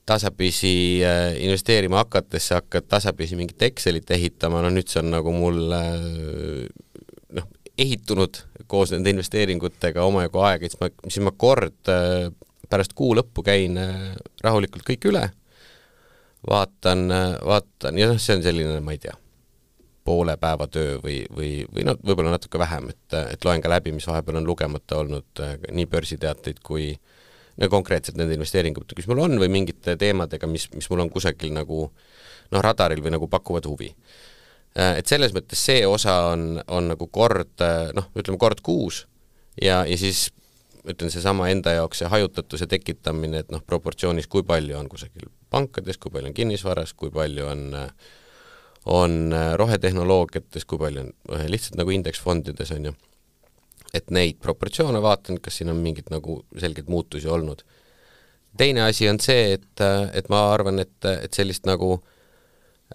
tasapisi 0.09 1.01
investeerima 1.44 2.03
hakates 2.03 2.49
sa 2.51 2.62
hakkad 2.62 2.88
tasapisi 2.88 3.37
mingit 3.37 3.62
Excelit 3.68 4.11
ehitama, 4.16 4.62
no 4.64 4.73
nüüd 4.73 4.88
see 4.88 5.03
on 5.03 5.12
nagu 5.12 5.33
mul 5.35 5.61
noh, 7.37 7.49
ehitunud 7.79 8.40
koos 8.71 8.92
nende 8.94 9.12
investeeringutega 9.14 10.05
omajagu 10.09 10.42
aega, 10.49 10.68
siis 10.68 10.81
ma, 10.81 10.90
siis 11.07 11.25
ma 11.25 11.35
kord 11.37 11.92
pärast 12.68 12.97
kuu 12.97 13.14
lõppu 13.16 13.44
käin 13.47 13.79
rahulikult 14.44 14.85
kõik 14.88 15.09
üle 15.12 15.25
vaatan, 16.49 17.09
vaatan 17.44 17.99
ja 17.99 18.11
noh, 18.11 18.21
see 18.23 18.38
on 18.38 18.44
selline, 18.44 18.81
ma 18.85 18.94
ei 18.97 19.03
tea, 19.03 19.14
poole 20.09 20.38
päeva 20.40 20.68
töö 20.73 20.97
või, 21.05 21.21
või, 21.35 21.53
või 21.75 21.85
noh, 21.88 22.01
võib-olla 22.01 22.33
natuke 22.37 22.61
vähem, 22.61 22.88
et, 22.94 23.21
et 23.37 23.44
loen 23.44 23.61
ka 23.64 23.73
läbi, 23.73 23.92
mis 23.92 24.09
vahepeal 24.09 24.40
on 24.40 24.49
lugemata 24.49 25.03
olnud 25.03 25.44
nii 25.68 25.88
börsiteateid 25.90 26.62
kui 26.64 26.92
no 26.94 27.17
konkreetselt 27.66 28.18
nende 28.21 28.37
investeeringutega, 28.37 29.01
mis 29.01 29.09
mul 29.11 29.25
on, 29.25 29.37
või 29.42 29.51
mingite 29.51 29.97
teemadega, 29.99 30.47
mis, 30.47 30.68
mis 30.77 30.87
mul 30.92 31.03
on 31.03 31.11
kusagil 31.11 31.51
nagu 31.57 31.88
noh, 31.88 32.62
radaril 32.62 33.03
või 33.03 33.16
nagu 33.16 33.29
pakuvad 33.31 33.66
huvi. 33.66 33.90
Et 34.79 35.11
selles 35.11 35.33
mõttes 35.35 35.59
see 35.59 35.83
osa 35.88 36.14
on, 36.31 36.61
on 36.71 36.92
nagu 36.92 37.09
kord 37.11 37.64
noh, 37.97 38.11
ütleme 38.14 38.38
kord 38.38 38.61
kuus 38.62 39.07
ja, 39.59 39.81
ja 39.88 39.97
siis 39.99 40.29
ütlen, 40.88 41.11
seesama 41.11 41.49
enda 41.51 41.75
jaoks 41.75 42.03
see 42.03 42.11
hajutatuse 42.12 42.68
tekitamine, 42.71 43.42
et 43.42 43.51
noh, 43.51 43.64
proportsioonis 43.66 44.29
kui 44.31 44.44
palju 44.47 44.79
on 44.79 44.87
kusagil 44.92 45.27
pankades, 45.51 45.99
kui 45.99 46.12
palju 46.14 46.31
on 46.31 46.37
kinnisvaras, 46.37 46.94
kui 46.94 47.11
palju 47.11 47.49
on 47.49 47.66
on 48.88 49.35
rohetehnoloogiates, 49.61 50.64
kui 50.64 50.79
palju 50.81 51.03
on 51.03 51.42
lihtsalt 51.51 51.77
nagu 51.81 51.92
indeksfondides, 51.92 52.71
on 52.77 52.88
ju. 52.88 52.94
Et 53.94 54.11
neid 54.14 54.38
proportsioone 54.42 55.01
vaatan, 55.03 55.40
kas 55.42 55.61
siin 55.61 55.72
on 55.72 55.81
mingeid 55.83 56.11
nagu 56.12 56.42
selgeid 56.59 56.90
muutusi 56.92 57.29
olnud. 57.29 57.64
teine 58.59 58.83
asi 58.83 59.09
on 59.09 59.20
see, 59.22 59.53
et, 59.55 59.85
et 60.12 60.29
ma 60.29 60.48
arvan, 60.53 60.81
et, 60.83 60.96
et 61.11 61.35
sellist 61.35 61.66
nagu 61.68 61.94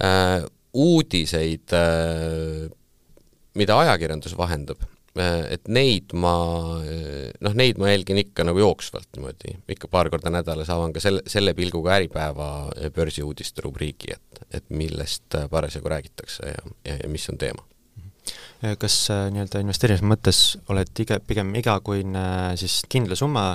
äh, 0.04 0.44
uudiseid 0.74 1.74
äh,, 1.78 2.68
mida 3.54 3.78
ajakirjandus 3.80 4.38
vahendab 4.38 4.82
Äh, 5.14 5.54
et 5.54 5.70
neid 5.70 6.14
ma, 6.18 6.34
noh, 7.46 7.54
neid 7.58 7.78
ma 7.78 7.92
jälgin 7.92 8.18
ikka 8.24 8.46
nagu 8.48 8.64
jooksvalt 8.64 9.12
niimoodi, 9.14 9.54
ikka 9.76 9.90
paar 9.94 10.10
korda 10.10 10.32
nädalas 10.34 10.72
avan 10.74 10.94
ka 10.96 11.04
selle, 11.04 11.22
selle 11.30 11.54
pilguga 11.58 11.94
Äripäeva 12.00 12.48
börsiuudiste 12.96 13.62
rubriigi, 13.62 14.16
et, 14.16 14.42
et 14.58 14.74
millest 14.74 15.38
parasjagu 15.52 15.92
räägitakse 15.94 16.50
ja, 16.50 16.66
ja, 16.88 16.98
ja 17.04 17.12
mis 17.14 17.30
on 17.30 17.38
teema. 17.38 17.62
Kas 18.80 18.98
äh, 19.14 19.28
nii-öelda 19.34 19.62
investeerimise 19.64 20.08
mõttes 20.08 20.42
oled 20.72 21.04
iga, 21.04 21.20
pigem 21.20 21.54
igakuine 21.60 22.26
siis 22.60 22.82
kindla 22.90 23.18
summa 23.20 23.48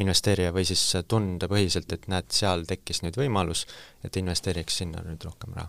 investeerija 0.00 0.52
või 0.56 0.64
siis 0.68 0.82
tundepõhiselt, 1.08 1.92
et 1.92 2.08
näed, 2.08 2.30
seal 2.32 2.64
tekkis 2.68 3.02
nüüd 3.04 3.18
võimalus, 3.20 3.66
et 4.04 4.16
investeeriks 4.16 4.80
sinna 4.82 5.04
nüüd 5.06 5.24
rohkem 5.28 5.56
raha? 5.56 5.68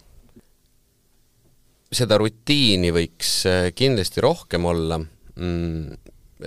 seda 1.91 2.15
rutiini 2.21 2.91
võiks 2.95 3.41
äh, 3.49 3.69
kindlasti 3.75 4.23
rohkem 4.23 4.65
olla 4.69 5.01
mm, 5.01 5.97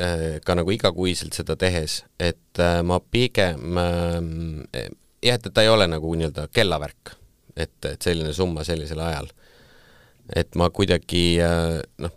äh, 0.01 0.27
ka 0.45 0.57
nagu 0.57 0.73
igakuiselt 0.73 1.37
seda 1.37 1.57
tehes, 1.61 2.03
et 2.17 2.61
äh, 2.63 2.81
ma 2.87 2.97
pigem 3.01 3.81
äh, 3.81 4.89
jah, 5.25 5.39
et 5.39 5.51
ta 5.53 5.65
ei 5.65 5.73
ole 5.73 5.89
nagu 5.91 6.13
nii-öelda 6.17 6.49
kellavärk, 6.55 7.15
et, 7.57 7.77
et 7.89 8.03
selline 8.03 8.33
summa 8.37 8.65
sellisel 8.67 9.01
ajal. 9.05 9.31
Et 10.33 10.55
ma 10.57 10.71
kuidagi 10.73 11.25
noh, 12.01 12.15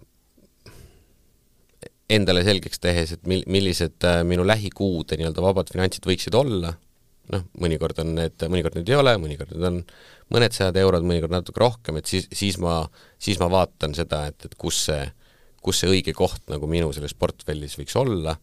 endale 2.08 2.44
selgeks 2.48 2.80
tehes, 2.80 3.16
et 3.18 3.26
mil-, 3.28 3.44
millised 3.52 4.06
minu 4.30 4.46
lähikuude 4.48 5.18
nii-öelda 5.20 5.44
vabad 5.44 5.72
finantsid 5.74 6.08
võiksid 6.08 6.38
olla, 6.40 6.72
noh, 7.34 7.44
mõnikord 7.60 8.00
on 8.04 8.14
need, 8.16 8.40
mõnikord 8.48 8.80
neid 8.80 8.94
ei 8.94 9.00
ole, 9.00 9.18
mõnikord 9.20 9.52
need 9.52 9.68
on 9.68 9.82
mõned 10.32 10.56
sajad 10.56 10.80
eurod, 10.80 11.04
mõnikord 11.08 11.36
natuke 11.36 11.60
rohkem, 11.64 12.00
et 12.00 12.08
siis, 12.08 12.30
siis 12.32 12.56
ma, 12.64 12.80
siis 13.20 13.40
ma 13.44 13.52
vaatan 13.52 13.96
seda, 13.98 14.26
et, 14.32 14.48
et 14.48 14.56
kus 14.60 14.86
see 14.88 15.04
kus 15.68 15.84
see 15.84 15.92
õige 15.92 16.16
koht 16.16 16.46
nagu 16.52 16.70
minu 16.70 16.92
selles 16.96 17.16
portfellis 17.18 17.76
võiks 17.80 17.96
olla, 18.00 18.38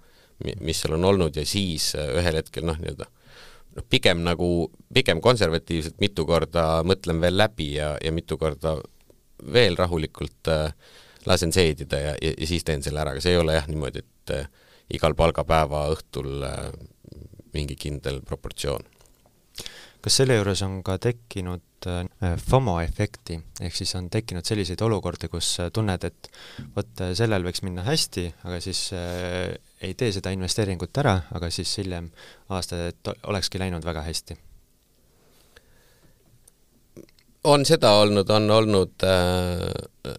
mis 0.44 0.81
seal 0.83 0.96
on 0.98 1.07
olnud 1.12 1.37
ja 1.38 1.44
siis 1.48 1.92
äh, 1.96 2.11
ühel 2.18 2.40
hetkel 2.40 2.66
noh, 2.66 2.77
nii-öelda 2.81 3.07
noh, 3.07 3.87
pigem 3.90 4.24
nagu, 4.27 4.48
pigem 4.94 5.22
konservatiivselt 5.24 6.00
mitu 6.03 6.27
korda 6.29 6.83
mõtlen 6.87 7.22
veel 7.22 7.38
läbi 7.38 7.74
ja, 7.79 7.94
ja 8.03 8.12
mitu 8.14 8.38
korda 8.40 8.77
veel 9.52 9.76
rahulikult 9.76 10.50
äh, 10.52 10.72
lasen 11.26 11.52
seedida 11.52 12.00
ja, 12.00 12.16
ja, 12.22 12.33
ja 12.38 12.48
siis 12.48 12.64
teen 12.64 12.83
selle 12.85 13.02
ära, 13.02 13.14
aga 13.14 13.22
see 13.24 13.35
ei 13.35 13.40
ole 13.40 13.57
jah 13.57 13.68
niimoodi, 13.70 14.04
et 14.04 14.35
äh, 14.35 14.50
igal 14.94 15.16
palgapäeva 15.18 15.87
õhtul 15.94 16.44
äh, 16.46 16.66
mingi 17.54 17.76
kindel 17.80 18.20
proportsioon. 18.26 18.85
Kas 20.04 20.18
selle 20.20 20.37
juures 20.37 20.61
on 20.66 20.83
ka 20.85 20.98
tekkinud 21.00 21.88
äh, 21.88 22.35
FOMO 22.44 22.76
efekti, 22.85 23.38
ehk 23.64 23.76
siis 23.78 23.94
on 23.96 24.11
tekkinud 24.12 24.44
selliseid 24.44 24.83
olukordi, 24.85 25.30
kus 25.33 25.54
äh, 25.64 25.70
tunned, 25.72 26.04
et 26.04 26.28
vot 26.76 27.04
äh, 27.04 27.14
sellel 27.16 27.46
võiks 27.46 27.64
minna 27.64 27.87
hästi, 27.87 28.26
aga 28.44 28.61
siis 28.64 28.90
äh, 28.96 29.54
ei 29.85 29.96
tee 29.96 30.12
seda 30.12 30.35
investeeringut 30.37 31.00
ära, 31.00 31.22
aga 31.33 31.48
siis 31.52 31.72
hiljem 31.80 32.11
aasta, 32.52 32.88
et 32.92 33.14
olekski 33.24 33.62
läinud 33.62 33.85
väga 33.87 34.04
hästi 34.04 34.37
on 37.44 37.64
seda 37.68 37.90
olnud, 38.00 38.30
on 38.33 38.50
olnud 38.50 39.04
äh, 39.04 40.14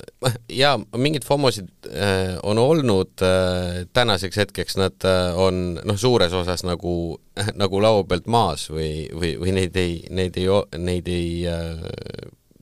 jaa, 0.49 0.77
mingeid 0.97 1.25
FOMO-sid 1.25 1.89
äh, 1.89 2.37
on 2.43 2.59
olnud 2.61 3.21
äh,, 3.25 3.83
tänaseks 3.93 4.37
hetkeks 4.37 4.77
nad 4.79 5.05
äh, 5.07 5.37
on 5.37 5.79
noh, 5.81 5.97
suures 5.97 6.33
osas 6.33 6.65
nagu 6.67 6.95
äh,, 7.39 7.51
nagu 7.61 7.81
laua 7.81 8.05
pealt 8.09 8.29
maas 8.31 8.67
või, 8.71 9.07
või, 9.13 9.35
või 9.41 9.55
neid 9.57 9.77
ei, 9.81 9.99
neid 10.09 10.37
ei, 10.41 10.49
neid 10.77 11.09
ei 11.11 11.29
äh, 11.49 11.85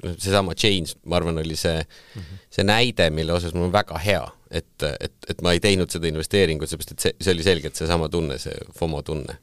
noh, 0.03 0.17
seesama 0.17 0.55
Chains, 0.55 0.97
ma 1.05 1.19
arvan, 1.19 1.41
oli 1.43 1.57
see 1.59 1.79
mm, 1.79 2.21
-hmm. 2.21 2.43
see 2.57 2.67
näide, 2.67 3.09
mille 3.15 3.35
osas 3.35 3.55
mul 3.55 3.69
on 3.69 3.75
väga 3.75 3.99
hea, 4.03 4.25
et, 4.51 4.89
et, 4.99 5.15
et 5.29 5.41
ma 5.41 5.55
ei 5.55 5.63
teinud 5.63 5.91
seda 5.91 6.07
investeeringut, 6.11 6.71
seepärast 6.71 6.95
et 6.95 7.07
see, 7.07 7.17
see 7.19 7.35
oli 7.35 7.47
selgelt 7.47 7.79
seesama 7.79 8.09
tunne, 8.09 8.39
see 8.39 8.55
FOMO 8.79 9.01
tunne. 9.01 9.39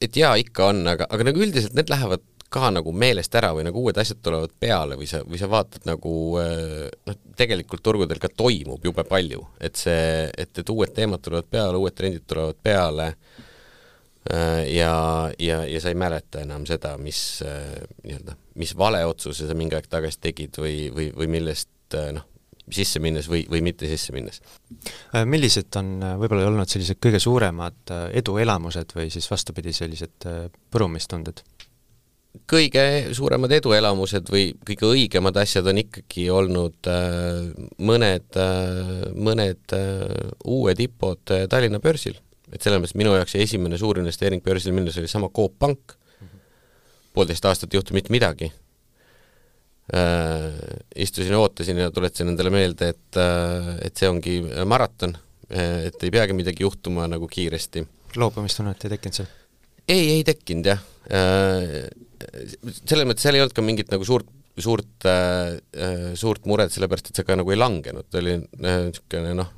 et 0.00 0.16
jaa, 0.16 0.34
ikka 0.36 0.72
on, 0.72 0.86
aga, 0.90 1.06
aga 1.10 1.30
nagu 1.30 1.40
üldiselt 1.40 1.74
need 1.74 1.88
lähevad 1.88 2.22
ka 2.56 2.70
nagu 2.72 2.92
meelest 2.96 3.34
ära 3.38 3.52
või 3.56 3.66
nagu 3.66 3.82
uued 3.84 3.98
asjad 4.00 4.20
tulevad 4.24 4.52
peale 4.60 4.96
või 4.98 5.08
sa, 5.10 5.22
või 5.26 5.40
sa 5.40 5.48
vaatad 5.52 5.86
nagu 5.88 6.12
äh, 6.40 6.86
noh, 7.08 7.18
tegelikult 7.38 7.84
turgudel 7.84 8.20
ka 8.22 8.30
toimub 8.32 8.84
jube 8.84 9.04
palju, 9.08 9.42
et 9.60 9.76
see, 9.80 10.26
et, 10.32 10.52
et 10.62 10.72
uued 10.72 10.94
teemad 10.96 11.24
tulevad 11.24 11.50
peale, 11.50 11.80
uued 11.80 11.96
trendid 11.96 12.24
tulevad 12.28 12.60
peale 12.64 13.08
äh, 13.12 14.62
ja, 14.72 14.94
ja, 15.38 15.64
ja 15.68 15.82
sa 15.82 15.92
ei 15.92 15.98
mäleta 15.98 16.44
enam 16.46 16.64
seda, 16.68 16.96
mis 17.00 17.42
äh, 17.44 17.76
nii-öelda, 18.04 18.38
mis 18.62 18.72
vale 18.78 19.04
otsuse 19.08 19.48
sa 19.48 19.58
mingi 19.58 19.76
aeg 19.78 19.90
tagasi 19.92 20.22
tegid 20.30 20.56
või, 20.62 20.78
või, 20.94 21.10
või 21.16 21.30
millest 21.36 21.94
noh, 22.16 22.24
sisse 22.66 22.98
minnes 22.98 23.28
või, 23.30 23.44
või 23.46 23.60
mitte 23.62 23.86
sisse 23.86 24.10
minnes. 24.10 24.40
millised 25.30 25.76
on 25.78 26.00
võib-olla 26.18 26.48
olnud 26.48 26.66
sellised 26.66 26.98
kõige 26.98 27.20
suuremad 27.22 27.92
eduelamused 28.18 28.96
või 28.96 29.06
siis 29.14 29.28
vastupidi, 29.30 29.70
sellised 29.76 30.26
põrumistunded? 30.74 31.44
Kõige 32.50 32.84
suuremad 33.16 33.52
eduelamused 33.56 34.30
või 34.32 34.50
kõige 34.66 34.90
õigemad 34.92 35.36
asjad 35.40 35.66
on 35.70 35.80
ikkagi 35.82 36.28
olnud 36.32 36.90
äh, 36.90 37.50
mõned 37.78 38.40
äh,, 38.40 39.10
mõned 39.14 39.76
äh, 39.76 40.32
uued 40.44 40.82
IPO-d 40.86 41.36
äh, 41.36 41.46
Tallinna 41.50 41.80
börsil. 41.82 42.18
et 42.52 42.62
selles 42.62 42.78
mõttes 42.78 42.98
minu 42.98 43.14
jaoks 43.16 43.34
esimene 43.34 43.78
suur 43.78 43.98
investeering 43.98 44.42
börsil 44.44 44.74
minnes 44.76 44.98
oli 45.00 45.10
sama 45.10 45.28
Coop 45.34 45.58
Pank 45.58 45.96
poolteist 47.16 47.48
aastat 47.48 47.72
ei 47.72 47.80
juhtunud 47.80 47.98
mitte 48.00 48.12
midagi 48.14 48.50
äh,. 49.94 50.52
istusin 50.96 51.32
ja 51.32 51.40
ootasin 51.40 51.78
ja 51.80 51.90
tuletasin 51.90 52.32
endale 52.32 52.52
meelde, 52.52 52.92
et 52.94 53.20
äh,, 53.20 53.72
et 53.86 53.96
see 53.96 54.10
ongi 54.10 54.38
maraton, 54.68 55.16
äh, 55.50 55.88
et 55.88 56.02
ei 56.02 56.12
peagi 56.14 56.36
midagi 56.36 56.66
juhtuma 56.66 57.08
nagu 57.08 57.28
kiiresti. 57.30 57.86
loobumistunnet 58.16 58.84
ei 58.84 58.96
tekkinud 58.96 59.20
seal? 59.20 59.30
ei, 59.88 60.10
ei 60.18 60.24
tekkinud 60.26 60.72
jah 60.72 60.82
äh, 61.10 61.86
selles 62.84 63.06
mõttes 63.08 63.26
seal 63.26 63.38
ei 63.38 63.44
olnud 63.44 63.56
ka 63.56 63.64
mingit 63.64 63.92
nagu 63.92 64.06
suurt, 64.06 64.28
suurt 64.58 65.08
äh,, 65.08 65.58
suurt 66.18 66.46
muret, 66.48 66.72
sellepärast 66.74 67.10
et 67.10 67.20
see 67.20 67.26
ka 67.26 67.36
nagu 67.38 67.52
ei 67.52 67.60
langenud, 67.60 68.08
ta 68.10 68.22
oli 68.22 68.38
niisugune 68.40 69.32
äh, 69.32 69.38
noh, 69.42 69.52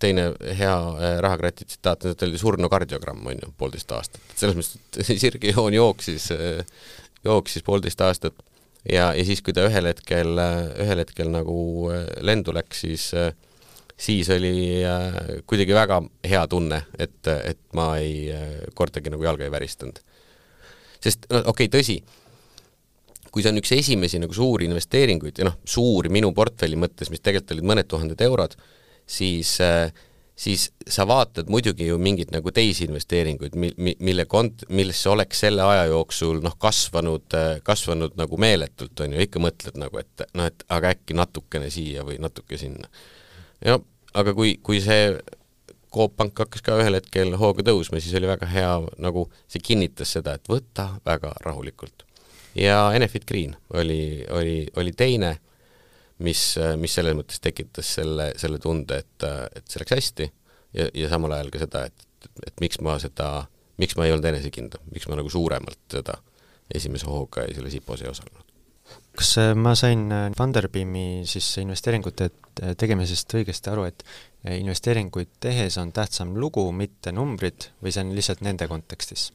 teine 0.00 0.28
hea 0.58 0.74
äh, 0.74 1.16
rahakrati 1.24 1.66
tsitaat, 1.68 2.08
et 2.12 2.22
oli 2.26 2.40
surnukardiogramm, 2.40 3.26
on 3.32 3.42
ju, 3.42 3.50
poolteist 3.58 3.92
aastat. 3.96 4.22
selles 4.36 4.58
mõttes, 4.58 4.78
et 4.94 5.20
sirgejoon 5.24 5.76
jooksis 5.76 6.30
äh,, 6.36 6.62
jooksis 7.26 7.66
poolteist 7.66 8.00
aastat. 8.04 8.38
Ja, 8.88 9.10
ja 9.12 9.24
siis, 9.26 9.42
kui 9.44 9.52
ta 9.52 9.66
ühel 9.66 9.90
hetkel, 9.90 10.38
äh, 10.40 10.70
ühel 10.84 11.02
hetkel 11.02 11.32
nagu 11.34 11.58
äh, 11.92 12.06
lendu 12.24 12.54
läks, 12.56 12.84
siis 12.86 13.10
äh, 13.16 13.32
siis 13.98 14.30
oli 14.30 14.84
äh, 14.86 15.42
kuidagi 15.50 15.74
väga 15.74 16.00
hea 16.30 16.44
tunne, 16.48 16.84
et, 16.98 17.20
et 17.26 17.60
ma 17.76 17.90
ei 18.00 18.28
äh,, 18.32 18.60
kordagi 18.78 19.12
nagu 19.12 19.26
jalga 19.26 19.44
ei 19.44 19.52
väristanud 19.52 20.00
sest 21.04 21.28
no 21.30 21.44
okei 21.46 21.68
okay,, 21.68 21.72
tõsi, 21.78 21.98
kui 23.30 23.44
see 23.44 23.52
on 23.52 23.60
üks 23.60 23.72
esimesi 23.76 24.20
nagu 24.22 24.34
suuri 24.34 24.68
investeeringuid 24.68 25.40
ja 25.40 25.48
noh, 25.50 25.58
suuri 25.68 26.12
minu 26.12 26.32
portfelli 26.36 26.78
mõttes, 26.80 27.12
mis 27.12 27.22
tegelikult 27.22 27.56
olid 27.56 27.70
mõned 27.72 27.90
tuhanded 27.90 28.26
eurod, 28.28 28.56
siis 29.08 29.56
äh, 29.64 29.92
siis 30.38 30.68
sa 30.88 31.06
vaatad 31.08 31.50
muidugi 31.50 31.88
ju 31.88 31.98
mingeid 31.98 32.30
nagu 32.30 32.52
teisi 32.54 32.86
investeeringuid, 32.86 33.56
mi-, 33.58 33.72
mi-, 33.76 33.96
mille 33.98 34.24
kont-, 34.30 34.64
millesse 34.70 35.10
oleks 35.10 35.42
selle 35.44 35.64
aja 35.66 35.88
jooksul 35.90 36.38
noh, 36.44 36.54
kasvanud, 36.62 37.34
kasvanud 37.66 38.14
nagu 38.20 38.38
meeletult, 38.38 38.94
on 39.02 39.16
ju, 39.16 39.24
ikka 39.26 39.42
mõtled 39.42 39.80
nagu, 39.82 39.98
et 39.98 40.26
noh, 40.38 40.46
et 40.46 40.62
aga 40.74 40.94
äkki 40.94 41.18
natukene 41.18 41.72
siia 41.74 42.06
või 42.06 42.20
natuke 42.22 42.60
sinna. 42.60 42.86
ja 43.64 43.80
aga 44.14 44.34
kui, 44.34 44.54
kui 44.62 44.78
see 44.82 45.10
Coop 45.98 46.14
Pank 46.16 46.38
hakkas 46.44 46.62
ka 46.64 46.78
ühel 46.78 46.98
hetkel 46.98 47.34
hooga 47.40 47.64
tõusma, 47.66 48.00
siis 48.02 48.14
oli 48.18 48.30
väga 48.30 48.46
hea, 48.50 48.70
nagu 49.02 49.26
see 49.50 49.62
kinnitas 49.64 50.14
seda, 50.16 50.36
et 50.38 50.50
võta 50.50 50.92
väga 51.06 51.34
rahulikult. 51.44 52.06
ja 52.54 52.88
Enefit 52.94 53.26
Green 53.26 53.56
oli, 53.74 54.24
oli, 54.30 54.56
oli 54.76 54.92
teine 54.96 55.36
mis, 56.24 56.42
mis 56.78 56.94
selles 56.94 57.14
mõttes 57.18 57.42
tekitas 57.42 57.94
selle, 57.98 58.32
selle 58.40 58.58
tunde, 58.62 59.02
et, 59.04 59.28
et 59.54 59.66
see 59.66 59.82
läks 59.82 59.94
hästi 59.94 60.30
ja, 60.74 60.88
ja 60.94 61.10
samal 61.12 61.34
ajal 61.36 61.52
ka 61.54 61.62
seda, 61.62 61.84
et, 61.90 62.28
et 62.46 62.64
miks 62.64 62.80
ma 62.84 62.98
seda, 63.02 63.46
miks 63.80 63.96
ma 63.98 64.06
ei 64.06 64.14
olnud 64.14 64.28
enesekindlam, 64.32 64.90
miks 64.94 65.08
ma 65.10 65.18
nagu 65.18 65.30
suuremalt 65.32 65.98
seda 65.98 66.18
esimese 66.74 67.08
hooga 67.08 67.46
selles 67.54 67.78
IPO-s 67.78 68.04
ei 68.04 68.10
osalenud. 68.10 68.44
kas 69.18 69.30
äh, 69.40 69.54
ma 69.56 69.74
sain 69.76 70.06
äh, 70.12 70.28
Funderbeami 70.36 71.24
siis 71.28 71.48
investeeringute 71.62 72.30
äh, 72.30 72.74
tegemisest 72.78 73.34
õigesti 73.40 73.72
aru, 73.72 73.88
et 73.88 74.04
investeeringuid 74.46 75.28
tehes 75.40 75.78
on 75.78 75.92
tähtsam 75.92 76.36
lugu, 76.38 76.68
mitte 76.72 77.12
numbrid, 77.12 77.70
või 77.82 77.92
see 77.92 78.04
on 78.06 78.14
lihtsalt 78.16 78.44
nende 78.46 78.68
kontekstis? 78.70 79.32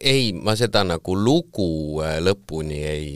ei, 0.00 0.32
ma 0.32 0.54
seda 0.56 0.84
nagu 0.86 1.16
lugu 1.18 2.00
äh, 2.04 2.18
lõpuni 2.22 2.78
ei, 2.86 3.10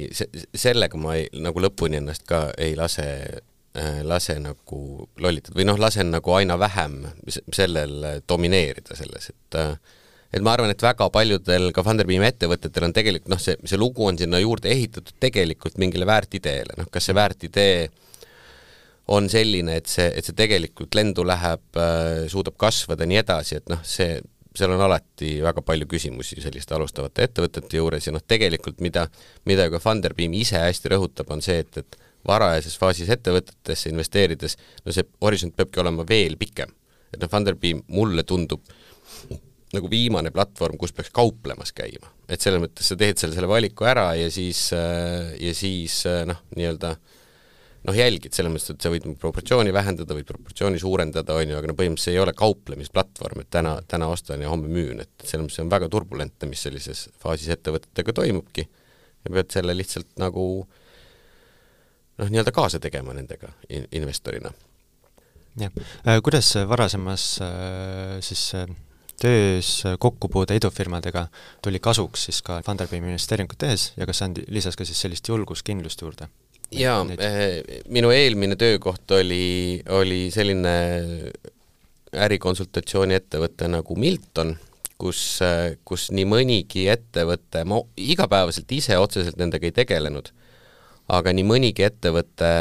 sellega 0.54 0.98
ma 1.00 1.16
ei, 1.18 1.28
nagu 1.42 1.62
lõpuni 1.62 2.00
ennast 2.00 2.26
ka 2.28 2.44
ei 2.58 2.74
lase, 2.78 3.06
äh, 3.78 4.00
lase 4.06 4.38
nagu 4.42 5.08
lollitada 5.22 5.58
või 5.58 5.68
noh, 5.68 5.80
lasen 5.80 6.12
nagu 6.14 6.34
aina 6.36 6.58
vähem 6.60 6.98
sellel 7.54 7.98
äh, 8.08 8.20
domineerida 8.28 8.98
selles, 8.98 9.30
et 9.30 9.60
et 10.32 10.40
ma 10.44 10.54
arvan, 10.56 10.72
et 10.72 10.82
väga 10.82 11.08
paljudel 11.12 11.70
ka 11.76 11.84
Funderbeami 11.84 12.28
ettevõtetel 12.30 12.88
on 12.88 12.94
tegelikult 12.96 13.32
noh, 13.34 13.42
see, 13.42 13.58
see 13.68 13.80
lugu 13.80 14.06
on 14.08 14.18
sinna 14.18 14.40
juurde 14.40 14.70
ehitatud 14.72 15.18
tegelikult 15.20 15.76
mingile 15.82 16.08
väärtideele, 16.08 16.78
noh 16.78 16.88
kas 16.92 17.08
see 17.08 17.16
väärtidee 17.16 17.76
on 19.12 19.28
selline, 19.28 19.76
et 19.80 19.90
see, 19.90 20.06
et 20.08 20.24
see 20.24 20.36
tegelikult 20.38 20.94
lendu 20.94 21.24
läheb, 21.26 21.64
suudab 22.32 22.56
kasvada 22.60 23.06
nii 23.08 23.18
edasi, 23.20 23.58
et 23.60 23.72
noh, 23.72 23.82
see 23.84 24.20
seal 24.56 24.72
on 24.74 24.82
alati 24.84 25.38
väga 25.40 25.62
palju 25.64 25.86
küsimusi 25.88 26.42
selliste 26.44 26.74
alustavate 26.76 27.24
ettevõtete 27.24 27.78
juures 27.78 28.06
ja 28.06 28.12
noh, 28.12 28.22
tegelikult 28.28 28.82
mida, 28.84 29.06
mida 29.48 29.68
ka 29.72 29.80
Funderbeam 29.80 30.34
ise 30.36 30.60
hästi 30.60 30.92
rõhutab, 30.92 31.30
on 31.32 31.40
see, 31.44 31.62
et, 31.64 31.80
et 31.80 31.98
varajases 32.28 32.76
faasis 32.78 33.10
ettevõtetesse 33.16 33.90
investeerides, 33.90 34.58
no 34.84 34.94
see 34.94 35.08
horisont 35.24 35.56
peabki 35.56 35.80
olema 35.82 36.04
veel 36.08 36.36
pikem. 36.40 36.70
et 37.12 37.20
noh, 37.20 37.32
Funderbeam 37.32 37.82
mulle 37.88 38.24
tundub 38.28 38.62
nagu 39.72 39.88
viimane 39.90 40.32
platvorm, 40.34 40.76
kus 40.80 40.92
peaks 40.92 41.10
kauplemas 41.14 41.72
käima. 41.76 42.10
et 42.28 42.40
selles 42.40 42.62
mõttes 42.62 42.88
sa 42.88 42.96
teed 42.96 43.20
selle, 43.20 43.36
selle 43.36 43.50
valiku 43.50 43.88
ära 43.88 44.12
ja 44.18 44.30
siis, 44.30 44.70
ja 44.72 45.54
siis 45.56 46.02
noh, 46.28 46.44
nii-öelda 46.56 46.94
äh, 46.94 47.20
noh, 47.86 47.96
jälgid 47.96 48.34
selles 48.34 48.52
mõttes, 48.52 48.72
et 48.74 48.84
sa 48.84 48.90
võid 48.92 49.06
proportsiooni 49.20 49.72
vähendada, 49.74 50.14
võid 50.16 50.28
proportsiooni 50.28 50.80
suurendada, 50.80 51.36
on 51.38 51.50
ju, 51.50 51.58
aga 51.58 51.70
no 51.70 51.76
põhimõtteliselt 51.78 52.10
see 52.12 52.16
ei 52.16 52.22
ole 52.22 52.34
kauplemisplatvorm, 52.38 53.42
et 53.42 53.50
täna, 53.52 53.74
täna 53.90 54.08
ostan 54.12 54.44
ja 54.44 54.50
homme 54.52 54.70
müün, 54.72 55.02
et 55.02 55.26
selles 55.26 55.46
mõttes 55.46 55.62
on 55.64 55.72
väga 55.72 55.88
turbulentne, 55.92 56.50
mis 56.50 56.62
sellises 56.62 57.08
faasis 57.22 57.50
ettevõtetega 57.56 58.14
toimubki 58.20 58.66
ja 58.66 59.34
pead 59.34 59.50
selle 59.54 59.74
lihtsalt 59.78 60.12
nagu 60.22 60.46
noh, 60.62 62.28
nii-öelda 62.28 62.54
kaasa 62.54 62.82
tegema 62.82 63.16
nendega 63.16 63.50
in-, 63.68 63.88
investorina. 63.98 64.54
jah, 65.58 65.74
äh, 66.06 66.22
kuidas 66.22 66.54
varasemas 66.70 67.26
äh, 67.42 68.18
siis 68.24 68.46
äh, 68.58 68.70
töös 69.22 69.72
kokkupuude 70.02 70.56
idufirmadega 70.58 71.26
tuli 71.62 71.80
kasuks 71.82 72.28
siis 72.28 72.42
ka 72.42 72.60
Funderbeami 72.66 73.12
investeeringut 73.12 73.60
tehes 73.62 73.92
ja 73.96 74.08
kas 74.08 74.22
see 74.22 74.46
lisas 74.50 74.78
ka 74.78 74.86
siis 74.88 75.00
sellist 75.06 75.28
julguskindlust 75.30 76.02
juurde? 76.02 76.28
jaa, 76.72 77.00
eh, 77.18 77.62
minu 77.92 78.10
eelmine 78.14 78.56
töökoht 78.56 79.10
oli, 79.18 79.82
oli 79.92 80.26
selline 80.32 80.74
ärikonsultatsiooni 82.12 83.16
ettevõte 83.16 83.68
nagu 83.72 83.96
Milton, 83.96 84.54
kus, 85.00 85.40
kus 85.88 86.10
nii 86.14 86.26
mõnigi 86.28 86.86
ettevõte, 86.92 87.64
ma 87.68 87.80
igapäevaselt 87.96 88.72
ise 88.76 88.98
otseselt 89.00 89.40
nendega 89.40 89.68
ei 89.68 89.76
tegelenud, 89.82 90.30
aga 91.12 91.32
nii 91.34 91.46
mõnigi 91.48 91.86
ettevõte 91.88 92.52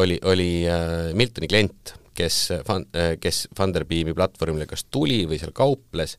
oli, 0.00 0.18
oli 0.28 0.50
eh, 0.66 1.12
Miltoni 1.18 1.50
klient, 1.50 1.94
kes, 2.18 2.40
eh, 2.58 3.14
kes 3.22 3.46
Funderbeami 3.56 4.14
platvormile 4.16 4.66
kas 4.70 4.84
tuli 4.90 5.22
või 5.30 5.38
seal 5.40 5.54
kauples 5.56 6.18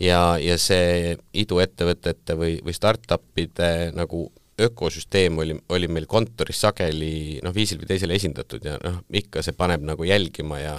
ja, 0.00 0.36
ja 0.42 0.58
see 0.60 1.14
iduettevõtete 1.44 2.36
või, 2.38 2.56
või 2.64 2.76
startup'ide 2.76 3.92
nagu 3.96 4.26
ökosüsteem 4.62 5.38
oli, 5.38 5.56
oli 5.72 5.88
meil 5.88 6.06
kontoris 6.10 6.60
sageli 6.62 7.40
noh, 7.42 7.54
viisil 7.54 7.80
või 7.80 7.88
teisel 7.94 8.12
esindatud 8.14 8.64
ja 8.66 8.76
noh, 8.82 9.00
ikka 9.14 9.42
see 9.44 9.56
paneb 9.56 9.84
nagu 9.86 10.04
jälgima 10.06 10.60
ja 10.60 10.76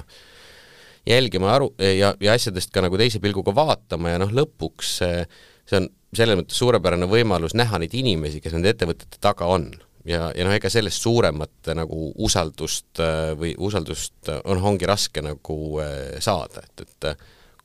jälgima 1.09 1.51
aru 1.55 1.73
ja, 1.81 2.13
ja 2.19 2.35
asjadest 2.35 2.71
ka 2.71 2.83
nagu 2.85 2.99
teise 2.99 3.19
pilguga 3.23 3.55
vaatama 3.55 4.13
ja 4.13 4.21
noh, 4.21 4.31
lõpuks 4.31 4.93
see, 5.01 5.25
see 5.69 5.81
on 5.81 5.89
selles 6.15 6.37
mõttes 6.39 6.59
suurepärane 6.61 7.09
võimalus 7.09 7.55
näha 7.57 7.81
neid 7.81 7.95
inimesi, 7.97 8.41
kes 8.41 8.53
nende 8.55 8.73
ettevõtete 8.73 9.17
taga 9.21 9.49
on. 9.49 9.71
Ja, 10.05 10.31
ja 10.35 10.47
noh, 10.47 10.55
ega 10.55 10.69
sellest 10.71 11.05
suuremat 11.05 11.71
nagu 11.77 12.09
usaldust 12.25 13.01
või 13.39 13.53
usaldust 13.57 14.31
on, 14.43 14.59
ongi 14.59 14.89
raske 14.89 15.23
nagu 15.23 15.57
saada, 16.23 16.65
et, 16.67 16.83
et 16.87 17.23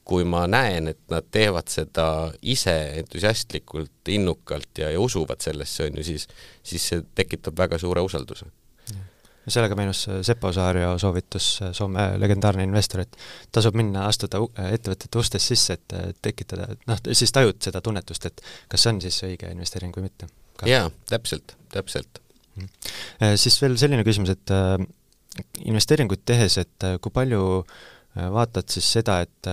kui 0.09 0.25
ma 0.25 0.47
näen, 0.49 0.89
et 0.89 1.03
nad 1.13 1.27
teevad 1.33 1.69
seda 1.69 2.07
ise 2.49 2.75
entusiastlikult, 3.03 4.09
innukalt 4.15 4.81
ja, 4.81 4.89
ja 4.95 5.01
usuvad 5.05 5.45
sellesse, 5.45 5.85
on 5.85 5.99
ju, 6.01 6.07
siis, 6.07 6.25
siis 6.65 6.87
see 6.93 7.05
tekitab 7.19 7.59
väga 7.59 7.79
suure 7.81 8.01
usalduse. 8.07 8.49
ja 9.45 9.53
sellega 9.53 9.77
meenus 9.77 10.07
Seppo 10.25 10.53
Saario 10.53 10.95
soovitus, 10.99 11.49
Soome 11.77 12.07
legendaarne 12.21 12.65
investor, 12.65 13.05
et 13.05 13.21
tasub 13.53 13.77
minna, 13.77 14.07
astuda 14.09 14.41
ettevõtete 14.71 15.21
ustest 15.21 15.53
sisse, 15.53 15.77
et 15.77 16.23
tekitada, 16.25 16.71
noh, 16.89 17.05
siis 17.13 17.33
tajud 17.33 17.61
seda 17.69 17.85
tunnetust, 17.85 18.31
et 18.31 18.41
kas 18.69 18.85
see 18.85 18.95
on 18.95 19.03
siis 19.05 19.21
õige 19.29 19.53
investeering 19.53 19.93
või 19.97 20.09
mitte. 20.09 20.31
jaa, 20.65 20.89
täpselt, 21.13 21.57
täpselt. 21.75 22.23
Siis 23.41 23.61
veel 23.63 23.77
selline 23.81 24.05
küsimus, 24.07 24.33
et 24.35 24.53
äh, 24.55 24.77
investeeringuid 25.67 26.25
tehes, 26.29 26.59
et 26.63 26.87
äh, 26.87 26.99
kui 27.03 27.15
palju 27.15 27.43
äh, 27.61 28.29
vaatad 28.35 28.69
siis 28.73 28.89
seda, 28.99 29.21
et 29.27 29.53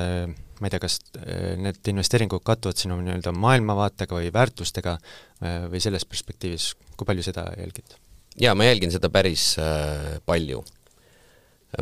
ma 0.60 0.68
ei 0.68 0.72
tea, 0.72 0.82
kas 0.84 1.00
äh, 1.20 1.56
need 1.60 1.91
investeeringud 1.91 2.44
kattuvad 2.48 2.80
sinu 2.80 2.98
nii-öelda 3.02 3.34
maailmavaatega 3.36 4.15
või 4.15 4.32
väärtustega 4.34 4.96
äh, 4.96 5.65
või 5.72 5.82
selles 5.84 6.08
perspektiivis, 6.08 6.72
kui 6.96 7.08
palju 7.08 7.26
seda 7.26 7.50
jälgid? 7.60 7.98
jaa, 8.39 8.56
ma 8.56 8.68
jälgin 8.68 8.94
seda 8.94 9.12
päris 9.12 9.54
äh, 9.60 10.15
palju. 10.26 10.63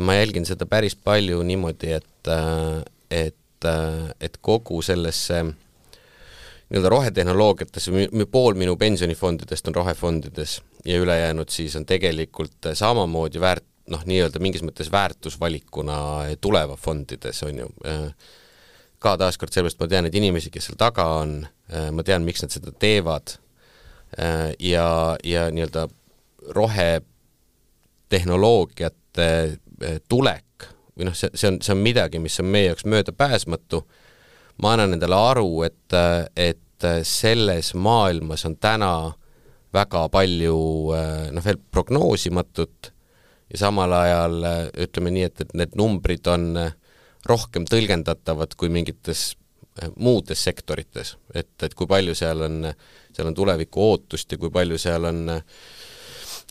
ma 0.01 0.17
jälgin 0.17 0.45
seda 0.49 0.65
päris 0.69 0.95
palju 0.95 1.43
niimoodi, 1.45 1.93
et 1.99 2.31
äh,, 2.33 2.81
et 3.13 3.69
äh,, 3.69 4.09
et 4.19 4.41
kogu 4.41 4.81
sellesse 4.81 5.43
nii-öelda 6.73 6.89
rohetehnoloogiatesse, 6.89 7.91
pool 8.31 8.57
minu 8.57 8.73
pensionifondidest 8.81 9.67
on 9.69 9.75
rohefondides 9.77 10.61
ja 10.85 10.99
ülejäänud 10.99 11.49
siis 11.49 11.75
on 11.75 11.85
tegelikult 11.85 12.71
samamoodi 12.73 13.39
väärt, 13.39 13.65
noh, 13.91 14.03
nii-öelda 14.07 14.39
mingis 14.39 14.63
mõttes 14.63 14.91
väärtusvalikuna 14.91 15.97
tuleva 16.41 16.77
fondides, 16.79 17.43
on 17.43 17.59
ju. 17.63 17.67
Äh, 17.87 18.13
ka 19.03 19.17
taaskord 19.19 19.51
sellepärast 19.51 19.81
ma 19.81 19.87
tean 19.91 20.05
neid 20.07 20.15
inimesi, 20.15 20.47
kes 20.53 20.65
seal 20.69 20.77
taga 20.79 21.05
on, 21.19 21.31
äh, 21.73 21.89
ma 21.95 22.01
tean, 22.07 22.23
miks 22.27 22.41
nad 22.43 22.51
seda 22.53 22.69
teevad 22.79 23.27
äh, 24.17 24.49
ja, 24.63 25.17
ja 25.23 25.41
nii-öelda 25.51 25.83
rohetehnoloogiate 26.55 29.29
äh, 29.43 29.57
tulek 30.09 30.45
või 30.93 31.05
noh, 31.09 31.15
see, 31.17 31.29
see 31.33 31.47
on, 31.49 31.55
see 31.65 31.73
on 31.73 31.81
midagi, 31.83 32.17
mis 32.21 32.39
on 32.39 32.45
meie 32.53 32.67
jaoks 32.69 32.85
möödapääsmatu, 32.85 33.77
ma 34.61 34.67
annan 34.75 34.93
endale 34.95 35.17
aru, 35.17 35.63
et, 35.65 35.91
et 36.37 36.85
selles 37.07 37.73
maailmas 37.73 38.45
on 38.45 38.55
täna 38.61 39.13
väga 39.73 40.07
palju 40.13 40.57
noh, 41.33 41.43
veel 41.45 41.59
prognoosimatut 41.71 42.91
ja 43.49 43.59
samal 43.65 43.93
ajal 43.97 44.37
ütleme 44.85 45.13
nii, 45.13 45.27
et, 45.29 45.41
et 45.45 45.53
need 45.57 45.77
numbrid 45.79 46.27
on 46.29 46.51
äh, 46.61 46.75
rohkem 47.29 47.67
tõlgendatavad 47.69 48.55
kui 48.59 48.71
mingites 48.73 49.33
muudes 49.97 50.43
sektorites, 50.45 51.15
et, 51.33 51.55
et 51.65 51.73
kui 51.73 51.87
palju 51.89 52.13
seal 52.17 52.45
on, 52.45 52.59
seal 53.15 53.29
on 53.31 53.37
tuleviku 53.37 53.81
ootust 53.87 54.35
ja 54.35 54.37
kui 54.37 54.51
palju 54.53 54.77
seal 54.81 55.07
on, 55.09 55.23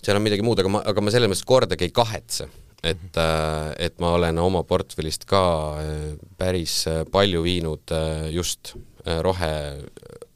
seal 0.02 0.18
on 0.18 0.24
midagi 0.24 0.42
muud, 0.42 0.58
aga 0.58 0.72
ma, 0.72 0.82
aga 0.90 1.04
ma 1.04 1.14
selles 1.14 1.30
mõttes 1.30 1.46
kordagi 1.46 1.86
ei 1.86 1.94
kahetse, 1.94 2.48
et, 2.82 3.20
äh, 3.22 3.68
et 3.86 4.00
ma 4.02 4.16
olen 4.16 4.42
oma 4.42 4.64
portfellist 4.66 5.28
ka 5.30 5.42
äh, 5.78 6.00
päris 6.38 6.80
palju 7.14 7.44
viinud 7.46 7.94
äh, 7.94 8.26
just 8.34 8.74
rohe, 9.22 9.52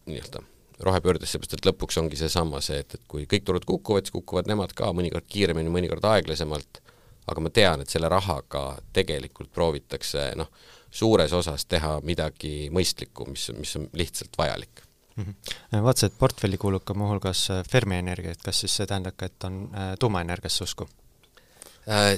nii-öelda 0.07 0.43
rohepöördest, 0.85 1.33
seepärast 1.33 1.57
et 1.57 1.69
lõpuks 1.69 1.99
ongi 2.01 2.19
seesama 2.21 2.61
see, 2.65 2.81
et, 2.83 2.97
et 2.99 3.05
kui 3.09 3.27
kõik 3.31 3.47
turud 3.47 3.65
kukuvad, 3.69 4.07
siis 4.07 4.15
kukuvad 4.15 4.51
nemad 4.51 4.75
ka 4.77 4.91
mõnikord 4.97 5.29
kiiremini, 5.31 5.73
mõnikord 5.73 6.05
aeglasemalt, 6.05 6.83
aga 7.27 7.43
ma 7.43 7.53
tean, 7.53 7.83
et 7.83 7.93
selle 7.93 8.11
rahaga 8.13 8.65
tegelikult 8.97 9.51
proovitakse 9.55 10.29
noh, 10.39 10.51
suures 10.93 11.33
osas 11.37 11.65
teha 11.69 11.97
midagi 12.07 12.69
mõistlikku, 12.75 13.29
mis, 13.31 13.49
mis 13.57 13.73
on 13.81 13.89
lihtsalt 13.97 14.37
vajalik 14.39 14.85
mm. 15.17 15.25
-hmm. 15.25 15.83
vaatasin, 15.83 16.13
et 16.13 16.19
portfelli 16.19 16.59
kuulub 16.59 16.85
ka 16.85 16.95
muuhulgas 16.95 17.51
äh, 17.51 17.65
Fermi 17.71 17.97
Energia, 17.97 18.37
et 18.37 18.45
kas 18.45 18.61
siis 18.61 18.77
see 18.77 18.87
tähendab 18.87 19.17
ka, 19.17 19.27
et 19.27 19.45
on 19.45 19.65
äh, 19.75 19.95
tuumaenergiasse 19.99 20.65
usku? 20.65 20.89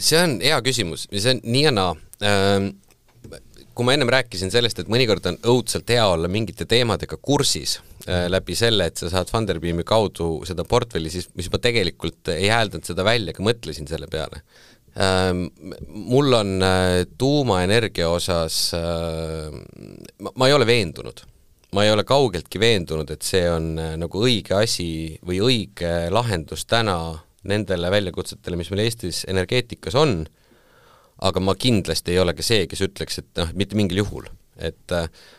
See 0.01 0.17
on 0.17 0.39
hea 0.41 0.57
küsimus 0.65 1.03
ja 1.13 1.21
see 1.21 1.35
on 1.35 1.41
nii 1.45 1.63
ja 1.67 1.71
naa 1.71 1.91
kui 3.79 3.87
ma 3.87 3.95
ennem 3.95 4.11
rääkisin 4.11 4.51
sellest, 4.51 4.81
et 4.83 4.89
mõnikord 4.91 5.27
on 5.31 5.37
õudselt 5.53 5.91
hea 5.95 6.03
olla 6.11 6.27
mingite 6.31 6.67
teemadega 6.67 7.15
kursis 7.23 7.77
äh, 8.09 8.25
läbi 8.27 8.57
selle, 8.59 8.89
et 8.91 8.99
sa 8.99 9.11
saad 9.13 9.31
Funderbeami 9.31 9.85
kaudu 9.87 10.41
seda 10.49 10.65
portfelli, 10.67 11.13
siis, 11.15 11.29
siis 11.31 11.51
ma 11.53 11.61
tegelikult 11.63 12.33
ei 12.35 12.49
hääldanud 12.51 12.89
seda 12.89 13.07
välja, 13.07 13.31
aga 13.31 13.45
mõtlesin 13.47 13.87
selle 13.91 14.11
peale. 14.11 14.43
Ähm,. 14.99 15.45
Mul 16.11 16.35
on 16.35 16.57
äh, 16.65 17.05
tuumaenergia 17.21 18.09
osas 18.11 18.73
äh,, 18.75 19.55
ma, 20.19 20.35
ma 20.35 20.49
ei 20.51 20.57
ole 20.57 20.67
veendunud, 20.67 21.23
ma 21.79 21.85
ei 21.87 21.93
ole 21.95 22.03
kaugeltki 22.09 22.59
veendunud, 22.59 23.13
et 23.15 23.23
see 23.23 23.45
on 23.53 23.77
äh, 23.79 23.95
nagu 24.01 24.25
õige 24.27 24.59
asi 24.59 24.91
või 25.23 25.39
õige 25.53 25.93
lahendus 26.11 26.67
täna 26.67 26.99
nendele 27.47 27.95
väljakutsetele, 27.95 28.59
mis 28.59 28.73
meil 28.75 28.89
Eestis 28.89 29.23
energeetikas 29.31 29.95
on 29.95 30.25
aga 31.19 31.41
ma 31.43 31.55
kindlasti 31.59 32.15
ei 32.15 32.23
ole 32.23 32.35
ka 32.37 32.45
see, 32.47 32.67
kes 32.71 32.85
ütleks, 32.87 33.23
et 33.23 33.31
noh, 33.41 33.51
mitte 33.59 33.79
mingil 33.79 34.05
juhul, 34.05 34.31
et 34.59 34.99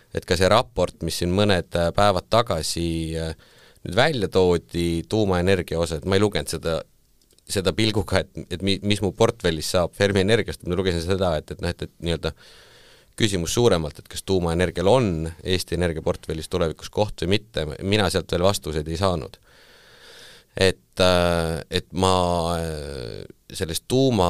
et 0.10 0.26
ka 0.26 0.34
see 0.40 0.48
raport, 0.50 1.04
mis 1.06 1.20
siin 1.22 1.30
mõned 1.38 1.76
päevad 1.96 2.26
tagasi 2.34 2.90
nüüd 3.86 3.96
välja 3.96 4.30
toodi 4.32 5.04
tuumaenergia 5.10 5.80
osa, 5.80 6.00
et 6.00 6.08
ma 6.10 6.18
ei 6.18 6.24
lugenud 6.24 6.50
seda, 6.52 6.80
seda 7.50 7.74
pilguga, 7.78 8.24
et, 8.24 8.32
et 8.58 8.66
mi-, 8.66 8.80
mis 8.84 9.02
mu 9.06 9.12
portfellis 9.16 9.70
saab 9.76 9.94
Fermi 9.98 10.24
Energiast, 10.24 10.66
ma 10.68 10.78
lugesin 10.78 11.06
seda, 11.06 11.36
et, 11.40 11.54
et 11.54 11.62
noh, 11.64 11.72
et, 11.72 11.86
et 11.88 11.94
nii-öelda 12.04 12.34
küsimus 13.20 13.54
suuremalt, 13.56 14.00
et 14.00 14.10
kas 14.12 14.24
tuumaenergial 14.28 14.88
on 14.88 15.30
Eesti 15.44 15.76
Energia 15.76 16.04
portfellis 16.04 16.50
tulevikus 16.52 16.92
koht 16.94 17.24
või 17.24 17.36
mitte, 17.38 17.66
mina 17.84 18.08
sealt 18.12 18.32
veel 18.32 18.48
vastuseid 18.48 18.88
ei 18.88 19.00
saanud. 19.00 19.40
et, 20.60 21.02
et 21.70 21.88
ma 21.94 22.14
sellest 23.54 23.86
tuuma 23.88 24.30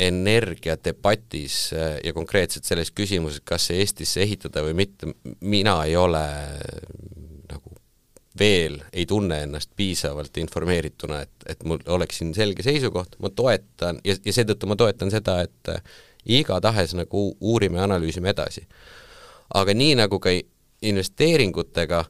energiadebatis 0.00 1.72
äh, 1.72 2.00
ja 2.04 2.12
konkreetselt 2.12 2.64
selles 2.64 2.90
küsimuses, 2.94 3.42
kas 3.44 3.66
see 3.68 3.80
Eestisse 3.82 4.22
ehitada 4.22 4.62
või 4.62 4.76
mitte, 4.78 5.10
mina 5.40 5.80
ei 5.88 5.96
ole 5.98 6.22
nagu 7.50 7.74
veel 8.38 8.78
ei 8.92 9.06
tunne 9.10 9.40
ennast 9.42 9.72
piisavalt 9.76 10.38
informeerituna, 10.38 11.22
et, 11.26 11.48
et 11.50 11.64
mul 11.66 11.82
oleks 11.90 12.20
siin 12.20 12.30
selge 12.34 12.62
seisukoht, 12.62 13.18
ma 13.18 13.32
toetan 13.34 13.98
ja, 14.06 14.14
ja 14.24 14.36
seetõttu 14.36 14.70
ma 14.70 14.78
toetan 14.78 15.10
seda, 15.10 15.40
et 15.48 15.72
äh, 15.74 15.82
igatahes 16.38 16.94
nagu 16.94 17.32
uurime 17.40 17.82
ja 17.82 17.88
analüüsime 17.88 18.30
edasi. 18.30 18.68
aga 19.54 19.74
nii 19.74 19.98
nagu 19.98 20.22
ka 20.22 20.30
investeeringutega 20.86 22.04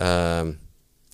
äh, 0.00 0.56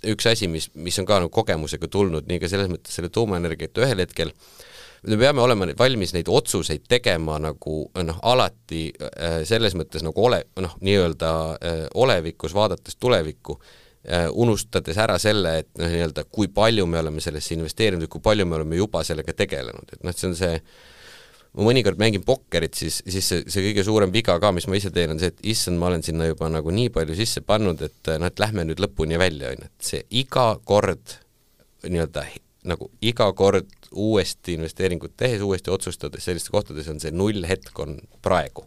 üks 0.06 0.30
asi, 0.30 0.46
mis, 0.46 0.70
mis 0.78 1.02
on 1.02 1.10
ka 1.10 1.18
nagu 1.24 1.34
kogemusega 1.34 1.90
tulnud, 1.90 2.30
nii 2.30 2.38
ka 2.38 2.54
selles 2.54 2.70
mõttes 2.70 2.94
selle 2.94 3.10
tuumaenergia, 3.10 3.66
et 3.66 3.82
ühel 3.82 4.06
hetkel 4.06 4.30
äh, 4.30 4.66
me 5.06 5.18
peame 5.18 5.42
olema 5.42 5.68
valmis 5.78 6.12
neid 6.14 6.28
otsuseid 6.28 6.86
tegema 6.88 7.38
nagu 7.42 7.74
noh, 8.04 8.20
alati 8.30 8.88
äh, 8.98 9.40
selles 9.48 9.76
mõttes 9.78 10.04
nagu 10.06 10.24
ole, 10.24 10.42
noh, 10.62 10.74
nii-öelda 10.84 11.32
äh, 11.54 11.82
olevikus 11.94 12.54
vaadates 12.56 12.98
tulevikku, 13.00 13.58
äh, 14.08 14.26
unustades 14.32 14.98
ära 14.98 15.18
selle, 15.22 15.58
et 15.62 15.70
noh, 15.78 15.90
nii-öelda 15.92 16.26
kui 16.30 16.50
palju 16.54 16.86
me 16.86 17.00
oleme 17.02 17.22
sellesse 17.24 17.54
investeerinud 17.56 18.08
ja 18.08 18.12
kui 18.12 18.24
palju 18.24 18.46
me 18.46 18.58
oleme 18.58 18.80
juba 18.80 19.04
sellega 19.06 19.34
tegelenud, 19.38 19.94
et 19.94 20.02
noh, 20.02 20.14
et 20.14 20.18
see 20.18 20.30
on 20.30 20.38
see 20.38 20.56
ma 21.58 21.64
mõnikord 21.64 21.98
mängin 21.98 22.22
pokkerit, 22.26 22.76
siis, 22.76 23.00
siis 23.08 23.24
see, 23.24 23.46
see 23.50 23.62
kõige 23.70 23.86
suurem 23.86 24.12
viga 24.14 24.36
ka, 24.42 24.50
mis 24.54 24.66
ma 24.68 24.76
ise 24.78 24.90
teen, 24.94 25.14
on 25.14 25.22
see, 25.22 25.32
et 25.32 25.46
issand, 25.54 25.80
ma 25.80 25.88
olen 25.88 26.04
sinna 26.06 26.28
juba 26.28 26.50
nagu 26.52 26.74
nii 26.74 26.90
palju 26.94 27.16
sisse 27.18 27.42
pannud, 27.46 27.80
et 27.86 28.12
noh, 28.18 28.28
et 28.28 28.42
lähme 28.42 28.66
nüüd 28.68 28.82
lõpuni 28.84 29.18
välja, 29.20 29.54
on 29.54 29.64
ju, 29.64 29.70
et 29.70 29.88
see 29.92 30.04
iga 30.20 30.50
kord 30.68 31.16
nii-öelda 31.86 32.26
nagu 32.68 32.90
iga 33.04 33.30
kord 33.38 33.70
uuesti 33.92 34.52
investeeringut 34.58 35.16
tehes, 35.16 35.42
uuesti 35.42 35.70
otsustades 35.70 36.24
sellistes 36.24 36.50
kohtades 36.50 36.88
on 36.88 37.00
see 37.00 37.12
nullhetk 37.14 37.78
on 37.80 37.96
praegu. 38.22 38.66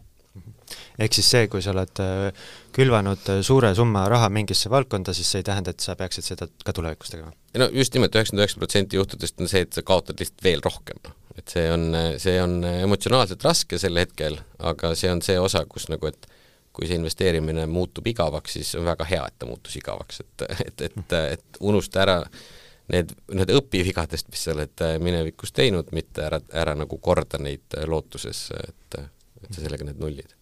ehk 0.98 1.12
siis 1.12 1.28
see, 1.30 1.48
kui 1.52 1.60
sa 1.60 1.74
oled 1.74 2.00
äh, 2.00 2.46
külvanud 2.72 3.26
äh, 3.28 3.40
suure 3.44 3.74
summa 3.76 4.06
raha 4.08 4.30
mingisse 4.32 4.70
valdkonda, 4.72 5.12
siis 5.12 5.28
see 5.30 5.42
ei 5.42 5.48
tähenda, 5.48 5.74
et 5.74 5.84
sa 5.84 5.96
peaksid 5.96 6.24
seda 6.24 6.48
ka 6.64 6.72
tulevikus 6.72 7.12
tegema? 7.12 7.32
no 7.60 7.68
just 7.72 7.94
nimelt, 7.94 8.14
üheksakümmend 8.16 8.44
üheksa 8.46 8.62
protsenti 8.62 8.96
juhtudest 8.96 9.40
on 9.40 9.50
see, 9.52 9.66
et 9.66 9.76
sa 9.76 9.84
kaotad 9.84 10.20
lihtsalt 10.20 10.46
veel 10.46 10.64
rohkem, 10.64 11.02
et 11.36 11.52
see 11.52 11.66
on, 11.72 11.90
see 12.22 12.38
on 12.42 12.62
emotsionaalselt 12.70 13.44
raske 13.44 13.80
sel 13.80 14.00
hetkel, 14.00 14.40
aga 14.72 14.94
see 14.98 15.12
on 15.12 15.20
see 15.24 15.36
osa, 15.40 15.66
kus 15.68 15.90
nagu, 15.92 16.08
et 16.08 16.30
kui 16.72 16.88
see 16.88 16.96
investeerimine 16.96 17.66
muutub 17.68 18.06
igavaks, 18.08 18.56
siis 18.56 18.72
on 18.80 18.88
väga 18.88 19.04
hea, 19.04 19.26
et 19.28 19.38
ta 19.38 19.48
muutus 19.48 19.76
igavaks, 19.76 20.24
et, 20.24 20.48
et, 20.64 20.86
et, 20.88 21.16
et 21.36 21.62
unusta 21.68 22.00
ära 22.06 22.22
äh, 22.24 22.44
need, 22.92 23.14
need 23.32 23.52
õpivigadest, 23.56 24.30
mis 24.32 24.44
sa 24.46 24.54
oled 24.54 24.84
äh, 24.84 24.96
minevikus 25.02 25.54
teinud, 25.56 25.90
mitte 25.96 26.26
ära, 26.26 26.40
ära 26.62 26.76
nagu 26.78 26.98
korda 27.02 27.40
neid 27.42 27.76
äh, 27.78 27.86
lootuses, 27.88 28.44
et, 28.58 29.00
et 29.42 29.50
sa 29.50 29.60
sellega 29.60 29.86
need 29.88 30.00
nullid. 30.02 30.34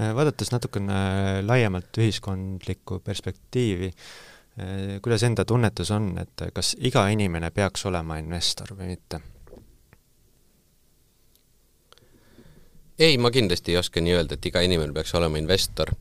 Äh, 0.00 0.12
vaadates 0.16 0.52
natukene 0.54 1.40
laiemalt 1.46 2.00
ühiskondlikku 2.00 3.02
perspektiivi, 3.04 3.92
kuidas 5.00 5.22
enda 5.24 5.44
tunnetus 5.48 5.88
on, 5.94 6.10
et 6.20 6.42
kas 6.52 6.74
iga 6.84 7.06
inimene 7.08 7.48
peaks 7.54 7.86
olema 7.88 8.18
investor 8.20 8.74
või 8.76 8.90
mitte? 8.92 9.20
ei, 13.00 13.14
ma 13.16 13.30
kindlasti 13.32 13.72
ei 13.72 13.78
oska 13.80 14.02
nii 14.04 14.12
öelda, 14.18 14.36
et 14.36 14.48
iga 14.50 14.60
inimene 14.60 14.92
peaks 14.92 15.14
olema 15.16 15.40
investor. 15.40 15.94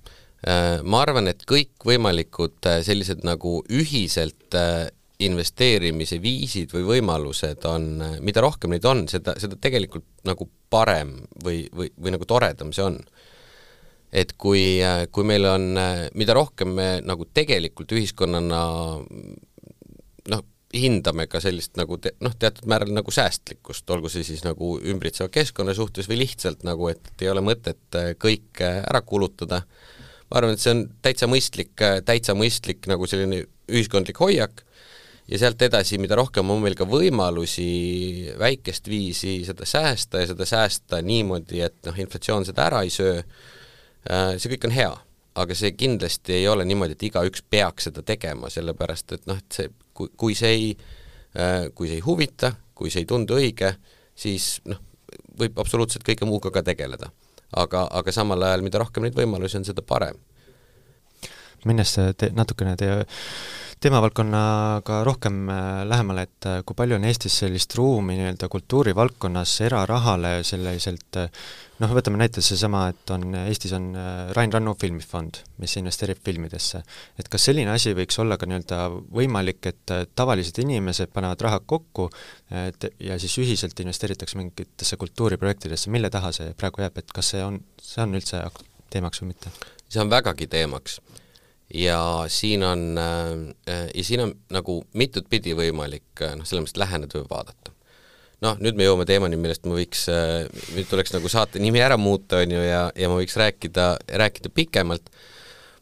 Ma 0.84 1.00
arvan, 1.06 1.30
et 1.32 1.46
kõikvõimalikud 1.48 2.68
sellised 2.84 3.24
nagu 3.24 3.62
ühiselt 3.72 4.58
investeerimise 5.20 6.20
viisid 6.24 6.72
või 6.72 6.86
võimalused 6.94 7.66
on, 7.68 7.90
mida 8.24 8.44
rohkem 8.44 8.72
neid 8.72 8.86
on, 8.88 9.04
seda, 9.12 9.36
seda 9.42 9.58
tegelikult 9.60 10.06
nagu 10.28 10.48
parem 10.72 11.18
või, 11.44 11.66
või, 11.76 11.90
või 12.00 12.14
nagu 12.16 12.28
toredam 12.28 12.72
see 12.76 12.86
on. 12.86 13.02
et 14.16 14.32
kui, 14.40 14.80
kui 15.12 15.28
meil 15.28 15.46
on, 15.46 15.66
mida 16.16 16.34
rohkem 16.34 16.72
me 16.78 16.88
nagu 17.04 17.28
tegelikult 17.36 17.92
ühiskonnana 17.92 18.62
noh, 20.32 20.46
hindame 20.74 21.28
ka 21.28 21.42
sellist 21.44 21.76
nagu 21.78 21.98
te, 22.00 22.14
noh, 22.24 22.34
teatud 22.40 22.70
määral 22.70 22.94
nagu 22.96 23.12
säästlikkust, 23.12 23.90
olgu 23.92 24.10
see 24.10 24.24
siis 24.24 24.46
nagu 24.46 24.78
ümbritseva 24.80 25.28
keskkonna 25.34 25.76
suhtes 25.76 26.08
või 26.08 26.22
lihtsalt 26.24 26.64
nagu, 26.64 26.88
et 26.94 27.12
ei 27.20 27.32
ole 27.34 27.44
mõtet 27.44 28.00
kõike 28.22 28.72
ära 28.86 29.04
kulutada, 29.04 29.66
ma 30.30 30.40
arvan, 30.40 30.56
et 30.56 30.64
see 30.64 30.78
on 30.78 30.86
täitsa 31.04 31.28
mõistlik, 31.28 31.76
täitsa 32.08 32.38
mõistlik 32.38 32.88
nagu 32.88 33.10
selline 33.10 33.44
ühiskondlik 33.68 34.22
hoiak 34.22 34.64
ja 35.30 35.40
sealt 35.40 35.62
edasi, 35.62 36.00
mida 36.02 36.18
rohkem 36.18 36.50
on 36.50 36.62
meil 36.64 36.76
ka 36.78 36.88
võimalusi 36.90 38.34
väikest 38.40 38.90
viisi 38.90 39.40
seda 39.48 39.68
säästa 39.70 40.24
ja 40.24 40.32
seda 40.32 40.48
säästa 40.50 41.04
niimoodi, 41.06 41.62
et 41.66 41.78
noh, 41.86 42.00
inflatsioon 42.02 42.48
seda 42.48 42.66
ära 42.70 42.82
ei 42.86 42.94
söö, 42.94 43.20
äh, 43.20 44.34
see 44.38 44.56
kõik 44.56 44.70
on 44.70 44.76
hea. 44.76 44.96
aga 45.40 45.56
see 45.56 45.70
kindlasti 45.78 46.34
ei 46.36 46.48
ole 46.52 46.66
niimoodi, 46.68 46.98
et 46.98 47.04
igaüks 47.06 47.44
peaks 47.48 47.86
seda 47.88 48.02
tegema, 48.04 48.50
sellepärast 48.52 49.14
et 49.16 49.28
noh, 49.30 49.38
et 49.40 49.56
see, 49.56 49.70
kui, 49.96 50.10
kui 50.18 50.34
see 50.36 50.50
ei, 50.52 50.66
äh, 51.38 51.70
kui 51.76 51.88
see 51.88 52.00
ei 52.02 52.04
huvita, 52.04 52.52
kui 52.76 52.92
see 52.92 53.06
ei 53.06 53.08
tundu 53.08 53.38
õige, 53.38 53.70
siis 54.18 54.58
noh, 54.68 54.82
võib 55.40 55.62
absoluutselt 55.62 56.04
kõige 56.04 56.28
muuga 56.28 56.52
ka 56.52 56.66
tegeleda. 56.66 57.12
aga, 57.56 57.88
aga 57.98 58.12
samal 58.14 58.44
ajal, 58.44 58.62
mida 58.62 58.82
rohkem 58.82 59.06
neid 59.06 59.16
võimalusi 59.18 59.58
on, 59.58 59.64
seda 59.66 59.82
parem. 59.82 60.18
Minnes 61.66 61.96
te, 62.18 62.30
natukene 62.36 62.76
teie 62.80 63.02
teemavaldkonnaga 63.80 65.04
rohkem 65.04 65.50
äh, 65.50 65.88
lähemale, 65.88 66.26
et 66.28 66.46
äh, 66.50 66.60
kui 66.68 66.76
palju 66.76 66.98
on 66.98 67.06
Eestis 67.08 67.38
sellist 67.44 67.76
ruumi 67.80 68.18
nii-öelda 68.20 68.50
kultuurivaldkonnas 68.52 69.54
erarahale 69.70 70.32
selliselt 70.44 71.20
äh, 71.22 71.30
noh, 71.80 71.94
võtame 71.96 72.20
näiteks 72.20 72.52
seesama, 72.52 72.90
et 72.92 73.14
on, 73.16 73.24
Eestis 73.46 73.72
on 73.78 73.94
Rain 74.36 74.52
Rannu 74.52 74.74
filmifond, 74.82 75.40
mis 75.64 75.78
investeerib 75.80 76.20
filmidesse. 76.26 76.84
et 77.20 77.32
kas 77.32 77.48
selline 77.48 77.72
asi 77.72 77.96
võiks 77.96 78.20
olla 78.20 78.36
ka 78.38 78.50
nii-öelda 78.50 78.82
võimalik, 79.16 79.64
et 79.72 79.96
tavalised 80.12 80.60
inimesed 80.60 81.16
panevad 81.16 81.48
raha 81.48 81.64
kokku 81.64 82.10
et 82.68 82.90
ja 83.00 83.16
siis 83.20 83.38
ühiselt 83.40 83.80
investeeritakse 83.80 84.38
mingitesse 84.38 85.00
kultuuriprojektidesse, 85.00 85.90
mille 85.90 86.12
taha 86.12 86.34
see 86.36 86.52
praegu 86.60 86.84
jääb, 86.84 87.00
et 87.00 87.16
kas 87.16 87.32
see 87.32 87.46
on, 87.48 87.62
see 87.80 88.04
on 88.04 88.20
üldse 88.20 88.44
teemaks 88.92 89.24
või 89.24 89.32
mitte? 89.32 89.56
see 89.88 90.04
on 90.04 90.12
vägagi 90.12 90.52
teemaks 90.52 91.00
ja 91.74 92.26
siin 92.28 92.64
on, 92.64 92.98
äh, 92.98 93.90
ja 93.96 94.04
siin 94.04 94.24
on 94.24 94.34
nagu 94.50 94.82
mitut 94.94 95.30
pidi 95.30 95.54
võimalik 95.58 96.24
äh, 96.24 96.36
noh, 96.38 96.48
selles 96.48 96.66
mõttes 96.66 96.80
läheneda 96.82 97.20
või 97.22 97.30
vaadata. 97.30 97.76
noh, 98.40 98.56
nüüd 98.64 98.78
me 98.80 98.86
jõuame 98.88 99.04
teemani, 99.04 99.36
millest 99.36 99.66
ma 99.68 99.76
võiks, 99.76 100.06
äh, 100.12 100.46
nüüd 100.76 100.88
tuleks 100.90 101.12
nagu 101.14 101.30
saate 101.30 101.60
nimi 101.60 101.82
ära 101.84 101.98
muuta, 102.00 102.40
on 102.40 102.56
ju, 102.56 102.62
ja, 102.64 102.86
ja 102.96 103.10
ma 103.12 103.20
võiks 103.20 103.36
rääkida, 103.38 103.90
rääkida 104.22 104.50
pikemalt, 104.56 105.12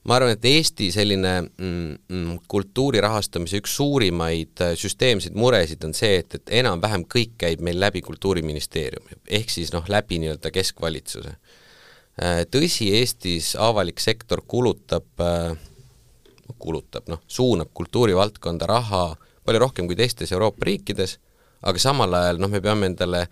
ma 0.08 0.18
arvan, 0.18 0.34
et 0.34 0.46
Eesti 0.48 0.90
selline 0.96 1.34
mm, 1.44 1.94
mm, 2.10 2.40
kultuuri 2.50 3.00
rahastamise 3.04 3.62
üks 3.62 3.78
suurimaid 3.78 4.66
äh, 4.66 4.74
süsteemseid 4.80 5.38
muresid 5.38 5.86
on 5.88 5.94
see, 5.96 6.18
et, 6.24 6.40
et 6.40 6.56
enam-vähem 6.64 7.06
kõik 7.08 7.38
käib 7.46 7.64
meil 7.64 7.80
läbi 7.80 8.02
Kultuuriministeeriumi, 8.04 9.22
ehk 9.40 9.54
siis 9.54 9.72
noh, 9.76 9.86
läbi 9.88 10.20
nii-öelda 10.24 10.52
keskvalitsuse. 10.52 11.38
Äh, 12.18 12.44
tõsi, 12.50 12.90
Eestis 12.98 13.54
avalik 13.62 14.02
sektor 14.02 14.42
kulutab, 14.50 15.06
kulutab 16.60 17.10
noh, 17.12 17.22
suunab 17.28 17.72
kultuurivaldkonda 17.78 18.68
raha 18.70 19.06
palju 19.48 19.64
rohkem 19.64 19.88
kui 19.88 19.96
teistes 19.96 20.34
Euroopa 20.36 20.68
riikides, 20.68 21.18
aga 21.68 21.82
samal 21.82 22.14
ajal 22.20 22.42
noh, 22.44 22.52
me 22.52 22.62
peame 22.64 22.90
endale 22.92 23.26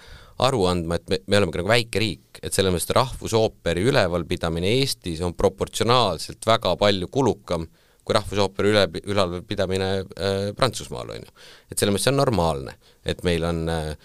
aru 0.46 0.66
andma, 0.68 1.00
et 1.00 1.10
me, 1.12 1.20
me 1.28 1.40
oleme 1.40 1.54
ka 1.54 1.62
nagu 1.62 1.72
väike 1.72 2.02
riik, 2.02 2.42
et 2.44 2.56
selles 2.56 2.74
mõttes 2.74 2.92
rahvusooperi 2.96 3.86
ülevalpidamine 3.92 4.74
Eestis 4.82 5.22
on 5.24 5.36
proportsionaalselt 5.38 6.48
väga 6.48 6.76
palju 6.80 7.10
kulukam 7.12 7.68
kui 8.06 8.14
rahvusooperi 8.14 8.70
üle, 8.74 8.84
ülalpidamine 9.14 9.90
äh, 10.04 10.52
Prantsusmaal, 10.58 11.16
on 11.16 11.24
ju. 11.24 11.34
et 11.72 11.80
selles 11.80 11.96
mõttes 11.96 12.06
see 12.10 12.14
on 12.14 12.22
normaalne, 12.22 12.76
et 13.08 13.24
meil 13.26 13.48
on 13.48 13.64
äh, 13.72 13.96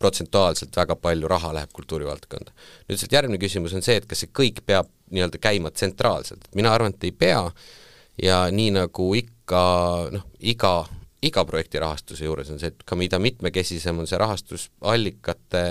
protsentuaalselt 0.00 0.74
väga 0.76 0.96
palju 1.00 1.28
raha 1.30 1.52
läheb 1.54 1.72
kultuurivaldkonda. 1.76 2.52
nüüd 2.88 3.00
sealt 3.00 3.14
järgmine 3.14 3.40
küsimus 3.40 3.76
on 3.76 3.84
see, 3.84 4.00
et 4.00 4.08
kas 4.10 4.24
see 4.24 4.32
kõik 4.34 4.64
peab 4.66 4.90
nii-öelda 5.14 5.38
käima 5.38 5.70
tsentraalselt, 5.70 6.48
mina 6.58 6.72
arvan, 6.74 6.96
et 6.96 7.06
ei 7.06 7.12
pea 7.12 7.44
ja 8.22 8.44
nii 8.50 8.74
nagu 8.76 9.08
ikka 9.18 9.64
noh, 10.14 10.28
iga 10.40 10.76
iga 11.24 11.44
projekti 11.48 11.80
rahastuse 11.82 12.26
juures 12.26 12.50
on 12.52 12.60
see, 12.60 12.72
et 12.72 12.84
ka 12.86 12.96
mida 12.98 13.20
mitmekesisem 13.22 14.02
on 14.02 14.08
see 14.08 14.20
rahastusallikate, 14.20 15.64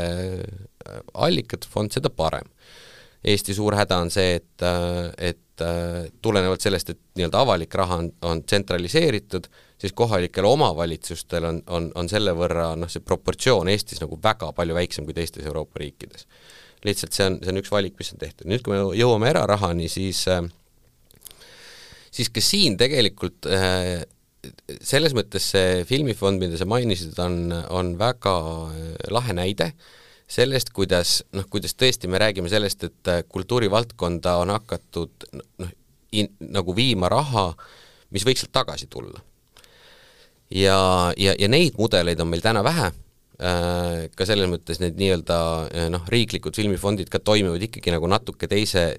allikate 1.13 1.69
fond, 1.69 1.93
seda 1.93 2.09
parem. 2.13 2.49
Eesti 3.23 3.55
suur 3.55 3.77
häda 3.77 4.01
on 4.03 4.09
see, 4.11 4.39
et, 4.39 4.65
et 5.21 5.63
tulenevalt 6.25 6.63
sellest, 6.65 6.89
et 6.91 6.99
nii-öelda 7.19 7.43
avalik 7.45 7.75
raha 7.79 8.01
on, 8.01 8.09
on 8.27 8.41
tsentraliseeritud, 8.43 9.47
siis 9.79 9.93
kohalikel 9.95 10.47
omavalitsustel 10.49 11.47
on, 11.47 11.61
on, 11.67 11.91
on 11.99 12.09
selle 12.11 12.33
võrra 12.35 12.73
noh, 12.79 12.91
see 12.91 13.05
proportsioon 13.05 13.71
Eestis 13.71 14.01
nagu 14.03 14.17
väga 14.23 14.51
palju 14.57 14.75
väiksem 14.75 15.07
kui 15.07 15.15
teistes 15.15 15.45
Euroopa 15.45 15.79
riikides. 15.83 16.27
lihtsalt 16.83 17.15
see 17.15 17.29
on, 17.29 17.39
see 17.43 17.53
on 17.53 17.61
üks 17.61 17.71
valik, 17.71 17.95
mis 17.99 18.11
on 18.11 18.19
tehtud. 18.19 18.49
nüüd, 18.49 18.65
kui 18.65 18.75
me 18.75 18.81
jõuame 18.97 19.29
erarahani, 19.31 19.87
siis 19.91 20.25
siis 22.13 22.29
ka 22.29 22.41
siin 22.43 22.77
tegelikult 22.77 23.49
selles 24.83 25.13
mõttes 25.15 25.45
see 25.53 25.83
filmifond, 25.87 26.41
mida 26.41 26.57
sa 26.59 26.67
mainisid, 26.69 27.15
on, 27.23 27.53
on 27.71 27.93
väga 27.99 28.33
äh, 28.67 28.95
lahe 29.13 29.35
näide 29.37 29.71
sellest, 30.33 30.71
kuidas 30.75 31.21
noh, 31.35 31.45
kuidas 31.51 31.75
tõesti 31.77 32.09
me 32.11 32.19
räägime 32.21 32.51
sellest, 32.51 32.87
et 32.87 33.11
äh, 33.11 33.21
kultuurivaldkonda 33.29 34.37
on 34.41 34.53
hakatud 34.55 35.27
noh, 35.61 35.71
nagu 36.53 36.75
viima 36.77 37.09
raha, 37.09 37.47
mis 38.13 38.25
võiks 38.27 38.43
sealt 38.43 38.53
tagasi 38.53 38.87
tulla. 38.91 39.23
ja, 40.53 40.77
ja, 41.17 41.33
ja 41.39 41.47
neid 41.49 41.79
mudeleid 41.79 42.19
on 42.21 42.29
meil 42.29 42.43
täna 42.43 42.61
vähe 42.65 42.91
äh,, 42.91 44.03
ka 44.13 44.27
selles 44.29 44.51
mõttes 44.51 44.83
need 44.83 44.99
nii-öelda 44.99 45.37
noh, 45.89 46.03
riiklikud 46.11 46.55
filmifondid 46.55 47.09
ka 47.09 47.23
toimivad 47.23 47.63
ikkagi 47.69 47.95
nagu 47.95 48.11
natuke 48.11 48.49
teise, 48.51 48.91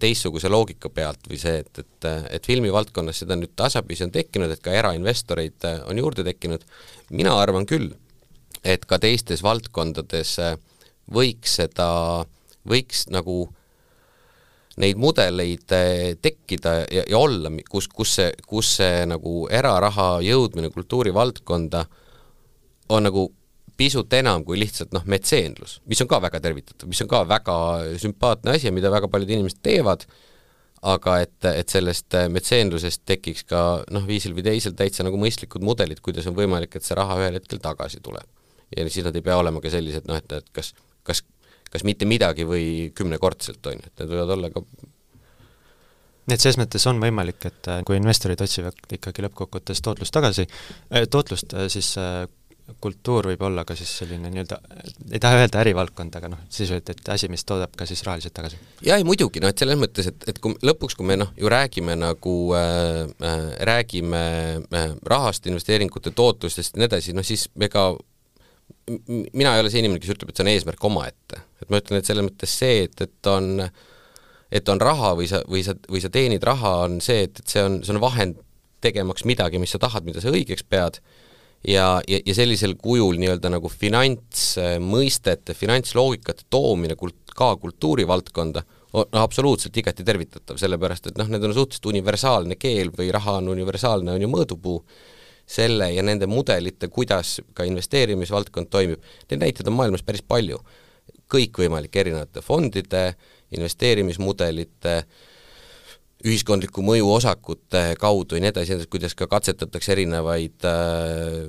teistsuguse 0.00 0.50
loogika 0.52 0.90
pealt 0.92 1.26
või 1.28 1.38
see, 1.40 1.62
et, 1.62 1.82
et, 1.82 2.08
et 2.38 2.46
filmivaldkonnas 2.46 3.22
seda 3.22 3.36
nüüd 3.38 3.54
tasapisi 3.56 4.06
on 4.06 4.12
tekkinud, 4.14 4.52
et 4.52 4.62
ka 4.64 4.74
erainvestoreid 4.76 5.66
äh, 5.68 5.80
on 5.90 5.98
juurde 5.98 6.24
tekkinud, 6.26 6.64
mina 7.10 7.34
arvan 7.40 7.66
küll, 7.68 7.90
et 8.64 8.86
ka 8.88 8.98
teistes 9.02 9.42
valdkondades 9.44 10.36
äh, 10.42 10.54
võiks 11.12 11.58
seda, 11.60 11.88
võiks 12.68 13.06
nagu 13.12 13.44
neid 14.80 15.00
mudeleid 15.00 15.74
äh, 15.76 16.14
tekkida 16.22 16.78
ja, 16.86 17.04
ja 17.08 17.18
olla, 17.18 17.52
kus, 17.68 17.88
kus 17.92 18.16
see, 18.18 18.32
kus 18.48 18.76
see 18.78 19.04
nagu 19.08 19.46
eraraha 19.52 20.22
jõudmine 20.24 20.72
kultuurivaldkonda 20.72 21.84
on 22.92 23.08
nagu 23.08 23.28
pisut 23.82 24.14
enam 24.14 24.44
kui 24.46 24.60
lihtsalt 24.60 24.92
noh, 24.94 25.06
metseenlus, 25.10 25.80
mis 25.90 26.02
on 26.04 26.10
ka 26.10 26.20
väga 26.22 26.40
tervitatav, 26.44 26.90
mis 26.90 27.02
on 27.02 27.10
ka 27.10 27.24
väga 27.28 27.56
sümpaatne 28.02 28.54
asi 28.54 28.68
ja 28.68 28.74
mida 28.74 28.92
väga 28.92 29.10
paljud 29.10 29.32
inimesed 29.34 29.58
teevad, 29.64 30.06
aga 30.92 31.16
et, 31.22 31.36
et 31.46 31.70
sellest 31.70 32.14
metseenlusest 32.34 33.04
tekiks 33.06 33.46
ka 33.50 33.82
noh, 33.94 34.06
viisil 34.06 34.34
või 34.36 34.46
teisel 34.46 34.76
täitsa 34.78 35.06
nagu 35.06 35.18
mõistlikud 35.20 35.62
mudelid, 35.66 36.02
kuidas 36.02 36.26
on 36.30 36.38
võimalik, 36.38 36.74
et 36.76 36.86
see 36.86 36.98
raha 36.98 37.18
ühel 37.20 37.38
hetkel 37.38 37.62
tagasi 37.62 38.02
tuleb. 38.02 38.26
ja 38.72 38.86
siis 38.88 39.04
nad 39.04 39.16
ei 39.18 39.24
pea 39.24 39.36
olema 39.38 39.60
ka 39.60 39.70
sellised 39.70 40.08
noh, 40.08 40.18
et, 40.18 40.32
et 40.32 40.50
kas, 40.54 40.72
kas, 41.06 41.22
kas 41.70 41.84
mitte 41.84 42.08
midagi 42.08 42.46
või 42.48 42.90
kümnekordselt, 42.96 43.66
on 43.66 43.78
ju, 43.78 43.90
et 43.90 44.02
need 44.02 44.14
võivad 44.14 44.34
olla 44.36 44.50
ka 44.54 44.64
nii 46.22 46.36
et 46.36 46.42
selles 46.42 46.58
mõttes 46.60 46.84
on 46.86 47.00
võimalik, 47.02 47.46
et 47.50 47.70
kui 47.86 47.98
investorid 47.98 48.42
otsivad 48.44 48.94
ikkagi 48.94 49.24
lõppkokkuvõttes 49.26 49.82
tootlust 49.82 50.14
tagasi, 50.14 50.46
tootlust, 51.10 51.54
siis 51.72 51.96
kultuur 52.80 53.28
võib 53.32 53.42
olla 53.46 53.64
ka 53.68 53.76
siis 53.78 53.90
selline 54.02 54.30
nii-öelda, 54.32 54.58
ei 55.10 55.20
taha 55.22 55.40
öelda 55.42 55.60
ärivaldkond, 55.62 56.14
aga 56.18 56.30
noh, 56.32 56.44
sisuliselt, 56.48 56.92
et 56.94 57.10
asi, 57.14 57.28
mis 57.32 57.44
toodab 57.48 57.74
ka 57.78 57.86
siis 57.88 58.02
rahaliselt 58.06 58.34
tagasi. 58.36 58.60
jaa, 58.86 58.98
ei 59.00 59.06
muidugi, 59.08 59.42
noh 59.42 59.52
et 59.52 59.58
selles 59.58 59.78
mõttes, 59.80 60.08
et, 60.12 60.28
et 60.32 60.40
kui 60.42 60.56
lõpuks, 60.66 60.96
kui 60.98 61.08
me 61.08 61.18
noh, 61.20 61.32
ju 61.38 61.50
räägime 61.52 61.96
nagu 62.00 62.36
äh,, 62.58 63.02
äh, 63.28 63.44
räägime 63.68 64.22
äh, 64.62 64.94
rahast, 65.14 65.46
investeeringute 65.50 66.14
tootlustest 66.16 66.76
ja 66.76 66.82
nii 66.82 66.90
edasi, 66.90 67.16
noh 67.16 67.26
siis 67.26 67.48
ega 67.60 67.90
mina 69.32 69.54
ei 69.54 69.62
ole 69.62 69.70
see 69.70 69.82
inimene, 69.82 70.02
kes 70.02 70.14
ütleb, 70.16 70.32
et 70.32 70.38
see 70.38 70.44
on 70.46 70.52
eesmärk 70.52 70.84
omaette. 70.88 71.42
et 71.62 71.70
ma 71.70 71.78
ütlen, 71.78 72.00
et 72.00 72.08
selles 72.08 72.26
mõttes 72.26 72.54
see, 72.58 72.86
et, 72.86 73.04
et 73.04 73.30
on, 73.30 73.66
et 74.50 74.68
on 74.72 74.80
raha 74.80 75.12
või 75.18 75.28
sa, 75.30 75.42
või 75.48 75.62
sa, 75.66 75.76
või 75.88 76.02
sa 76.02 76.10
teenid 76.12 76.42
raha, 76.46 76.72
on 76.86 76.98
see, 77.04 77.28
et, 77.28 77.38
et 77.38 77.54
see 77.54 77.62
on, 77.62 77.78
see 77.84 77.94
on 77.94 78.02
vahend 78.02 78.40
tegemaks 78.82 79.26
midagi, 79.28 79.60
mis 79.62 79.70
sa 79.74 79.80
tahad, 79.82 80.06
mida 80.06 80.22
sa 80.22 80.32
õigeks 80.32 80.66
pead 80.66 80.98
ja, 81.68 81.86
ja, 82.08 82.20
ja 82.26 82.34
sellisel 82.34 82.74
kujul 82.80 83.18
nii-öelda 83.20 83.50
nagu 83.52 83.70
finantsmõistete, 83.70 85.54
finantsloogikate 85.54 86.46
toomine 86.50 86.96
kult-, 86.98 87.34
ka 87.36 87.54
kultuurivaldkonda 87.62 88.64
on 88.92 89.06
no, 89.08 89.22
absoluutselt 89.22 89.76
igati 89.80 90.04
tervitatav, 90.04 90.58
sellepärast 90.60 91.08
et 91.08 91.18
noh, 91.20 91.30
need 91.32 91.44
on 91.48 91.54
suhteliselt 91.56 91.88
universaalne 91.94 92.58
keel 92.60 92.92
või 92.92 93.08
raha 93.14 93.38
on 93.40 93.48
universaalne, 93.54 94.12
on 94.12 94.24
ju 94.24 94.28
mõõdupuu, 94.28 94.82
selle 95.52 95.88
ja 95.92 96.04
nende 96.04 96.28
mudelite, 96.30 96.88
kuidas 96.92 97.38
ka 97.56 97.64
investeerimisvaldkond 97.68 98.68
toimib, 98.72 99.00
neid 99.30 99.42
näiteid 99.42 99.68
on 99.68 99.78
maailmas 99.80 100.04
päris 100.06 100.22
palju. 100.22 100.60
kõikvõimalike 101.32 102.00
erinevate 102.00 102.42
fondide, 102.44 103.14
investeerimismudelite 103.56 104.96
äh, 104.98 105.06
ühiskondliku 106.22 106.84
mõju 106.86 107.08
osakute 107.16 107.84
kaudu 108.00 108.38
ja 108.38 108.44
nii 108.44 108.52
edasi, 108.52 108.78
kuidas 108.90 109.16
ka 109.18 109.26
katsetatakse 109.30 109.94
erinevaid 109.96 110.66
äh, 110.68 111.48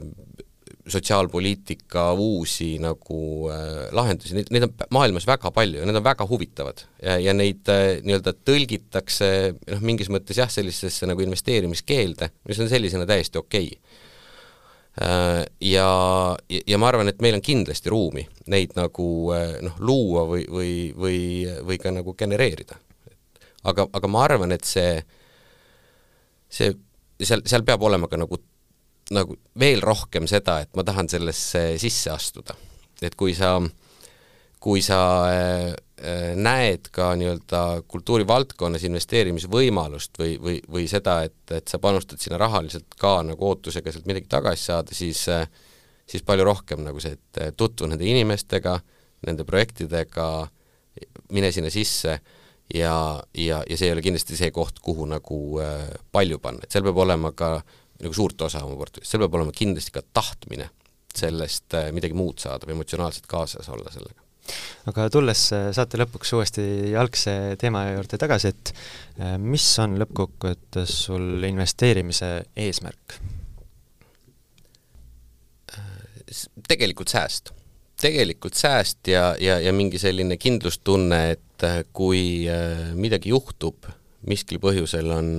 sotsiaalpoliitika 0.87 2.11
uusi 2.13 2.77
nagu 2.81 3.49
äh, 3.51 3.87
lahendusi, 3.95 4.35
neid, 4.35 4.49
neid 4.51 4.67
on 4.67 4.73
maailmas 4.91 5.27
väga 5.27 5.51
palju 5.55 5.79
ja 5.79 5.87
need 5.87 5.99
on 5.99 6.05
väga 6.05 6.27
huvitavad. 6.27 6.83
ja, 7.03 7.17
ja 7.21 7.33
neid 7.33 7.69
äh, 7.71 7.99
nii-öelda 8.03 8.35
tõlgitakse 8.45 9.29
noh, 9.53 9.83
mingis 9.85 10.11
mõttes 10.11 10.41
jah, 10.41 10.51
sellisesse 10.51 11.07
nagu 11.07 11.23
investeerimiskeelde, 11.23 12.33
mis 12.49 12.59
on 12.59 12.71
sellisena 12.71 13.07
täiesti 13.09 13.39
okei 13.39 13.69
okay. 13.71 13.99
äh,. 15.03 15.43
Ja, 15.63 15.87
ja, 16.49 16.77
ma 16.77 16.89
arvan, 16.89 17.07
et 17.09 17.21
meil 17.23 17.37
on 17.37 17.45
kindlasti 17.45 17.93
ruumi 17.93 18.25
neid 18.51 18.75
nagu 18.75 19.07
äh, 19.35 19.59
noh, 19.63 19.77
luua 19.79 20.25
või, 20.27 20.47
või, 20.49 20.73
või, 20.97 21.21
või 21.63 21.79
ka 21.79 21.95
nagu 21.95 22.17
genereerida 22.19 22.81
aga, 23.69 23.87
aga 23.93 24.09
ma 24.11 24.23
arvan, 24.25 24.55
et 24.55 24.65
see, 24.67 24.97
see, 26.51 26.73
seal, 27.21 27.43
seal 27.47 27.65
peab 27.67 27.83
olema 27.83 28.09
ka 28.11 28.19
nagu, 28.19 28.39
nagu 29.13 29.37
veel 29.59 29.83
rohkem 29.83 30.27
seda, 30.29 30.61
et 30.63 30.75
ma 30.77 30.85
tahan 30.87 31.11
sellesse 31.11 31.73
sisse 31.81 32.11
astuda. 32.13 32.55
et 33.03 33.15
kui 33.19 33.33
sa, 33.35 33.57
kui 34.63 34.81
sa 34.81 34.99
äh, 35.27 35.73
äh, 35.99 36.29
näed 36.39 36.87
ka 36.95 37.09
nii-öelda 37.19 37.83
kultuurivaldkonnas 37.87 38.85
investeerimisvõimalust 38.87 40.15
või, 40.19 40.37
või, 40.39 40.61
või 40.71 40.87
seda, 40.87 41.21
et, 41.27 41.41
et 41.51 41.67
sa 41.67 41.81
panustad 41.83 42.21
sinna 42.23 42.39
rahaliselt 42.39 42.95
ka 42.99 43.17
nagu 43.27 43.49
ootusega 43.49 43.91
sealt 43.91 44.07
midagi 44.07 44.31
tagasi 44.31 44.69
saada, 44.71 44.95
siis 44.95 45.25
äh, 45.27 45.47
siis 46.09 46.23
palju 46.25 46.45
rohkem 46.47 46.83
nagu 46.85 47.01
see, 47.01 47.15
et 47.15 47.57
tutvu 47.57 47.87
nende 47.89 48.07
inimestega, 48.07 48.77
nende 49.27 49.45
projektidega, 49.47 50.29
mine 51.33 51.51
sinna 51.55 51.71
sisse 51.73 52.19
ja, 52.73 53.23
ja, 53.33 53.61
ja 53.69 53.77
see 53.77 53.89
ei 53.89 53.95
ole 53.95 54.03
kindlasti 54.05 54.37
see 54.39 54.51
koht, 54.55 54.79
kuhu 54.83 55.07
nagu 55.09 55.39
äh, 55.63 55.87
palju 56.11 56.39
panna, 56.43 56.63
et 56.63 56.73
seal 56.73 56.85
peab 56.85 57.01
olema 57.03 57.33
ka 57.35 57.55
nagu 58.03 58.15
suurt 58.15 58.41
osa 58.47 58.63
oma 58.65 58.77
portfellist, 58.79 59.11
seal 59.11 59.23
peab 59.25 59.39
olema 59.39 59.55
kindlasti 59.55 59.95
ka 59.95 60.03
tahtmine 60.13 60.69
sellest 61.13 61.75
äh, 61.77 61.91
midagi 61.95 62.17
muud 62.17 62.41
saada 62.41 62.67
või 62.67 62.77
emotsionaalselt 62.77 63.27
kaasas 63.29 63.69
olla 63.73 63.91
sellega. 63.93 64.19
aga 64.89 65.07
tulles 65.13 65.45
äh, 65.55 65.69
saate 65.75 65.99
lõpuks 66.01 66.33
uuesti 66.37 66.65
algse 66.99 67.35
teema 67.61 67.85
juurde 67.91 68.19
tagasi, 68.21 68.53
et 68.53 68.73
äh, 69.19 69.37
mis 69.37 69.67
on 69.83 69.99
lõppkokkuvõttes 70.01 70.97
sul 71.07 71.49
investeerimise 71.49 72.35
eesmärk? 72.65 73.19
Äh, 75.77 75.91
tegelikult 76.67 77.13
sääst 77.13 77.53
tegelikult 78.03 78.57
sääst 78.59 79.07
ja, 79.07 79.35
ja, 79.39 79.59
ja 79.63 79.73
mingi 79.75 79.99
selline 80.01 80.37
kindlustunne, 80.41 81.19
et 81.35 81.52
äh, 81.63 81.83
kui 81.93 82.45
äh, 82.49 82.93
midagi 82.95 83.33
juhtub, 83.33 83.87
miskil 84.27 84.59
põhjusel 84.63 85.11
on, 85.11 85.29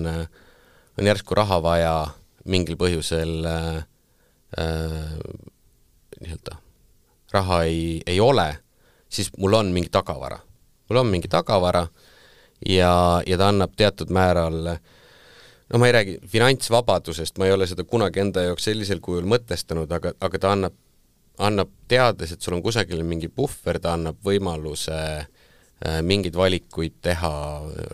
on 0.98 1.08
järsku 1.08 1.36
raha 1.36 1.60
vaja, 1.64 1.94
mingil 2.44 2.76
põhjusel 2.80 3.44
äh, 3.48 3.76
äh, 4.60 5.14
nii-öelda 6.20 6.58
raha 7.34 7.62
ei, 7.66 8.02
ei 8.06 8.20
ole, 8.20 8.46
siis 9.08 9.32
mul 9.38 9.56
on 9.58 9.72
mingi 9.74 9.90
tagavara. 9.90 10.38
mul 10.88 11.00
on 11.00 11.06
mingi 11.10 11.28
tagavara 11.28 11.86
ja, 12.68 13.22
ja 13.26 13.38
ta 13.38 13.48
annab 13.48 13.72
teatud 13.76 14.12
määral 14.14 14.76
no 15.72 15.78
ma 15.78 15.86
ei 15.86 15.92
räägi 15.92 16.18
finantsvabadusest, 16.28 17.38
ma 17.38 17.46
ei 17.46 17.52
ole 17.52 17.66
seda 17.66 17.84
kunagi 17.84 18.20
enda 18.20 18.44
jaoks 18.44 18.68
sellisel 18.68 19.00
kujul 19.00 19.26
mõtestanud, 19.26 19.90
aga, 19.90 20.12
aga 20.20 20.38
ta 20.38 20.52
annab, 20.52 20.76
annab 21.38 21.72
teades, 21.88 22.32
et 22.32 22.42
sul 22.42 22.54
on 22.54 22.62
kusagil 22.62 23.02
mingi 23.02 23.28
puhver, 23.28 23.80
ta 23.82 23.96
annab 23.96 24.20
võimaluse 24.22 24.94
äh, 24.94 25.33
mingeid 26.02 26.36
valikuid 26.36 27.00
teha 27.04 27.32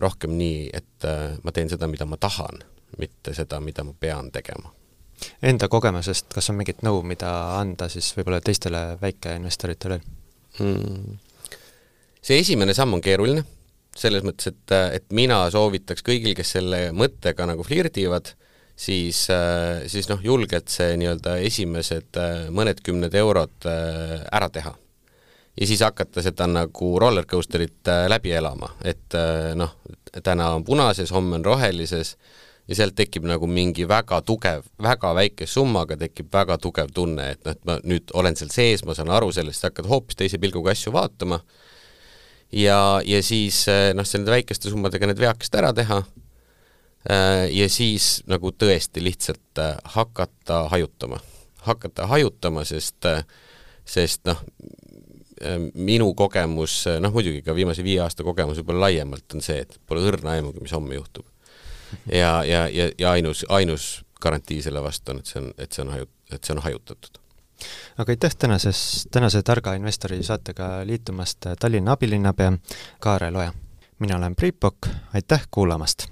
rohkem 0.02 0.36
nii, 0.38 0.68
et 0.74 1.06
äh, 1.08 1.38
ma 1.42 1.54
teen 1.54 1.70
seda, 1.72 1.88
mida 1.90 2.06
ma 2.06 2.18
tahan, 2.20 2.62
mitte 3.00 3.34
seda, 3.36 3.60
mida 3.64 3.84
ma 3.86 3.94
pean 3.98 4.30
tegema. 4.34 4.72
Enda 5.44 5.68
kogemusest, 5.68 6.30
kas 6.32 6.48
on 6.52 6.60
mingit 6.60 6.84
nõu, 6.86 7.02
mida 7.04 7.30
anda 7.58 7.90
siis 7.92 8.08
võib-olla 8.16 8.40
teistele 8.40 8.94
väikeinvestoritele 9.02 9.98
hmm.? 10.58 11.18
see 12.24 12.38
esimene 12.40 12.72
samm 12.76 12.96
on 12.96 13.02
keeruline 13.04 13.44
selles 13.96 14.24
mõttes, 14.24 14.52
et, 14.52 14.74
et 14.96 15.06
mina 15.12 15.42
soovitaks 15.52 16.04
kõigil, 16.06 16.32
kes 16.38 16.54
selle 16.56 16.82
mõttega 16.96 17.44
nagu 17.50 17.64
flirdivad, 17.66 18.30
siis, 18.78 19.26
siis 19.92 20.08
noh, 20.08 20.22
julgelt 20.24 20.70
see 20.72 20.94
nii-öelda 21.00 21.36
esimesed 21.44 22.20
mõned 22.54 22.80
kümned 22.86 23.16
eurod 23.18 23.66
ära 23.66 24.48
teha. 24.54 24.72
Ja 25.56 25.66
siis 25.66 25.80
hakata 25.82 26.22
seda 26.22 26.46
nagu 26.46 26.92
roller 27.00 27.26
coaster'it 27.26 27.90
läbi 28.08 28.32
elama, 28.32 28.70
et 28.84 29.16
noh, 29.58 29.74
täna 30.22 30.52
on 30.54 30.64
punases, 30.64 31.10
homme 31.10 31.40
on 31.40 31.44
rohelises 31.44 32.16
ja 32.70 32.76
sealt 32.78 32.94
tekib 32.98 33.26
nagu 33.26 33.48
mingi 33.50 33.84
väga 33.88 34.20
tugev, 34.26 34.62
väga 34.82 35.10
väike 35.18 35.46
summaga 35.50 35.96
tekib 35.98 36.30
väga 36.32 36.58
tugev 36.62 36.92
tunne, 36.94 37.32
et 37.34 37.42
noh, 37.44 37.56
et 37.56 37.66
ma 37.66 37.76
nüüd 37.82 38.12
olen 38.14 38.38
seal 38.38 38.52
sees, 38.54 38.84
ma 38.86 38.94
saan 38.94 39.10
aru 39.10 39.32
sellest, 39.34 39.66
hakkad 39.66 39.88
hoopis 39.90 40.18
teise 40.20 40.38
pilguga 40.42 40.70
asju 40.74 40.94
vaatama. 40.94 41.40
Ja, 42.54 43.00
ja 43.06 43.20
siis 43.22 43.62
eh, 43.70 43.90
noh, 43.94 44.06
nende 44.14 44.34
väikeste 44.34 44.70
summadega 44.70 45.06
need 45.06 45.20
veakesed 45.22 45.54
ära 45.58 45.70
teha 45.74 46.00
eh, 47.10 47.44
ja 47.54 47.68
siis 47.70 48.24
nagu 48.30 48.50
tõesti 48.50 49.02
lihtsalt 49.02 49.62
hakata 49.94 50.64
hajutama, 50.72 51.20
hakata 51.66 52.06
hajutama, 52.10 52.64
sest, 52.66 53.06
sest 53.86 54.26
noh, 54.30 54.42
minu 55.74 56.10
kogemus, 56.14 56.84
noh 57.00 57.14
muidugi 57.14 57.40
ka 57.46 57.54
viimase 57.56 57.84
viie 57.86 58.02
aasta 58.04 58.26
kogemus 58.26 58.60
võib-olla 58.60 58.88
laiemalt 58.88 59.36
on 59.36 59.44
see, 59.44 59.62
et 59.64 59.78
pole 59.88 60.04
õrna 60.04 60.36
aimugi, 60.36 60.60
mis 60.60 60.74
homme 60.76 60.94
juhtub. 60.98 61.26
ja, 62.12 62.40
ja, 62.44 62.66
ja, 62.68 62.90
ja 62.98 63.16
ainus, 63.16 63.44
ainus 63.48 64.04
garantii 64.20 64.60
selle 64.62 64.82
vastu 64.84 65.14
on, 65.14 65.24
et 65.24 65.32
see 65.32 65.40
on, 65.40 65.50
et 65.58 65.72
see 65.72 65.84
on 65.86 65.94
haju-, 65.96 66.12
et 66.30 66.44
see 66.44 66.56
on 66.56 66.62
hajutatud 66.66 67.20
aga 67.98 68.12
aitäh 68.12 68.36
tänases, 68.38 69.08
tänase 69.12 69.42
Targa 69.42 69.74
investori 69.76 70.22
saatega 70.24 70.70
liitumast, 70.84 71.50
Tallinna 71.60 71.92
abilinnapea 71.92 72.52
Kaarel 73.00 73.36
Oja. 73.36 73.52
mina 73.98 74.16
olen 74.16 74.36
Priit 74.36 74.60
Pokk, 74.60 74.88
aitäh 75.14 75.48
kuulamast! 75.50 76.08